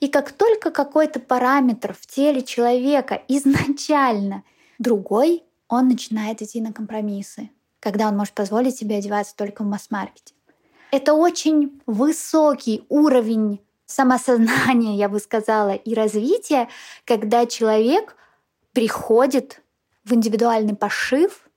И 0.00 0.08
как 0.08 0.32
только 0.32 0.70
какой-то 0.70 1.20
параметр 1.20 1.94
в 1.94 2.06
теле 2.06 2.42
человека 2.42 3.22
изначально 3.28 4.42
другой, 4.78 5.42
он 5.68 5.88
начинает 5.88 6.42
идти 6.42 6.60
на 6.60 6.72
компромиссы, 6.72 7.50
когда 7.80 8.08
он 8.08 8.16
может 8.16 8.34
позволить 8.34 8.76
себе 8.76 8.96
одеваться 8.96 9.34
только 9.36 9.62
в 9.62 9.66
масс-маркете. 9.66 10.34
Это 10.92 11.14
очень 11.14 11.80
высокий 11.86 12.84
уровень 12.88 13.60
самосознания, 13.86 14.96
я 14.96 15.08
бы 15.08 15.18
сказала, 15.18 15.74
и 15.74 15.94
развития, 15.94 16.68
когда 17.04 17.46
человек 17.46 18.16
приходит 18.72 19.62
в 20.04 20.12
индивидуальный 20.14 20.76
пошив 20.76 21.48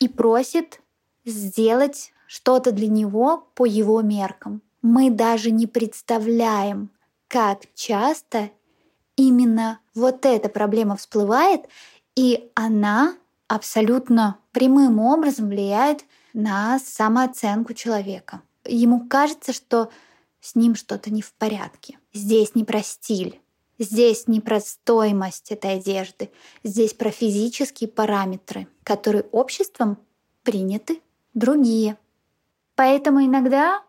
и 0.00 0.08
просит 0.08 0.80
сделать 1.24 2.12
что-то 2.26 2.72
для 2.72 2.88
него 2.88 3.48
по 3.54 3.64
его 3.66 4.02
меркам. 4.02 4.62
Мы 4.82 5.10
даже 5.10 5.50
не 5.50 5.66
представляем, 5.66 6.90
как 7.28 7.62
часто 7.74 8.50
именно 9.16 9.80
вот 9.94 10.24
эта 10.24 10.48
проблема 10.48 10.96
всплывает, 10.96 11.66
и 12.16 12.50
она 12.54 13.16
абсолютно 13.48 14.38
прямым 14.52 14.98
образом 14.98 15.48
влияет 15.48 16.04
на 16.32 16.78
самооценку 16.78 17.74
человека. 17.74 18.42
Ему 18.64 19.08
кажется, 19.08 19.52
что 19.52 19.90
с 20.40 20.54
ним 20.54 20.74
что-то 20.74 21.10
не 21.10 21.22
в 21.22 21.32
порядке. 21.34 21.98
Здесь 22.12 22.54
не 22.54 22.64
про 22.64 22.82
стиль, 22.82 23.40
здесь 23.78 24.26
не 24.26 24.40
про 24.40 24.60
стоимость 24.60 25.50
этой 25.50 25.74
одежды, 25.74 26.30
здесь 26.62 26.94
про 26.94 27.10
физические 27.10 27.88
параметры, 27.88 28.68
которые 28.84 29.24
обществом 29.32 29.98
приняты 30.42 31.00
другие. 31.34 31.96
Поэтому 32.74 33.24
иногда, 33.24 33.82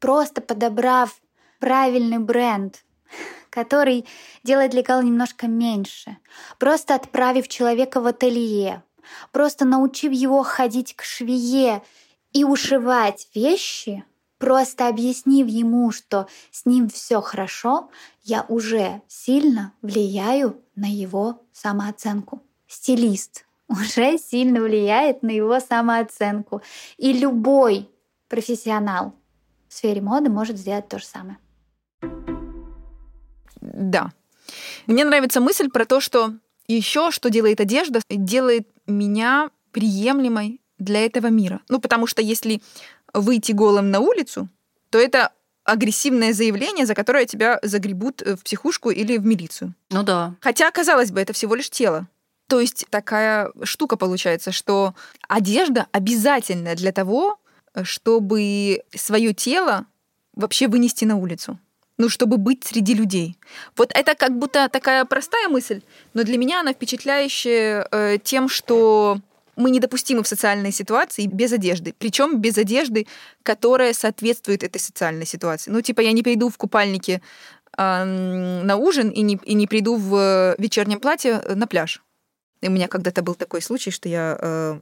просто 0.00 0.40
подобрав 0.40 1.20
правильный 1.60 2.18
бренд, 2.18 2.84
который 3.54 4.04
делает 4.42 4.74
лекал 4.74 5.00
немножко 5.00 5.46
меньше, 5.46 6.18
просто 6.58 6.96
отправив 6.96 7.46
человека 7.46 8.00
в 8.00 8.06
ателье, 8.06 8.82
просто 9.30 9.64
научив 9.64 10.10
его 10.10 10.42
ходить 10.42 10.96
к 10.96 11.04
швее 11.04 11.80
и 12.32 12.42
ушивать 12.42 13.28
вещи, 13.32 14.04
просто 14.38 14.88
объяснив 14.88 15.46
ему, 15.46 15.92
что 15.92 16.26
с 16.50 16.66
ним 16.66 16.88
все 16.88 17.20
хорошо, 17.20 17.90
я 18.24 18.44
уже 18.48 19.02
сильно 19.06 19.72
влияю 19.82 20.60
на 20.74 20.86
его 20.86 21.40
самооценку. 21.52 22.42
Стилист 22.66 23.46
уже 23.68 24.18
сильно 24.18 24.60
влияет 24.62 25.22
на 25.22 25.30
его 25.30 25.60
самооценку. 25.60 26.60
И 26.96 27.12
любой 27.12 27.88
профессионал 28.28 29.12
в 29.68 29.74
сфере 29.74 30.00
моды 30.00 30.28
может 30.28 30.56
сделать 30.56 30.88
то 30.88 30.98
же 30.98 31.04
самое. 31.04 31.38
Да. 33.64 34.12
Мне 34.86 35.04
нравится 35.04 35.40
мысль 35.40 35.68
про 35.70 35.84
то, 35.86 36.00
что 36.00 36.34
еще 36.66 37.10
что 37.10 37.30
делает 37.30 37.60
одежда, 37.60 38.00
делает 38.08 38.68
меня 38.86 39.50
приемлемой 39.72 40.60
для 40.78 41.04
этого 41.04 41.28
мира. 41.28 41.60
Ну, 41.68 41.80
потому 41.80 42.06
что 42.06 42.22
если 42.22 42.62
выйти 43.12 43.52
голым 43.52 43.90
на 43.90 44.00
улицу, 44.00 44.48
то 44.90 44.98
это 44.98 45.32
агрессивное 45.64 46.32
заявление, 46.32 46.84
за 46.84 46.94
которое 46.94 47.24
тебя 47.24 47.58
загребут 47.62 48.20
в 48.20 48.42
психушку 48.42 48.90
или 48.90 49.16
в 49.16 49.24
милицию. 49.24 49.74
Ну 49.90 50.02
да. 50.02 50.34
Хотя, 50.40 50.70
казалось 50.70 51.10
бы, 51.10 51.20
это 51.20 51.32
всего 51.32 51.54
лишь 51.54 51.70
тело. 51.70 52.06
То 52.48 52.60
есть 52.60 52.86
такая 52.90 53.50
штука 53.62 53.96
получается, 53.96 54.52
что 54.52 54.94
одежда 55.28 55.86
обязательная 55.92 56.76
для 56.76 56.92
того, 56.92 57.38
чтобы 57.82 58.82
свое 58.94 59.32
тело 59.32 59.86
вообще 60.34 60.68
вынести 60.68 61.04
на 61.06 61.16
улицу. 61.16 61.58
Ну, 61.96 62.08
чтобы 62.08 62.38
быть 62.38 62.64
среди 62.64 62.94
людей. 62.94 63.36
Вот 63.76 63.92
это 63.94 64.14
как 64.16 64.36
будто 64.36 64.68
такая 64.68 65.04
простая 65.04 65.48
мысль, 65.48 65.80
но 66.12 66.24
для 66.24 66.38
меня 66.38 66.60
она 66.60 66.72
впечатляющая 66.72 67.86
э, 67.90 68.18
тем, 68.22 68.48
что 68.48 69.20
мы 69.56 69.70
недопустимы 69.70 70.24
в 70.24 70.28
социальной 70.28 70.72
ситуации 70.72 71.26
без 71.26 71.52
одежды. 71.52 71.94
Причем 71.96 72.40
без 72.40 72.58
одежды, 72.58 73.06
которая 73.44 73.92
соответствует 73.92 74.64
этой 74.64 74.80
социальной 74.80 75.26
ситуации. 75.26 75.70
Ну, 75.70 75.80
типа, 75.82 76.00
я 76.00 76.10
не 76.12 76.22
приду 76.22 76.48
в 76.48 76.56
купальнике 76.56 77.22
э, 77.76 78.04
на 78.64 78.76
ужин 78.76 79.10
и 79.10 79.22
не, 79.22 79.38
и 79.44 79.54
не 79.54 79.68
приду 79.68 79.96
в 79.96 80.56
вечернем 80.58 80.98
платье 80.98 81.40
на 81.54 81.68
пляж. 81.68 82.02
И 82.60 82.68
у 82.68 82.70
меня 82.70 82.88
когда-то 82.88 83.22
был 83.22 83.34
такой 83.34 83.62
случай, 83.62 83.90
что 83.90 84.08
я... 84.08 84.36
Э, 84.40 84.80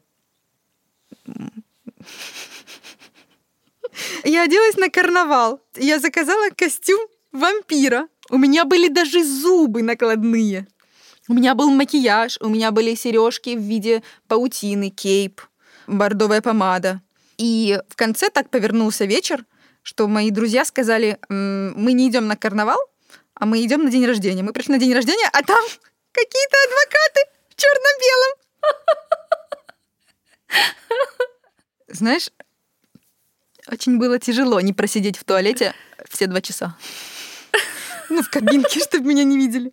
я 4.25 4.43
оделась 4.43 4.77
на 4.77 4.89
карнавал. 4.89 5.61
Я 5.77 5.99
заказала 5.99 6.51
костюм 6.51 7.01
вампира. 7.33 8.09
У 8.31 8.39
меня 8.39 8.65
были 8.65 8.89
даже 8.89 9.25
зубы 9.25 9.83
накладные. 9.83 10.67
У 11.29 11.35
меня 11.35 11.55
был 11.55 11.71
макияж, 11.71 12.39
у 12.41 12.49
меня 12.49 12.71
были 12.71 12.95
сережки 12.95 13.57
в 13.57 13.61
виде 13.61 14.03
паутины, 14.27 14.91
кейп, 14.91 15.41
бордовая 15.87 16.41
помада. 16.41 17.01
И 17.39 17.79
в 17.89 17.97
конце 17.97 18.29
так 18.29 18.51
повернулся 18.51 19.05
вечер, 19.05 19.45
что 19.83 20.09
мои 20.09 20.31
друзья 20.31 20.65
сказали, 20.65 21.19
мы 21.29 21.93
не 21.93 22.09
идем 22.09 22.27
на 22.27 22.37
карнавал, 22.37 22.79
а 23.35 23.47
мы 23.47 23.65
идем 23.65 23.85
на 23.85 23.91
день 23.91 24.07
рождения. 24.07 24.43
Мы 24.43 24.53
пришли 24.53 24.75
на 24.75 24.79
день 24.79 24.93
рождения, 24.93 25.29
а 25.33 25.43
там 25.43 25.65
какие-то 26.13 26.57
адвокаты 26.67 27.21
в 27.49 27.55
черно-белом. 27.57 28.33
Знаешь, 31.89 32.31
очень 33.73 33.99
было 33.99 34.19
тяжело 34.19 34.61
не 34.61 34.73
просидеть 34.73 35.17
в 35.17 35.25
туалете 35.25 35.75
все 36.09 36.27
два 36.27 36.41
часа. 36.41 36.77
Ну, 38.11 38.23
в 38.23 38.29
кабинке, 38.29 38.81
чтобы 38.85 39.07
меня 39.07 39.25
не 39.25 39.39
видели. 39.39 39.73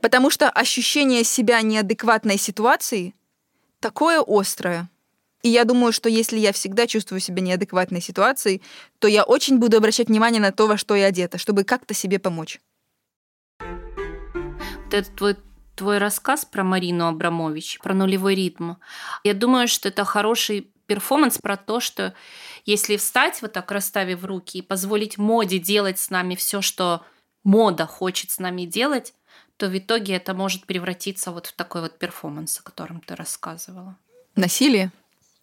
Потому 0.00 0.30
что 0.30 0.48
ощущение 0.48 1.24
себя 1.24 1.60
неадекватной 1.60 2.38
ситуации 2.38 3.14
такое 3.80 4.24
острое. 4.26 4.88
И 5.42 5.50
я 5.50 5.64
думаю, 5.64 5.92
что 5.92 6.08
если 6.08 6.38
я 6.38 6.52
всегда 6.52 6.86
чувствую 6.86 7.20
себя 7.20 7.42
неадекватной 7.42 8.00
ситуацией, 8.00 8.62
то 8.98 9.06
я 9.06 9.22
очень 9.24 9.58
буду 9.58 9.76
обращать 9.76 10.08
внимание 10.08 10.40
на 10.40 10.50
то, 10.50 10.66
во 10.66 10.76
что 10.76 10.94
я 10.96 11.06
одета, 11.06 11.38
чтобы 11.38 11.64
как-то 11.64 11.94
себе 11.94 12.18
помочь. 12.18 12.60
Вот 13.60 14.94
этот 14.94 15.14
твой, 15.14 15.36
твой 15.76 15.98
рассказ 15.98 16.44
про 16.44 16.64
Марину 16.64 17.06
Абрамович, 17.06 17.78
про 17.80 17.94
нулевой 17.94 18.34
ритм, 18.34 18.74
я 19.22 19.34
думаю, 19.34 19.68
что 19.68 19.88
это 19.88 20.04
хороший 20.04 20.72
перформанс 20.88 21.38
про 21.38 21.56
то, 21.56 21.78
что 21.78 22.14
если 22.68 22.98
встать 22.98 23.40
вот 23.40 23.54
так, 23.54 23.72
расставив 23.72 24.24
руки, 24.26 24.58
и 24.58 24.62
позволить 24.62 25.16
моде 25.16 25.58
делать 25.58 25.98
с 25.98 26.10
нами 26.10 26.34
все, 26.34 26.60
что 26.60 27.02
мода 27.42 27.86
хочет 27.86 28.30
с 28.30 28.38
нами 28.38 28.66
делать, 28.66 29.14
то 29.56 29.68
в 29.68 29.78
итоге 29.78 30.16
это 30.16 30.34
может 30.34 30.66
превратиться 30.66 31.30
вот 31.30 31.46
в 31.46 31.54
такой 31.54 31.80
вот 31.80 31.98
перформанс, 31.98 32.60
о 32.60 32.62
котором 32.62 33.00
ты 33.00 33.16
рассказывала. 33.16 33.96
Насилие? 34.36 34.92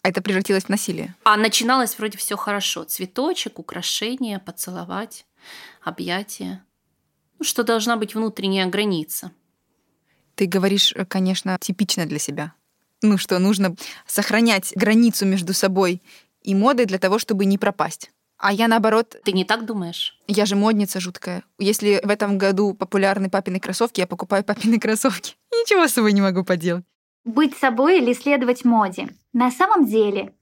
А 0.03 0.09
это 0.09 0.21
превратилось 0.21 0.65
в 0.65 0.69
насилие? 0.69 1.15
А 1.23 1.35
начиналось 1.35 1.97
вроде 1.97 2.19
все 2.19 2.37
хорошо. 2.37 2.83
Цветочек, 2.83 3.57
украшение, 3.57 4.37
поцеловать, 4.37 5.25
объятия. 5.81 6.63
Ну, 7.39 7.43
что 7.43 7.63
должна 7.63 7.97
быть 7.97 8.13
внутренняя 8.13 8.67
граница. 8.67 9.31
Ты 10.35 10.45
говоришь, 10.45 10.93
э, 10.95 11.05
конечно, 11.05 11.57
типично 11.59 12.05
для 12.05 12.19
себя 12.19 12.53
ну, 13.05 13.17
что 13.17 13.39
нужно 13.39 13.75
сохранять 14.05 14.73
границу 14.75 15.25
между 15.25 15.53
собой 15.53 16.01
и 16.45 16.55
модой 16.55 16.85
для 16.85 16.99
того, 16.99 17.19
чтобы 17.19 17.45
не 17.45 17.57
пропасть. 17.57 18.11
А 18.37 18.51
я 18.51 18.67
наоборот... 18.67 19.15
Ты 19.23 19.31
не 19.31 19.45
так 19.45 19.65
думаешь? 19.65 20.19
Я 20.27 20.45
же 20.45 20.55
модница 20.55 20.99
жуткая. 20.99 21.43
Если 21.57 22.01
в 22.03 22.09
этом 22.09 22.37
году 22.37 22.73
популярны 22.73 23.29
папины 23.29 23.59
кроссовки, 23.59 24.01
я 24.01 24.07
покупаю 24.07 24.43
папины 24.43 24.79
кроссовки. 24.79 25.35
Ничего 25.51 25.87
с 25.87 25.93
собой 25.93 26.13
не 26.13 26.21
могу 26.21 26.43
поделать. 26.43 26.85
Быть 27.23 27.57
собой 27.57 27.99
или 27.99 28.13
следовать 28.13 28.65
моде? 28.65 29.09
На 29.33 29.51
самом 29.51 29.85
деле, 29.85 30.33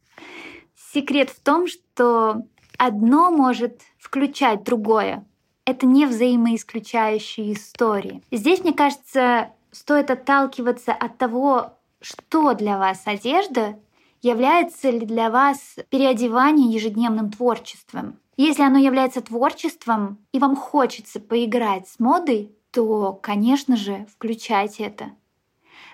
секрет 0.76 1.30
в 1.30 1.40
том, 1.40 1.68
что 1.68 2.44
одно 2.78 3.32
может 3.32 3.82
включать 3.98 4.64
другое. 4.64 5.24
Это 5.66 5.86
не 5.86 6.06
взаимоисключающие 6.06 7.54
истории. 7.54 8.22
Здесь, 8.32 8.64
мне 8.64 8.74
кажется, 8.74 9.52
стоит 9.72 10.12
отталкиваться 10.12 10.92
от 10.92 11.18
того, 11.18 11.78
что 12.02 12.54
для 12.54 12.78
вас 12.78 13.04
одежда, 13.06 13.80
является 14.24 14.90
ли 14.90 15.06
для 15.06 15.30
вас 15.30 15.76
переодевание 15.90 16.72
ежедневным 16.72 17.30
творчеством. 17.30 18.20
Если 18.38 18.64
оно 18.64 18.80
является 18.80 19.22
творчеством, 19.22 20.18
и 20.32 20.40
вам 20.40 20.56
хочется 20.56 21.20
поиграть 21.20 21.88
с 21.88 22.00
модой, 22.00 22.56
то, 22.72 23.14
конечно 23.22 23.78
же, 23.78 24.08
включайте 24.12 24.86
это. 24.86 25.12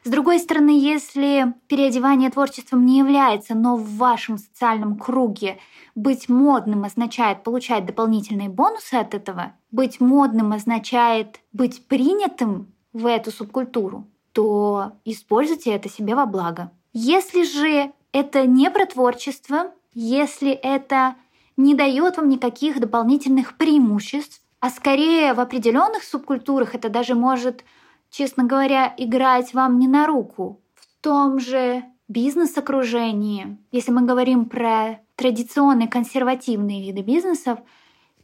С 0.06 0.10
другой 0.10 0.40
стороны, 0.40 0.70
если 0.70 1.54
переодевание 1.68 2.30
творчеством 2.30 2.86
не 2.86 3.00
является, 3.00 3.56
но 3.56 3.76
в 3.76 3.98
вашем 3.98 4.38
социальном 4.38 4.98
круге 4.98 5.58
быть 5.96 6.30
модным 6.30 6.86
означает 6.86 7.44
получать 7.44 7.86
дополнительные 7.86 8.48
бонусы 8.48 8.94
от 8.94 9.14
этого, 9.14 9.54
быть 9.72 10.00
модным 10.00 10.54
означает 10.54 11.42
быть 11.52 11.86
принятым 11.88 12.74
в 12.94 13.06
эту 13.06 13.32
субкультуру, 13.32 14.08
то 14.32 14.94
используйте 15.04 15.72
это 15.72 15.90
себе 15.90 16.16
во 16.16 16.26
благо. 16.26 16.72
Если 16.94 17.44
же 17.44 17.92
это 18.12 18.46
не 18.46 18.70
про 18.72 18.86
творчество, 18.86 19.72
если 19.94 20.52
это 20.52 21.16
не 21.58 21.76
дает 21.76 22.18
вам 22.18 22.30
никаких 22.30 22.80
дополнительных 22.80 23.58
преимуществ, 23.58 24.42
а 24.60 24.70
скорее 24.70 25.34
в 25.34 25.40
определенных 25.40 26.04
субкультурах 26.04 26.76
это 26.76 26.90
даже 26.90 27.16
может, 27.16 27.64
честно 28.10 28.44
говоря, 28.44 28.94
играть 28.98 29.54
вам 29.54 29.80
не 29.80 29.88
на 29.88 30.06
руку. 30.06 30.62
В 30.76 31.04
том 31.04 31.40
же 31.40 31.84
бизнес-окружении, 32.08 33.58
если 33.72 33.92
мы 33.92 34.02
говорим 34.02 34.46
про 34.46 35.00
традиционные 35.16 35.88
консервативные 35.88 36.82
виды 36.82 37.02
бизнесов, 37.02 37.60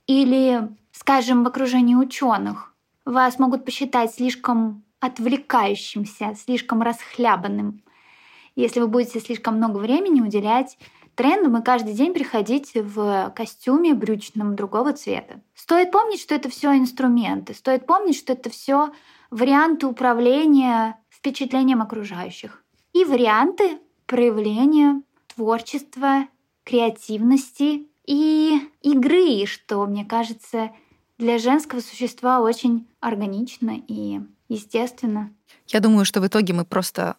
или, 0.07 0.69
скажем, 0.91 1.43
в 1.43 1.47
окружении 1.47 1.95
ученых, 1.95 2.73
вас 3.05 3.39
могут 3.39 3.65
посчитать 3.65 4.13
слишком 4.13 4.83
отвлекающимся, 4.99 6.35
слишком 6.35 6.81
расхлябанным. 6.81 7.81
Если 8.55 8.79
вы 8.79 8.87
будете 8.87 9.19
слишком 9.19 9.57
много 9.57 9.77
времени 9.77 10.21
уделять 10.21 10.77
трендам 11.15 11.57
и 11.57 11.63
каждый 11.63 11.93
день 11.93 12.13
приходить 12.13 12.73
в 12.73 13.33
костюме 13.35 13.93
брючном 13.93 14.55
другого 14.55 14.93
цвета. 14.93 15.41
Стоит 15.53 15.91
помнить, 15.91 16.21
что 16.21 16.35
это 16.35 16.49
все 16.49 16.75
инструменты. 16.77 17.53
Стоит 17.53 17.85
помнить, 17.85 18.17
что 18.17 18.33
это 18.33 18.49
все 18.49 18.91
варианты 19.31 19.87
управления 19.87 20.99
впечатлением 21.09 21.81
окружающих 21.81 22.63
и 22.93 23.03
варианты 23.03 23.79
проявления 24.05 25.01
творчества, 25.33 26.27
креативности 26.63 27.87
и 28.05 28.59
игры, 28.81 29.45
что, 29.45 29.85
мне 29.85 30.05
кажется, 30.05 30.71
для 31.17 31.37
женского 31.37 31.79
существа 31.79 32.39
очень 32.39 32.87
органично 32.99 33.81
и 33.87 34.21
естественно. 34.47 35.33
Я 35.67 35.79
думаю, 35.79 36.05
что 36.05 36.21
в 36.21 36.27
итоге 36.27 36.53
мы 36.53 36.65
просто 36.65 37.17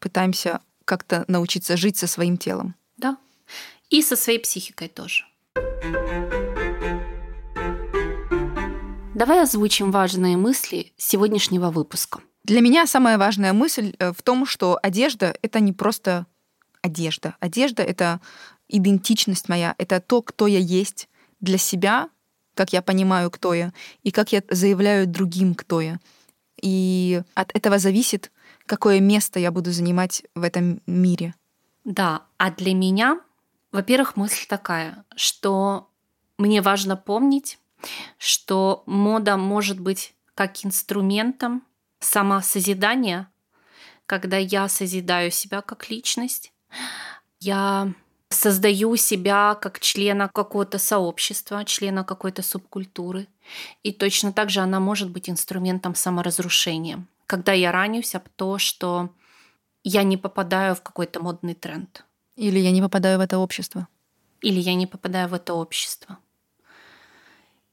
пытаемся 0.00 0.60
как-то 0.86 1.24
научиться 1.28 1.76
жить 1.76 1.98
со 1.98 2.06
своим 2.06 2.38
телом. 2.38 2.74
Да. 2.96 3.18
И 3.90 4.00
со 4.00 4.16
своей 4.16 4.38
психикой 4.38 4.88
тоже. 4.88 5.24
Давай 9.14 9.42
озвучим 9.42 9.90
важные 9.90 10.36
мысли 10.36 10.92
сегодняшнего 10.96 11.70
выпуска. 11.70 12.20
Для 12.44 12.60
меня 12.60 12.86
самая 12.86 13.18
важная 13.18 13.52
мысль 13.52 13.94
э, 13.98 14.12
в 14.12 14.22
том, 14.22 14.46
что 14.46 14.78
одежда— 14.82 15.36
это 15.42 15.58
не 15.60 15.72
просто 15.72 16.26
одежда. 16.82 17.34
Одежда— 17.40 17.82
это 17.84 18.20
идентичность 18.68 19.48
моя, 19.48 19.74
это 19.78 20.00
то, 20.00 20.22
кто 20.22 20.46
я 20.46 20.58
есть 20.58 21.08
для 21.40 21.58
себя, 21.58 22.08
как 22.54 22.72
я 22.72 22.82
понимаю, 22.82 23.30
кто 23.30 23.54
я, 23.54 23.72
и 24.02 24.10
как 24.10 24.32
я 24.32 24.42
заявляю 24.50 25.06
другим, 25.06 25.54
кто 25.54 25.80
я. 25.80 25.98
И 26.60 27.22
от 27.34 27.54
этого 27.54 27.78
зависит, 27.78 28.30
какое 28.66 29.00
место 29.00 29.38
я 29.38 29.50
буду 29.50 29.72
занимать 29.72 30.24
в 30.34 30.42
этом 30.42 30.80
мире. 30.86 31.34
Да, 31.84 32.22
а 32.36 32.50
для 32.50 32.74
меня, 32.74 33.20
во-первых, 33.72 34.16
мысль 34.16 34.46
такая, 34.48 35.04
что 35.14 35.88
мне 36.38 36.60
важно 36.60 36.96
помнить, 36.96 37.58
что 38.18 38.82
мода 38.86 39.36
может 39.36 39.80
быть 39.80 40.14
как 40.34 40.64
инструментом 40.64 41.62
самосозидания, 42.00 43.30
когда 44.06 44.36
я 44.36 44.68
созидаю 44.68 45.30
себя 45.30 45.62
как 45.62 45.88
личность, 45.90 46.52
я 47.40 47.92
создаю 48.28 48.96
себя 48.96 49.54
как 49.54 49.80
члена 49.80 50.28
какого-то 50.28 50.78
сообщества, 50.78 51.64
члена 51.64 52.04
какой-то 52.04 52.42
субкультуры. 52.42 53.28
И 53.82 53.92
точно 53.92 54.32
так 54.32 54.50
же 54.50 54.60
она 54.60 54.80
может 54.80 55.10
быть 55.10 55.30
инструментом 55.30 55.94
саморазрушения. 55.94 57.06
Когда 57.26 57.52
я 57.52 57.72
ранюсь 57.72 58.14
об 58.14 58.28
то, 58.28 58.58
что 58.58 59.10
я 59.82 60.02
не 60.02 60.16
попадаю 60.16 60.74
в 60.74 60.82
какой-то 60.82 61.20
модный 61.20 61.54
тренд. 61.54 62.04
Или 62.36 62.58
я 62.58 62.70
не 62.70 62.82
попадаю 62.82 63.18
в 63.18 63.20
это 63.20 63.38
общество. 63.38 63.88
Или 64.40 64.60
я 64.60 64.74
не 64.74 64.86
попадаю 64.86 65.28
в 65.28 65.34
это 65.34 65.54
общество. 65.54 66.18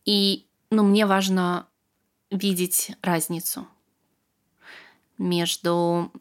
И 0.06 0.48
ну, 0.70 0.84
мне 0.84 1.06
важно 1.06 1.68
видеть 2.32 2.92
разницу 3.02 3.68
между 5.18 6.12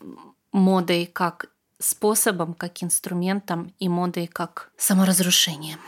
модой 0.52 1.06
как 1.06 1.46
способом, 1.78 2.54
как 2.54 2.82
инструментом 2.82 3.74
и 3.78 3.88
модой 3.88 4.26
как 4.26 4.70
саморазрушением. 4.76 5.78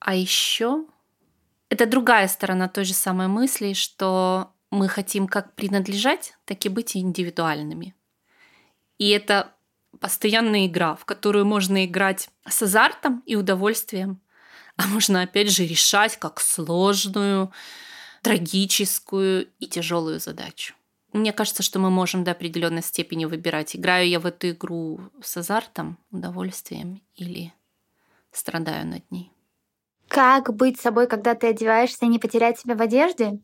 А 0.00 0.14
еще 0.14 0.84
это 1.70 1.86
другая 1.86 2.28
сторона 2.28 2.68
той 2.68 2.84
же 2.84 2.94
самой 2.94 3.28
мысли, 3.28 3.72
что 3.72 4.52
мы 4.70 4.88
хотим 4.88 5.26
как 5.26 5.54
принадлежать, 5.54 6.34
так 6.44 6.64
и 6.66 6.68
быть 6.68 6.96
индивидуальными. 6.96 7.94
И 8.98 9.10
это 9.10 9.54
постоянная 10.00 10.66
игра, 10.66 10.94
в 10.94 11.04
которую 11.04 11.46
можно 11.46 11.84
играть 11.84 12.28
с 12.46 12.62
азартом 12.62 13.22
и 13.26 13.36
удовольствием, 13.36 14.20
а 14.76 14.86
можно 14.86 15.22
опять 15.22 15.50
же 15.50 15.64
решать 15.64 16.16
как 16.18 16.40
сложную, 16.40 17.52
трагическую 18.22 19.48
и 19.58 19.66
тяжелую 19.66 20.20
задачу. 20.20 20.74
Мне 21.12 21.32
кажется, 21.32 21.62
что 21.62 21.78
мы 21.78 21.90
можем 21.90 22.22
до 22.22 22.32
определенной 22.32 22.82
степени 22.82 23.24
выбирать, 23.24 23.74
играю 23.74 24.08
я 24.08 24.20
в 24.20 24.26
эту 24.26 24.50
игру 24.50 25.00
с 25.22 25.36
азартом, 25.36 25.98
удовольствием 26.10 27.00
или 27.14 27.52
страдаю 28.30 28.86
над 28.86 29.10
ней. 29.10 29.32
Как 30.08 30.54
быть 30.54 30.80
собой, 30.80 31.06
когда 31.06 31.34
ты 31.34 31.48
одеваешься 31.48 32.04
и 32.04 32.08
не 32.08 32.18
потерять 32.18 32.60
себя 32.60 32.74
в 32.74 32.82
одежде? 32.82 33.40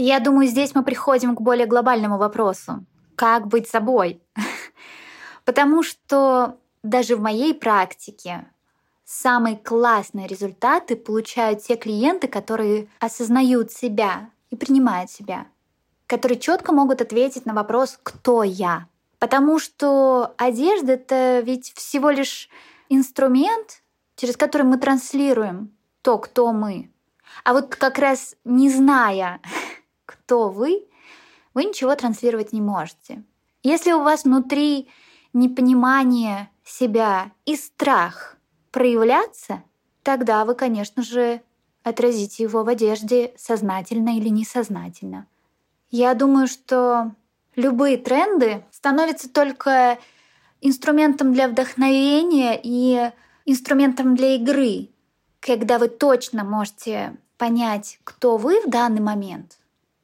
Я 0.00 0.20
думаю, 0.20 0.46
здесь 0.46 0.74
мы 0.74 0.84
приходим 0.84 1.34
к 1.34 1.40
более 1.40 1.66
глобальному 1.66 2.18
вопросу. 2.18 2.84
Как 3.16 3.48
быть 3.48 3.68
собой? 3.68 4.22
Потому 5.44 5.82
что 5.82 6.56
даже 6.82 7.16
в 7.16 7.20
моей 7.20 7.52
практике 7.54 8.46
самые 9.04 9.56
классные 9.56 10.26
результаты 10.26 10.96
получают 10.96 11.62
те 11.62 11.76
клиенты, 11.76 12.28
которые 12.28 12.88
осознают 13.00 13.72
себя 13.72 14.30
и 14.50 14.56
принимают 14.56 15.10
себя 15.10 15.46
которые 16.08 16.38
четко 16.40 16.72
могут 16.72 17.00
ответить 17.00 17.46
на 17.46 17.54
вопрос 17.54 18.00
«Кто 18.02 18.42
я?». 18.42 18.88
Потому 19.20 19.58
что 19.58 20.34
одежда— 20.38 20.92
это 20.94 21.40
ведь 21.40 21.72
всего 21.74 22.10
лишь 22.10 22.48
инструмент, 22.88 23.82
через 24.16 24.36
который 24.36 24.62
мы 24.62 24.78
транслируем 24.78 25.76
то, 26.02 26.18
кто 26.18 26.52
мы. 26.52 26.90
А 27.44 27.52
вот 27.52 27.76
как 27.76 27.98
раз 27.98 28.36
не 28.44 28.70
зная, 28.70 29.40
кто 30.08 30.48
вы, 30.48 30.86
вы 31.54 31.64
ничего 31.64 31.94
транслировать 31.94 32.52
не 32.52 32.60
можете. 32.60 33.22
Если 33.62 33.92
у 33.92 34.02
вас 34.02 34.24
внутри 34.24 34.88
непонимание 35.32 36.50
себя 36.64 37.32
и 37.44 37.56
страх 37.56 38.36
проявляться, 38.70 39.62
тогда 40.02 40.44
вы, 40.44 40.54
конечно 40.54 41.02
же, 41.02 41.42
отразите 41.82 42.42
его 42.42 42.64
в 42.64 42.68
одежде 42.68 43.34
сознательно 43.36 44.16
или 44.16 44.28
несознательно— 44.28 45.26
я 45.90 46.12
думаю, 46.14 46.48
что 46.48 47.12
любые 47.56 47.96
тренды 47.96 48.64
становятся 48.70 49.30
только 49.30 49.98
инструментом 50.60 51.32
для 51.32 51.48
вдохновения 51.48 52.60
и 52.62 53.10
инструментом 53.46 54.14
для 54.14 54.34
игры, 54.34 54.90
когда 55.40 55.78
вы 55.78 55.88
точно 55.88 56.44
можете 56.44 57.16
понять, 57.38 58.00
кто 58.04 58.36
вы 58.36 58.60
в 58.60 58.68
данный 58.68 59.00
момент, 59.00 59.57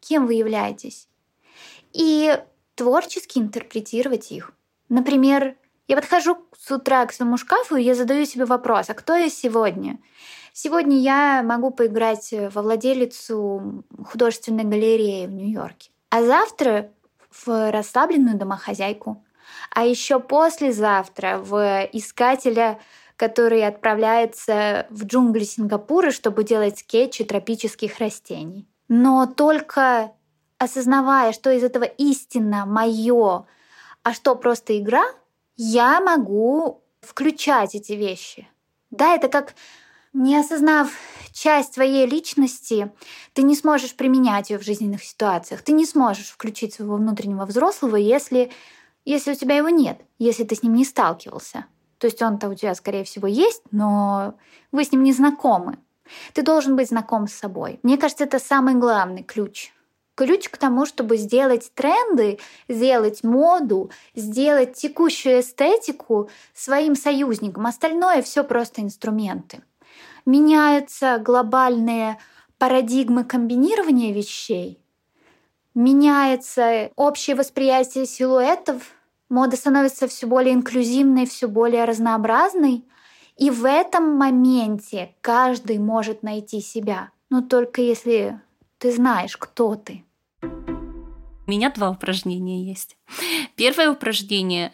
кем 0.05 0.27
вы 0.27 0.35
являетесь, 0.35 1.09
и 1.93 2.39
творчески 2.75 3.39
интерпретировать 3.39 4.33
их. 4.33 4.53
Например, 4.89 5.57
я 5.87 5.97
подхожу 5.97 6.39
с 6.59 6.71
утра 6.71 7.05
к 7.07 7.13
своему 7.13 7.37
шкафу, 7.37 7.77
и 7.77 7.83
я 7.83 7.95
задаю 7.95 8.27
себе 8.27 8.45
вопрос, 8.45 8.91
а 8.91 8.95
кто 8.95 9.15
я 9.15 9.29
сегодня? 9.29 9.99
Сегодня 10.53 10.99
я 10.99 11.43
могу 11.43 11.71
поиграть 11.71 12.33
во 12.33 12.63
владелицу 12.63 13.85
художественной 14.05 14.65
галереи 14.65 15.27
в 15.27 15.33
Нью-Йорке, 15.33 15.91
а 16.11 16.23
завтра 16.23 16.91
в 17.31 17.71
расслабленную 17.73 18.39
домохозяйку, 18.39 19.25
а 19.71 19.85
еще 19.85 20.21
послезавтра 20.21 21.39
в 21.39 21.89
искателя, 21.93 22.81
который 23.17 23.67
отправляется 23.67 24.87
в 24.91 25.05
джунгли 25.05 25.45
Сингапура, 25.45 26.11
чтобы 26.11 26.45
делать 26.45 26.79
скетчи 26.79 27.25
тропических 27.25 27.99
растений. 27.99 28.67
Но 28.89 29.27
только 29.27 30.13
осознавая, 30.59 31.33
что 31.33 31.51
из 31.51 31.63
этого 31.63 31.85
истинно 31.85 32.67
мое, 32.67 33.47
а 34.03 34.13
что 34.13 34.35
просто 34.37 34.79
игра, 34.79 35.05
я 35.57 36.01
могу 36.01 36.83
включать 37.01 37.75
эти 37.75 37.93
вещи. 37.93 38.49
Да, 38.91 39.15
это 39.15 39.29
как 39.29 39.55
не 40.13 40.37
осознав 40.37 40.93
часть 41.33 41.75
своей 41.75 42.07
личности, 42.07 42.93
ты 43.33 43.43
не 43.43 43.57
сможешь 43.57 43.97
применять 43.97 44.51
ее 44.51 44.59
в 44.59 44.63
жизненных 44.63 45.03
ситуациях. 45.03 45.63
Ты 45.63 45.73
не 45.73 45.85
сможешь 45.85 46.29
включить 46.29 46.75
своего 46.75 46.97
внутреннего 46.97 47.45
взрослого, 47.45 47.97
если, 47.97 48.53
если 49.05 49.33
у 49.33 49.35
тебя 49.35 49.57
его 49.57 49.69
нет, 49.69 50.01
если 50.19 50.45
ты 50.45 50.55
с 50.55 50.63
ним 50.63 50.75
не 50.75 50.85
сталкивался. 50.85 51.67
То 51.99 52.07
есть 52.07 52.23
он-то 52.23 52.49
у 52.49 52.55
тебя, 52.55 52.75
скорее 52.75 53.05
всего, 53.05 53.27
есть, 53.27 53.63
но 53.73 54.35
вы 54.71 54.85
с 54.85 54.93
ним 54.93 55.03
не 55.03 55.13
знакомы. 55.13 55.79
Ты 56.33 56.43
должен 56.43 56.77
быть 56.77 56.89
знаком 56.89 57.29
с 57.29 57.35
собой. 57.35 57.81
Мне 57.83 57.97
кажется, 57.97 58.25
это 58.25 58.39
самый 58.39 58.75
главный 58.75 59.23
ключ. 59.23 59.73
Ключ 60.15 60.49
к 60.49 60.57
тому, 60.57 60.87
чтобы 60.87 61.17
сделать 61.17 61.73
тренды, 61.75 62.39
сделать 62.69 63.25
моду, 63.25 63.91
сделать 64.15 64.75
текущую 64.75 65.41
эстетику 65.41 66.31
своим 66.53 66.95
союзником. 66.95 67.67
Остальное 67.67 68.23
все 68.23 68.45
просто 68.45 68.81
инструменты 68.81 69.63
меняются 70.27 71.19
глобальные 71.19 72.19
парадигмы 72.59 73.25
комбинирования 73.25 74.13
вещей, 74.13 74.81
меняется 75.75 76.91
общее 76.97 77.37
восприятие 77.37 78.07
силуэтов, 78.07 78.93
мода 79.29 79.57
становится 79.57 80.09
все 80.09 80.27
более 80.27 80.55
инклюзивной, 80.55 81.27
все 81.27 81.49
более 81.49 81.85
разнообразной, 81.85 82.85
и 83.37 83.51
в 83.51 83.65
этом 83.65 84.17
моменте 84.17 85.15
каждый 85.21 85.79
может 85.79 86.23
найти 86.23 86.61
себя, 86.61 87.11
но 87.31 87.43
только 87.43 87.83
если 87.83 88.41
ты 88.79 88.93
знаешь, 88.93 89.37
кто 89.37 89.75
ты. 89.75 90.05
У 90.43 91.51
меня 91.51 91.71
два 91.71 91.91
упражнения 91.91 92.65
есть. 92.65 92.97
Первое 93.57 93.91
упражнение 93.91 94.73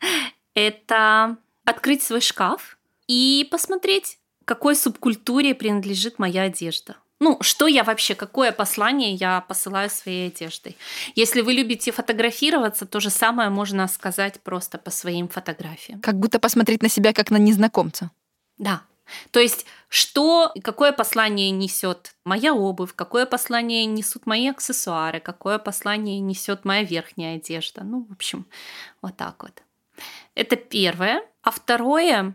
–это 0.54 1.36
открыть 1.64 2.02
свой 2.02 2.20
шкаф 2.20 2.78
и 3.08 3.48
посмотреть, 3.50 4.18
какой 4.44 4.76
субкультуре 4.76 5.54
принадлежит 5.54 6.18
моя 6.18 6.42
одежда. 6.42 6.96
Ну, 7.22 7.38
что 7.40 7.68
я 7.68 7.84
вообще, 7.84 8.16
какое 8.16 8.50
послание 8.50 9.14
я 9.14 9.42
посылаю 9.42 9.88
своей 9.90 10.26
одеждой. 10.26 10.76
Если 11.14 11.40
вы 11.40 11.52
любите 11.52 11.92
фотографироваться, 11.92 12.84
то 12.84 12.98
же 12.98 13.10
самое 13.10 13.48
можно 13.48 13.86
сказать 13.86 14.40
просто 14.40 14.76
по 14.76 14.90
своим 14.90 15.28
фотографиям. 15.28 16.00
Как 16.00 16.18
будто 16.18 16.40
посмотреть 16.40 16.82
на 16.82 16.88
себя 16.88 17.12
как 17.12 17.30
на 17.30 17.36
незнакомца. 17.36 18.10
Да. 18.58 18.82
То 19.30 19.38
есть, 19.38 19.66
что, 19.88 20.52
какое 20.64 20.90
послание 20.90 21.50
несет 21.50 22.16
моя 22.24 22.54
обувь, 22.54 22.92
какое 22.92 23.24
послание 23.24 23.84
несут 23.84 24.26
мои 24.26 24.48
аксессуары, 24.48 25.20
какое 25.20 25.60
послание 25.60 26.18
несет 26.18 26.64
моя 26.64 26.82
верхняя 26.82 27.36
одежда. 27.36 27.84
Ну, 27.84 28.04
в 28.08 28.12
общем, 28.12 28.46
вот 29.00 29.16
так 29.16 29.44
вот. 29.44 29.62
Это 30.34 30.56
первое. 30.56 31.22
А 31.42 31.52
второе, 31.52 32.34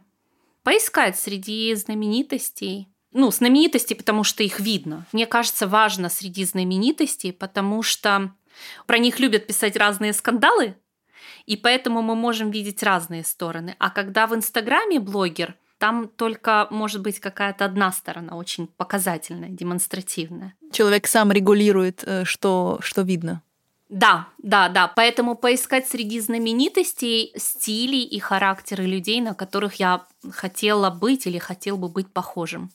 поискать 0.63 1.19
среди 1.19 1.75
знаменитостей 1.75 2.87
ну, 3.17 3.31
знаменитости, 3.31 3.95
потому 3.95 4.23
что 4.23 4.43
их 4.43 4.59
видно. 4.59 5.05
Мне 5.11 5.25
кажется, 5.25 5.67
важно 5.67 6.07
среди 6.07 6.45
знаменитостей, 6.45 7.33
потому 7.33 7.81
что 7.81 8.31
про 8.85 8.99
них 8.99 9.19
любят 9.19 9.47
писать 9.47 9.75
разные 9.75 10.13
скандалы, 10.13 10.75
и 11.47 11.57
поэтому 11.57 12.03
мы 12.03 12.15
можем 12.15 12.51
видеть 12.51 12.83
разные 12.83 13.23
стороны. 13.23 13.75
А 13.79 13.89
когда 13.89 14.27
в 14.27 14.35
Инстаграме 14.35 14.99
блогер, 14.99 15.55
там 15.79 16.07
только 16.07 16.67
может 16.69 17.01
быть 17.01 17.19
какая-то 17.19 17.65
одна 17.65 17.91
сторона, 17.91 18.35
очень 18.35 18.67
показательная, 18.67 19.49
демонстративная. 19.49 20.53
Человек 20.71 21.07
сам 21.07 21.31
регулирует, 21.31 22.03
э, 22.05 22.23
что, 22.23 22.77
что 22.81 23.01
видно. 23.01 23.41
Да, 23.89 24.27
да, 24.37 24.69
да. 24.69 24.87
Поэтому 24.87 25.35
поискать 25.35 25.87
среди 25.87 26.19
знаменитостей 26.19 27.33
стили 27.35 27.97
и 27.97 28.19
характеры 28.19 28.85
людей, 28.85 29.21
на 29.21 29.33
которых 29.33 29.75
я 29.75 30.05
хотела 30.29 30.91
быть 30.91 31.25
или 31.25 31.39
хотел 31.39 31.77
бы 31.77 31.87
быть 31.87 32.11
похожим 32.11 32.69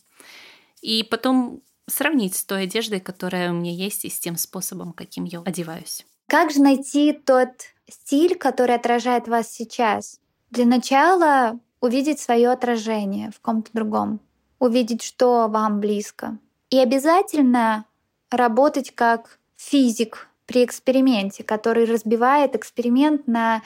и 0.82 1.02
потом 1.04 1.62
сравнить 1.88 2.36
с 2.36 2.44
той 2.44 2.64
одеждой, 2.64 3.00
которая 3.00 3.50
у 3.50 3.54
меня 3.54 3.72
есть, 3.72 4.04
и 4.04 4.10
с 4.10 4.18
тем 4.18 4.36
способом, 4.36 4.92
каким 4.92 5.24
я 5.24 5.40
одеваюсь. 5.40 6.04
Как 6.28 6.50
же 6.50 6.60
найти 6.60 7.12
тот 7.12 7.48
стиль, 7.88 8.36
который 8.36 8.74
отражает 8.74 9.28
вас 9.28 9.50
сейчас? 9.50 10.20
Для 10.50 10.66
начала 10.66 11.58
увидеть 11.80 12.20
свое 12.20 12.50
отражение 12.50 13.30
в 13.30 13.40
ком-то 13.40 13.70
другом, 13.72 14.20
увидеть, 14.58 15.02
что 15.02 15.48
вам 15.48 15.80
близко. 15.80 16.38
И 16.70 16.78
обязательно 16.78 17.86
работать 18.30 18.94
как 18.94 19.38
физик 19.56 20.28
при 20.46 20.64
эксперименте, 20.64 21.42
который 21.44 21.84
разбивает 21.84 22.54
эксперимент 22.54 23.26
на 23.26 23.62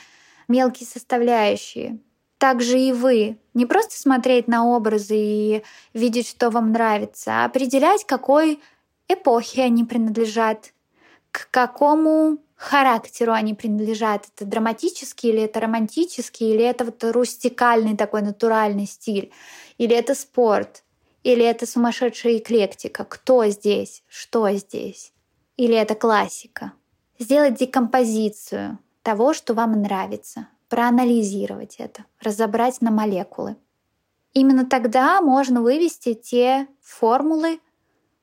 мелкие 0.48 0.86
составляющие 0.86 1.98
так 2.38 2.62
же 2.62 2.78
и 2.78 2.92
вы. 2.92 3.38
Не 3.54 3.66
просто 3.66 3.98
смотреть 3.98 4.48
на 4.48 4.66
образы 4.66 5.16
и 5.16 5.62
видеть, 5.94 6.28
что 6.28 6.50
вам 6.50 6.72
нравится, 6.72 7.42
а 7.42 7.44
определять, 7.46 8.04
какой 8.04 8.60
эпохе 9.08 9.62
они 9.62 9.84
принадлежат, 9.84 10.72
к 11.30 11.48
какому 11.50 12.38
характеру 12.56 13.32
они 13.32 13.54
принадлежат. 13.54 14.26
Это 14.34 14.44
драматический 14.44 15.30
или 15.30 15.42
это 15.42 15.60
романтический, 15.60 16.52
или 16.52 16.64
это 16.64 16.84
вот 16.84 17.02
рустикальный 17.04 17.96
такой 17.96 18.22
натуральный 18.22 18.86
стиль, 18.86 19.32
или 19.78 19.94
это 19.94 20.14
спорт, 20.14 20.82
или 21.22 21.44
это 21.44 21.66
сумасшедшая 21.66 22.38
эклектика. 22.38 23.04
Кто 23.04 23.46
здесь? 23.46 24.02
Что 24.08 24.50
здесь? 24.52 25.12
Или 25.56 25.74
это 25.74 25.94
классика? 25.94 26.72
Сделать 27.18 27.54
декомпозицию 27.54 28.78
того, 29.02 29.32
что 29.32 29.54
вам 29.54 29.80
нравится 29.80 30.48
проанализировать 30.76 31.76
это, 31.78 32.04
разобрать 32.20 32.82
на 32.82 32.90
молекулы. 32.90 33.56
Именно 34.34 34.66
тогда 34.66 35.22
можно 35.22 35.62
вывести 35.62 36.12
те 36.12 36.66
формулы, 36.82 37.60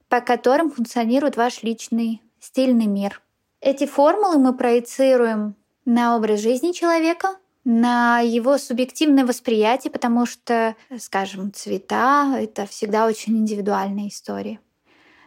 по 0.07 0.21
которым 0.21 0.69
функционирует 0.69 1.35
ваш 1.35 1.63
личный 1.63 2.21
стильный 2.39 2.85
мир. 2.85 3.23
Эти 3.59 3.87
формулы 3.87 4.37
мы 4.37 4.55
проецируем 4.55 5.55
на 5.85 6.15
образ 6.15 6.41
жизни 6.41 6.73
человека, 6.73 7.37
на 7.63 8.19
его 8.19 8.59
субъективное 8.59 9.25
восприятие, 9.25 9.89
потому 9.89 10.27
что, 10.27 10.75
скажем, 10.99 11.51
цвета— 11.53 12.35
это 12.39 12.67
всегда 12.67 13.07
очень 13.07 13.35
индивидуальная 13.35 14.09
история. 14.09 14.59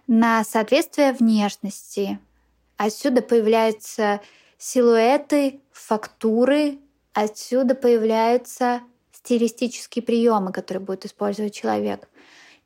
На 0.07 0.45
соответствие 0.45 1.13
внешности. 1.13 2.21
Отсюда 2.77 3.21
появляются 3.21 4.21
силуэты, 4.59 5.61
фактуры, 5.73 6.79
Отсюда 7.17 7.75
появляются 7.75 8.83
стилистические 9.11 10.03
приемы, 10.03 10.53
которые 10.53 10.85
будет 10.85 11.07
использовать 11.07 11.55
человек. 11.55 12.11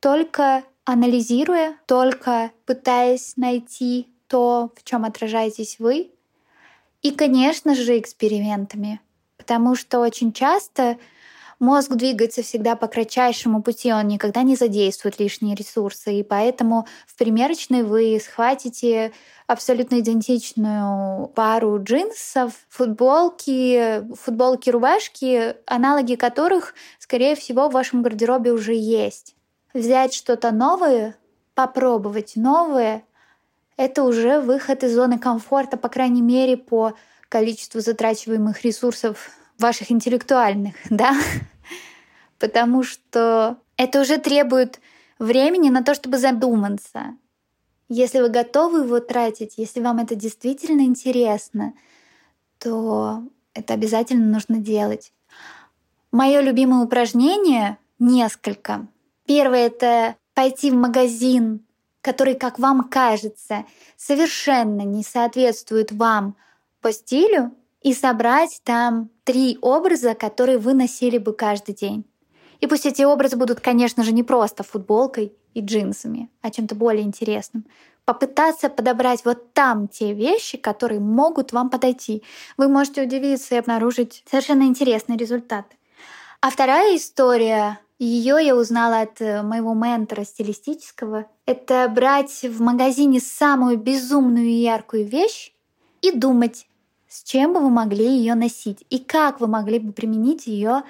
Только 0.00 0.64
анализируя, 0.84 1.76
только 1.86 2.50
пытаясь 2.66 3.36
найти 3.36 4.08
то, 4.26 4.72
в 4.74 4.82
чем 4.82 5.04
отражаетесь 5.04 5.78
вы, 5.78 6.10
и, 7.00 7.12
конечно 7.12 7.76
же, 7.76 7.96
экспериментами. 7.96 9.00
Потому 9.36 9.76
что 9.76 10.00
очень 10.00 10.32
часто 10.32 10.98
Мозг 11.60 11.90
двигается 11.90 12.42
всегда 12.42 12.74
по 12.74 12.86
кратчайшему 12.88 13.62
пути, 13.62 13.92
он 13.92 14.08
никогда 14.08 14.42
не 14.42 14.56
задействует 14.56 15.20
лишние 15.20 15.54
ресурсы, 15.54 16.14
и 16.14 16.22
поэтому 16.22 16.88
в 17.06 17.18
примерочной 17.18 17.82
вы 17.82 18.18
схватите 18.18 19.12
абсолютно 19.46 20.00
идентичную 20.00 21.28
пару 21.28 21.82
джинсов, 21.82 22.54
футболки, 22.70 24.02
футболки, 24.14 24.70
рубашки, 24.70 25.54
аналоги 25.66 26.14
которых, 26.14 26.74
скорее 26.98 27.36
всего, 27.36 27.68
в 27.68 27.74
вашем 27.74 28.00
гардеробе 28.02 28.52
уже 28.52 28.74
есть. 28.74 29.36
Взять 29.74 30.14
что-то 30.14 30.52
новое, 30.52 31.14
попробовать 31.54 32.36
новое, 32.36 33.04
это 33.76 34.04
уже 34.04 34.40
выход 34.40 34.82
из 34.82 34.94
зоны 34.94 35.18
комфорта, 35.18 35.76
по 35.76 35.90
крайней 35.90 36.22
мере, 36.22 36.56
по 36.56 36.94
количеству 37.28 37.80
затрачиваемых 37.80 38.64
ресурсов 38.64 39.28
ваших 39.58 39.92
интеллектуальных, 39.92 40.74
да? 40.90 41.14
Потому 42.40 42.82
что 42.82 43.58
это 43.76 44.00
уже 44.00 44.18
требует 44.18 44.80
времени 45.20 45.68
на 45.68 45.84
то, 45.84 45.94
чтобы 45.94 46.18
задуматься. 46.18 47.16
Если 47.88 48.20
вы 48.20 48.28
готовы 48.28 48.80
его 48.80 48.98
тратить, 48.98 49.54
если 49.56 49.80
вам 49.80 49.98
это 49.98 50.16
действительно 50.16 50.80
интересно, 50.80 51.74
то 52.58 53.22
это 53.54 53.74
обязательно 53.74 54.26
нужно 54.26 54.56
делать. 54.56 55.12
Мое 56.10 56.40
любимое 56.40 56.84
упражнение 56.84 57.78
несколько. 57.98 58.88
Первое 59.26 59.66
это 59.66 60.16
пойти 60.34 60.70
в 60.70 60.74
магазин, 60.74 61.64
который, 62.00 62.34
как 62.34 62.58
вам 62.58 62.88
кажется, 62.88 63.66
совершенно 63.96 64.82
не 64.82 65.04
соответствует 65.04 65.92
вам 65.92 66.36
по 66.80 66.92
стилю, 66.92 67.52
и 67.82 67.94
собрать 67.94 68.60
там 68.64 69.10
три 69.24 69.58
образа, 69.60 70.14
которые 70.14 70.58
вы 70.58 70.74
носили 70.74 71.18
бы 71.18 71.32
каждый 71.32 71.74
день. 71.74 72.04
И 72.60 72.66
пусть 72.66 72.86
эти 72.86 73.02
образы 73.02 73.36
будут, 73.36 73.60
конечно 73.60 74.04
же, 74.04 74.12
не 74.12 74.22
просто 74.22 74.62
футболкой 74.62 75.32
и 75.54 75.60
джинсами, 75.60 76.28
а 76.42 76.50
чем-то 76.50 76.74
более 76.74 77.02
интересным. 77.02 77.64
Попытаться 78.04 78.68
подобрать 78.68 79.24
вот 79.24 79.52
там 79.52 79.88
те 79.88 80.12
вещи, 80.12 80.58
которые 80.58 81.00
могут 81.00 81.52
вам 81.52 81.70
подойти. 81.70 82.22
Вы 82.56 82.68
можете 82.68 83.02
удивиться 83.02 83.54
и 83.54 83.58
обнаружить 83.58 84.24
совершенно 84.30 84.64
интересные 84.64 85.16
результаты. 85.16 85.76
А 86.40 86.50
вторая 86.50 86.96
история, 86.96 87.78
ее 87.98 88.38
я 88.40 88.56
узнала 88.56 89.00
от 89.02 89.20
э, 89.20 89.42
моего 89.42 89.74
ментора 89.74 90.24
стилистического, 90.24 91.26
это 91.44 91.86
брать 91.88 92.42
в 92.42 92.60
магазине 92.62 93.20
самую 93.20 93.76
безумную 93.76 94.46
и 94.46 94.62
яркую 94.62 95.06
вещь 95.06 95.52
и 96.00 96.10
думать, 96.10 96.66
с 97.08 97.22
чем 97.22 97.52
бы 97.52 97.60
вы 97.60 97.68
могли 97.68 98.06
ее 98.06 98.34
носить 98.34 98.86
и 98.88 98.98
как 98.98 99.40
вы 99.40 99.48
могли 99.48 99.78
бы 99.78 99.92
применить 99.92 100.46
ее 100.46 100.82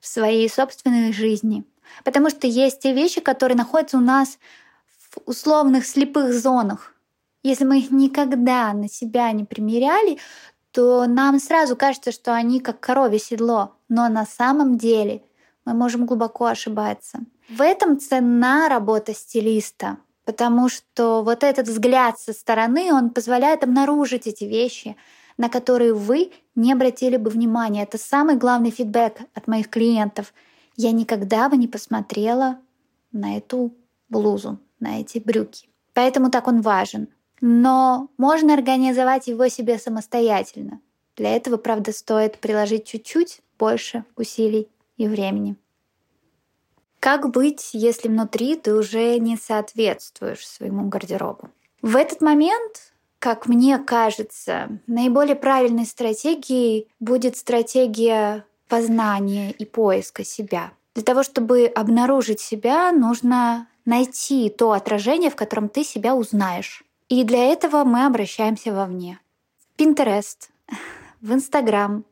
в 0.00 0.06
своей 0.06 0.48
собственной 0.48 1.12
жизни. 1.12 1.64
Потому 2.04 2.30
что 2.30 2.46
есть 2.46 2.80
те 2.80 2.92
вещи, 2.92 3.20
которые 3.20 3.56
находятся 3.56 3.98
у 3.98 4.00
нас 4.00 4.38
в 5.10 5.18
условных 5.26 5.86
слепых 5.86 6.32
зонах. 6.32 6.94
Если 7.42 7.64
мы 7.64 7.78
их 7.78 7.90
никогда 7.90 8.72
на 8.72 8.88
себя 8.88 9.30
не 9.32 9.44
примеряли, 9.44 10.18
то 10.72 11.06
нам 11.06 11.38
сразу 11.38 11.76
кажется, 11.76 12.12
что 12.12 12.34
они 12.34 12.60
как 12.60 12.80
коровье 12.80 13.18
седло. 13.18 13.74
Но 13.88 14.08
на 14.08 14.26
самом 14.26 14.76
деле 14.76 15.22
мы 15.64 15.74
можем 15.74 16.06
глубоко 16.06 16.46
ошибаться. 16.46 17.20
В 17.48 17.62
этом 17.62 17.98
цена 17.98 18.68
работа 18.68 19.14
стилиста, 19.14 19.98
потому 20.24 20.68
что 20.68 21.22
вот 21.22 21.42
этот 21.42 21.66
взгляд 21.66 22.18
со 22.18 22.32
стороны, 22.32 22.92
он 22.92 23.10
позволяет 23.10 23.64
обнаружить 23.64 24.26
эти 24.26 24.44
вещи, 24.44 24.96
на 25.38 25.48
которые 25.48 25.94
вы 25.94 26.32
не 26.54 26.72
обратили 26.72 27.16
бы 27.16 27.30
внимания. 27.30 27.84
Это 27.84 27.96
самый 27.96 28.36
главный 28.36 28.70
фидбэк 28.70 29.20
от 29.32 29.46
моих 29.46 29.70
клиентов. 29.70 30.34
Я 30.76 30.92
никогда 30.92 31.48
бы 31.48 31.56
не 31.56 31.68
посмотрела 31.68 32.58
на 33.12 33.36
эту 33.38 33.72
блузу, 34.10 34.58
на 34.80 35.00
эти 35.00 35.18
брюки. 35.18 35.68
Поэтому 35.94 36.30
так 36.30 36.46
он 36.46 36.60
важен. 36.60 37.08
но 37.40 38.08
можно 38.16 38.54
организовать 38.54 39.28
его 39.28 39.48
себе 39.48 39.78
самостоятельно. 39.78 40.80
Для 41.16 41.34
этого, 41.34 41.56
правда, 41.56 41.92
стоит 41.92 42.38
приложить 42.38 42.84
чуть-чуть 42.84 43.40
больше 43.58 44.04
усилий 44.16 44.68
и 44.96 45.08
времени. 45.08 45.56
Как 47.00 47.30
быть, 47.30 47.70
если 47.72 48.08
внутри 48.08 48.56
ты 48.56 48.74
уже 48.74 49.18
не 49.18 49.36
соответствуешь 49.36 50.46
своему 50.46 50.88
гардеробу? 50.88 51.50
В 51.80 51.94
этот 51.94 52.20
момент, 52.20 52.92
как 53.18 53.46
мне 53.46 53.78
кажется, 53.78 54.78
наиболее 54.86 55.34
правильной 55.34 55.86
стратегией 55.86 56.88
будет 57.00 57.36
стратегия 57.36 58.44
познания 58.68 59.50
и 59.50 59.64
поиска 59.64 60.24
себя. 60.24 60.72
Для 60.94 61.02
того, 61.04 61.22
чтобы 61.22 61.66
обнаружить 61.66 62.40
себя, 62.40 62.92
нужно 62.92 63.68
найти 63.84 64.50
то 64.50 64.72
отражение, 64.72 65.30
в 65.30 65.36
котором 65.36 65.68
ты 65.68 65.84
себя 65.84 66.14
узнаешь. 66.14 66.84
И 67.08 67.24
для 67.24 67.44
этого 67.44 67.84
мы 67.84 68.04
обращаемся 68.04 68.72
вовне. 68.72 69.18
В 69.58 69.80
Pinterest, 69.80 70.50
в 71.20 71.32
Instagram. 71.32 72.04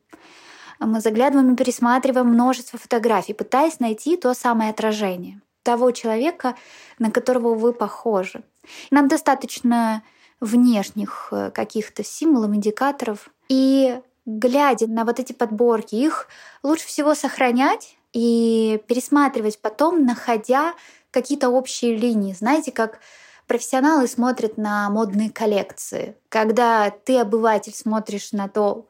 Мы 0.79 1.01
заглядываем 1.01 1.53
и 1.53 1.57
пересматриваем 1.57 2.27
множество 2.27 2.79
фотографий, 2.79 3.33
пытаясь 3.33 3.79
найти 3.79 4.17
то 4.17 4.33
самое 4.33 4.71
отражение 4.71 5.41
того 5.63 5.91
человека, 5.91 6.55
на 6.97 7.11
которого 7.11 7.53
вы 7.53 7.73
похожи. 7.73 8.41
Нам 8.89 9.09
достаточно 9.09 10.01
внешних 10.39 11.29
э, 11.31 11.51
каких-то 11.51 12.03
символов, 12.03 12.53
индикаторов. 12.53 13.29
И 13.49 13.99
глядя 14.25 14.87
на 14.87 15.05
вот 15.05 15.19
эти 15.19 15.33
подборки, 15.33 15.95
их 15.95 16.27
лучше 16.63 16.85
всего 16.87 17.15
сохранять 17.15 17.97
и 18.13 18.81
пересматривать 18.87 19.59
потом, 19.59 20.05
находя 20.05 20.73
какие-то 21.11 21.49
общие 21.49 21.95
линии. 21.95 22.33
Знаете, 22.33 22.71
как 22.71 22.99
профессионалы 23.47 24.07
смотрят 24.07 24.57
на 24.57 24.89
модные 24.89 25.31
коллекции. 25.31 26.15
Когда 26.29 26.89
ты, 26.89 27.17
обыватель, 27.17 27.73
смотришь 27.73 28.33
на 28.33 28.49
то, 28.49 28.85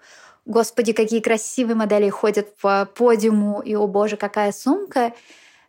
господи, 0.45 0.93
какие 0.93 1.20
красивые 1.20 1.76
модели 1.76 2.10
ходят 2.10 2.56
по 2.58 2.86
подиуму, 2.86 3.62
и, 3.62 3.76
о 3.76 3.88
боже, 3.88 4.18
какая 4.18 4.52
сумка, 4.52 5.14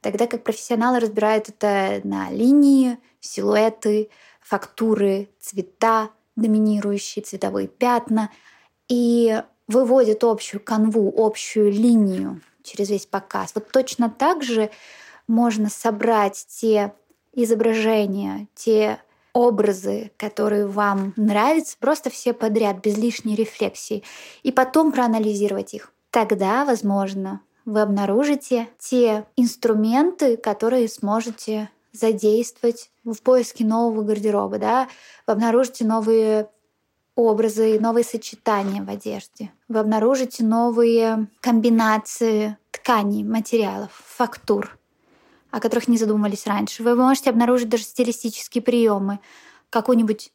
тогда 0.01 0.26
как 0.26 0.43
профессионалы 0.43 1.01
разбирают 1.01 1.49
это 1.49 2.01
на 2.05 2.31
линии, 2.31 2.99
силуэты, 3.20 4.09
фактуры, 4.49 5.28
цвета, 5.38 6.11
доминирующие 6.36 7.22
цветовые 7.22 7.68
пятна, 7.68 8.30
и 8.88 9.42
выводят 9.66 10.24
общую 10.24 10.61
канву, 10.61 11.12
общую 11.16 11.70
линию 11.70 12.40
через 12.62 12.88
весь 12.88 13.05
показ. 13.05 13.53
Вот 13.55 13.70
точно 13.70 14.09
так 14.09 14.42
же 14.42 14.70
можно 15.26 15.68
собрать 15.68 16.46
те 16.49 16.94
изображения, 17.34 18.49
те 18.55 18.99
образы, 19.34 20.12
которые 20.16 20.66
вам 20.66 21.12
нравятся, 21.16 21.76
просто 21.78 22.09
все 22.09 22.32
подряд, 22.32 22.80
без 22.82 22.96
лишней 22.96 23.34
рефлексии, 23.34 24.03
и 24.42 24.51
потом 24.51 24.92
проанализировать 24.92 25.74
их. 25.74 25.92
Тогда, 26.11 26.64
возможно, 26.64 27.42
вы 27.66 27.82
обнаружите 27.82 28.68
те 28.78 29.26
инструменты, 29.36 30.38
которые 30.38 30.88
сможете 30.88 31.68
задействовать 31.93 32.91
в 33.05 33.20
поиске 33.22 33.64
нового 33.64 34.03
гардероба. 34.03 34.59
Да? 34.59 34.89
Вы 35.26 35.32
обнаружите 35.32 35.84
новые 35.84 36.49
образы, 37.14 37.78
новые 37.80 38.05
сочетания 38.05 38.82
в 38.82 38.89
одежде. 38.89 39.53
Вы 39.68 39.80
обнаружите 39.80 40.45
новые 40.45 41.28
комбинации 41.41 42.57
тканей, 42.70 43.24
материалов, 43.24 43.91
фактур 43.93 44.78
о 45.51 45.61
которых 45.61 45.89
не 45.89 45.97
задумывались 45.97 46.47
раньше. 46.47 46.82
Вы 46.82 46.95
можете 46.95 47.30
обнаружить 47.30 47.68
даже 47.68 47.84
стилистические 47.84 48.62
приемы, 48.62 49.18
какую-нибудь 49.70 50.32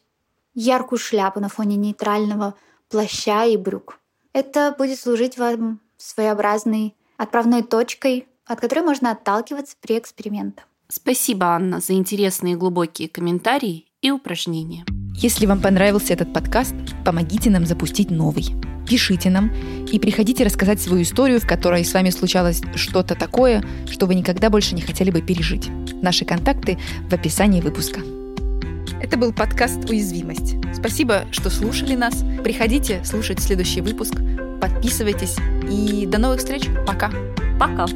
яркую 0.53 0.99
шляпу 0.99 1.39
на 1.39 1.49
фоне 1.49 1.75
нейтрального 1.75 2.55
плаща 2.89 3.45
и 3.45 3.57
брюк. 3.57 3.99
Это 4.33 4.73
будет 4.77 4.99
служить 4.99 5.37
вам 5.37 5.79
своеобразной 5.97 6.95
отправной 7.17 7.63
точкой, 7.63 8.27
от 8.45 8.59
которой 8.59 8.81
можно 8.81 9.11
отталкиваться 9.11 9.75
при 9.79 9.97
экспериментах. 9.97 10.65
Спасибо, 10.95 11.47
Анна, 11.47 11.79
за 11.79 11.93
интересные 11.93 12.55
глубокие 12.55 13.09
комментарии 13.09 13.85
и 14.03 14.11
упражнения. 14.11 14.85
Если 15.15 15.47
вам 15.47 15.59
понравился 15.59 16.13
этот 16.13 16.31
подкаст, 16.31 16.75
помогите 17.03 17.49
нам 17.49 17.65
запустить 17.65 18.11
новый. 18.11 18.45
Пишите 18.87 19.31
нам 19.31 19.51
и 19.91 19.97
приходите 19.97 20.43
рассказать 20.43 20.79
свою 20.79 21.01
историю, 21.01 21.41
в 21.41 21.47
которой 21.47 21.83
с 21.83 21.95
вами 21.95 22.11
случалось 22.11 22.61
что-то 22.75 23.15
такое, 23.15 23.65
что 23.89 24.05
вы 24.05 24.13
никогда 24.13 24.51
больше 24.51 24.75
не 24.75 24.81
хотели 24.81 25.09
бы 25.09 25.23
пережить. 25.23 25.67
Наши 26.03 26.25
контакты 26.25 26.77
в 27.09 27.13
описании 27.13 27.61
выпуска. 27.61 28.01
Это 29.01 29.17
был 29.17 29.33
подкаст 29.33 29.89
«Уязвимость». 29.89 30.57
Спасибо, 30.75 31.23
что 31.31 31.49
слушали 31.49 31.95
нас. 31.95 32.23
Приходите 32.43 33.03
слушать 33.03 33.39
следующий 33.39 33.81
выпуск. 33.81 34.13
Подписывайтесь. 34.61 35.37
И 35.71 36.05
до 36.05 36.19
новых 36.19 36.37
встреч. 36.37 36.67
Пока. 36.85 37.11
Пока. 37.59 37.87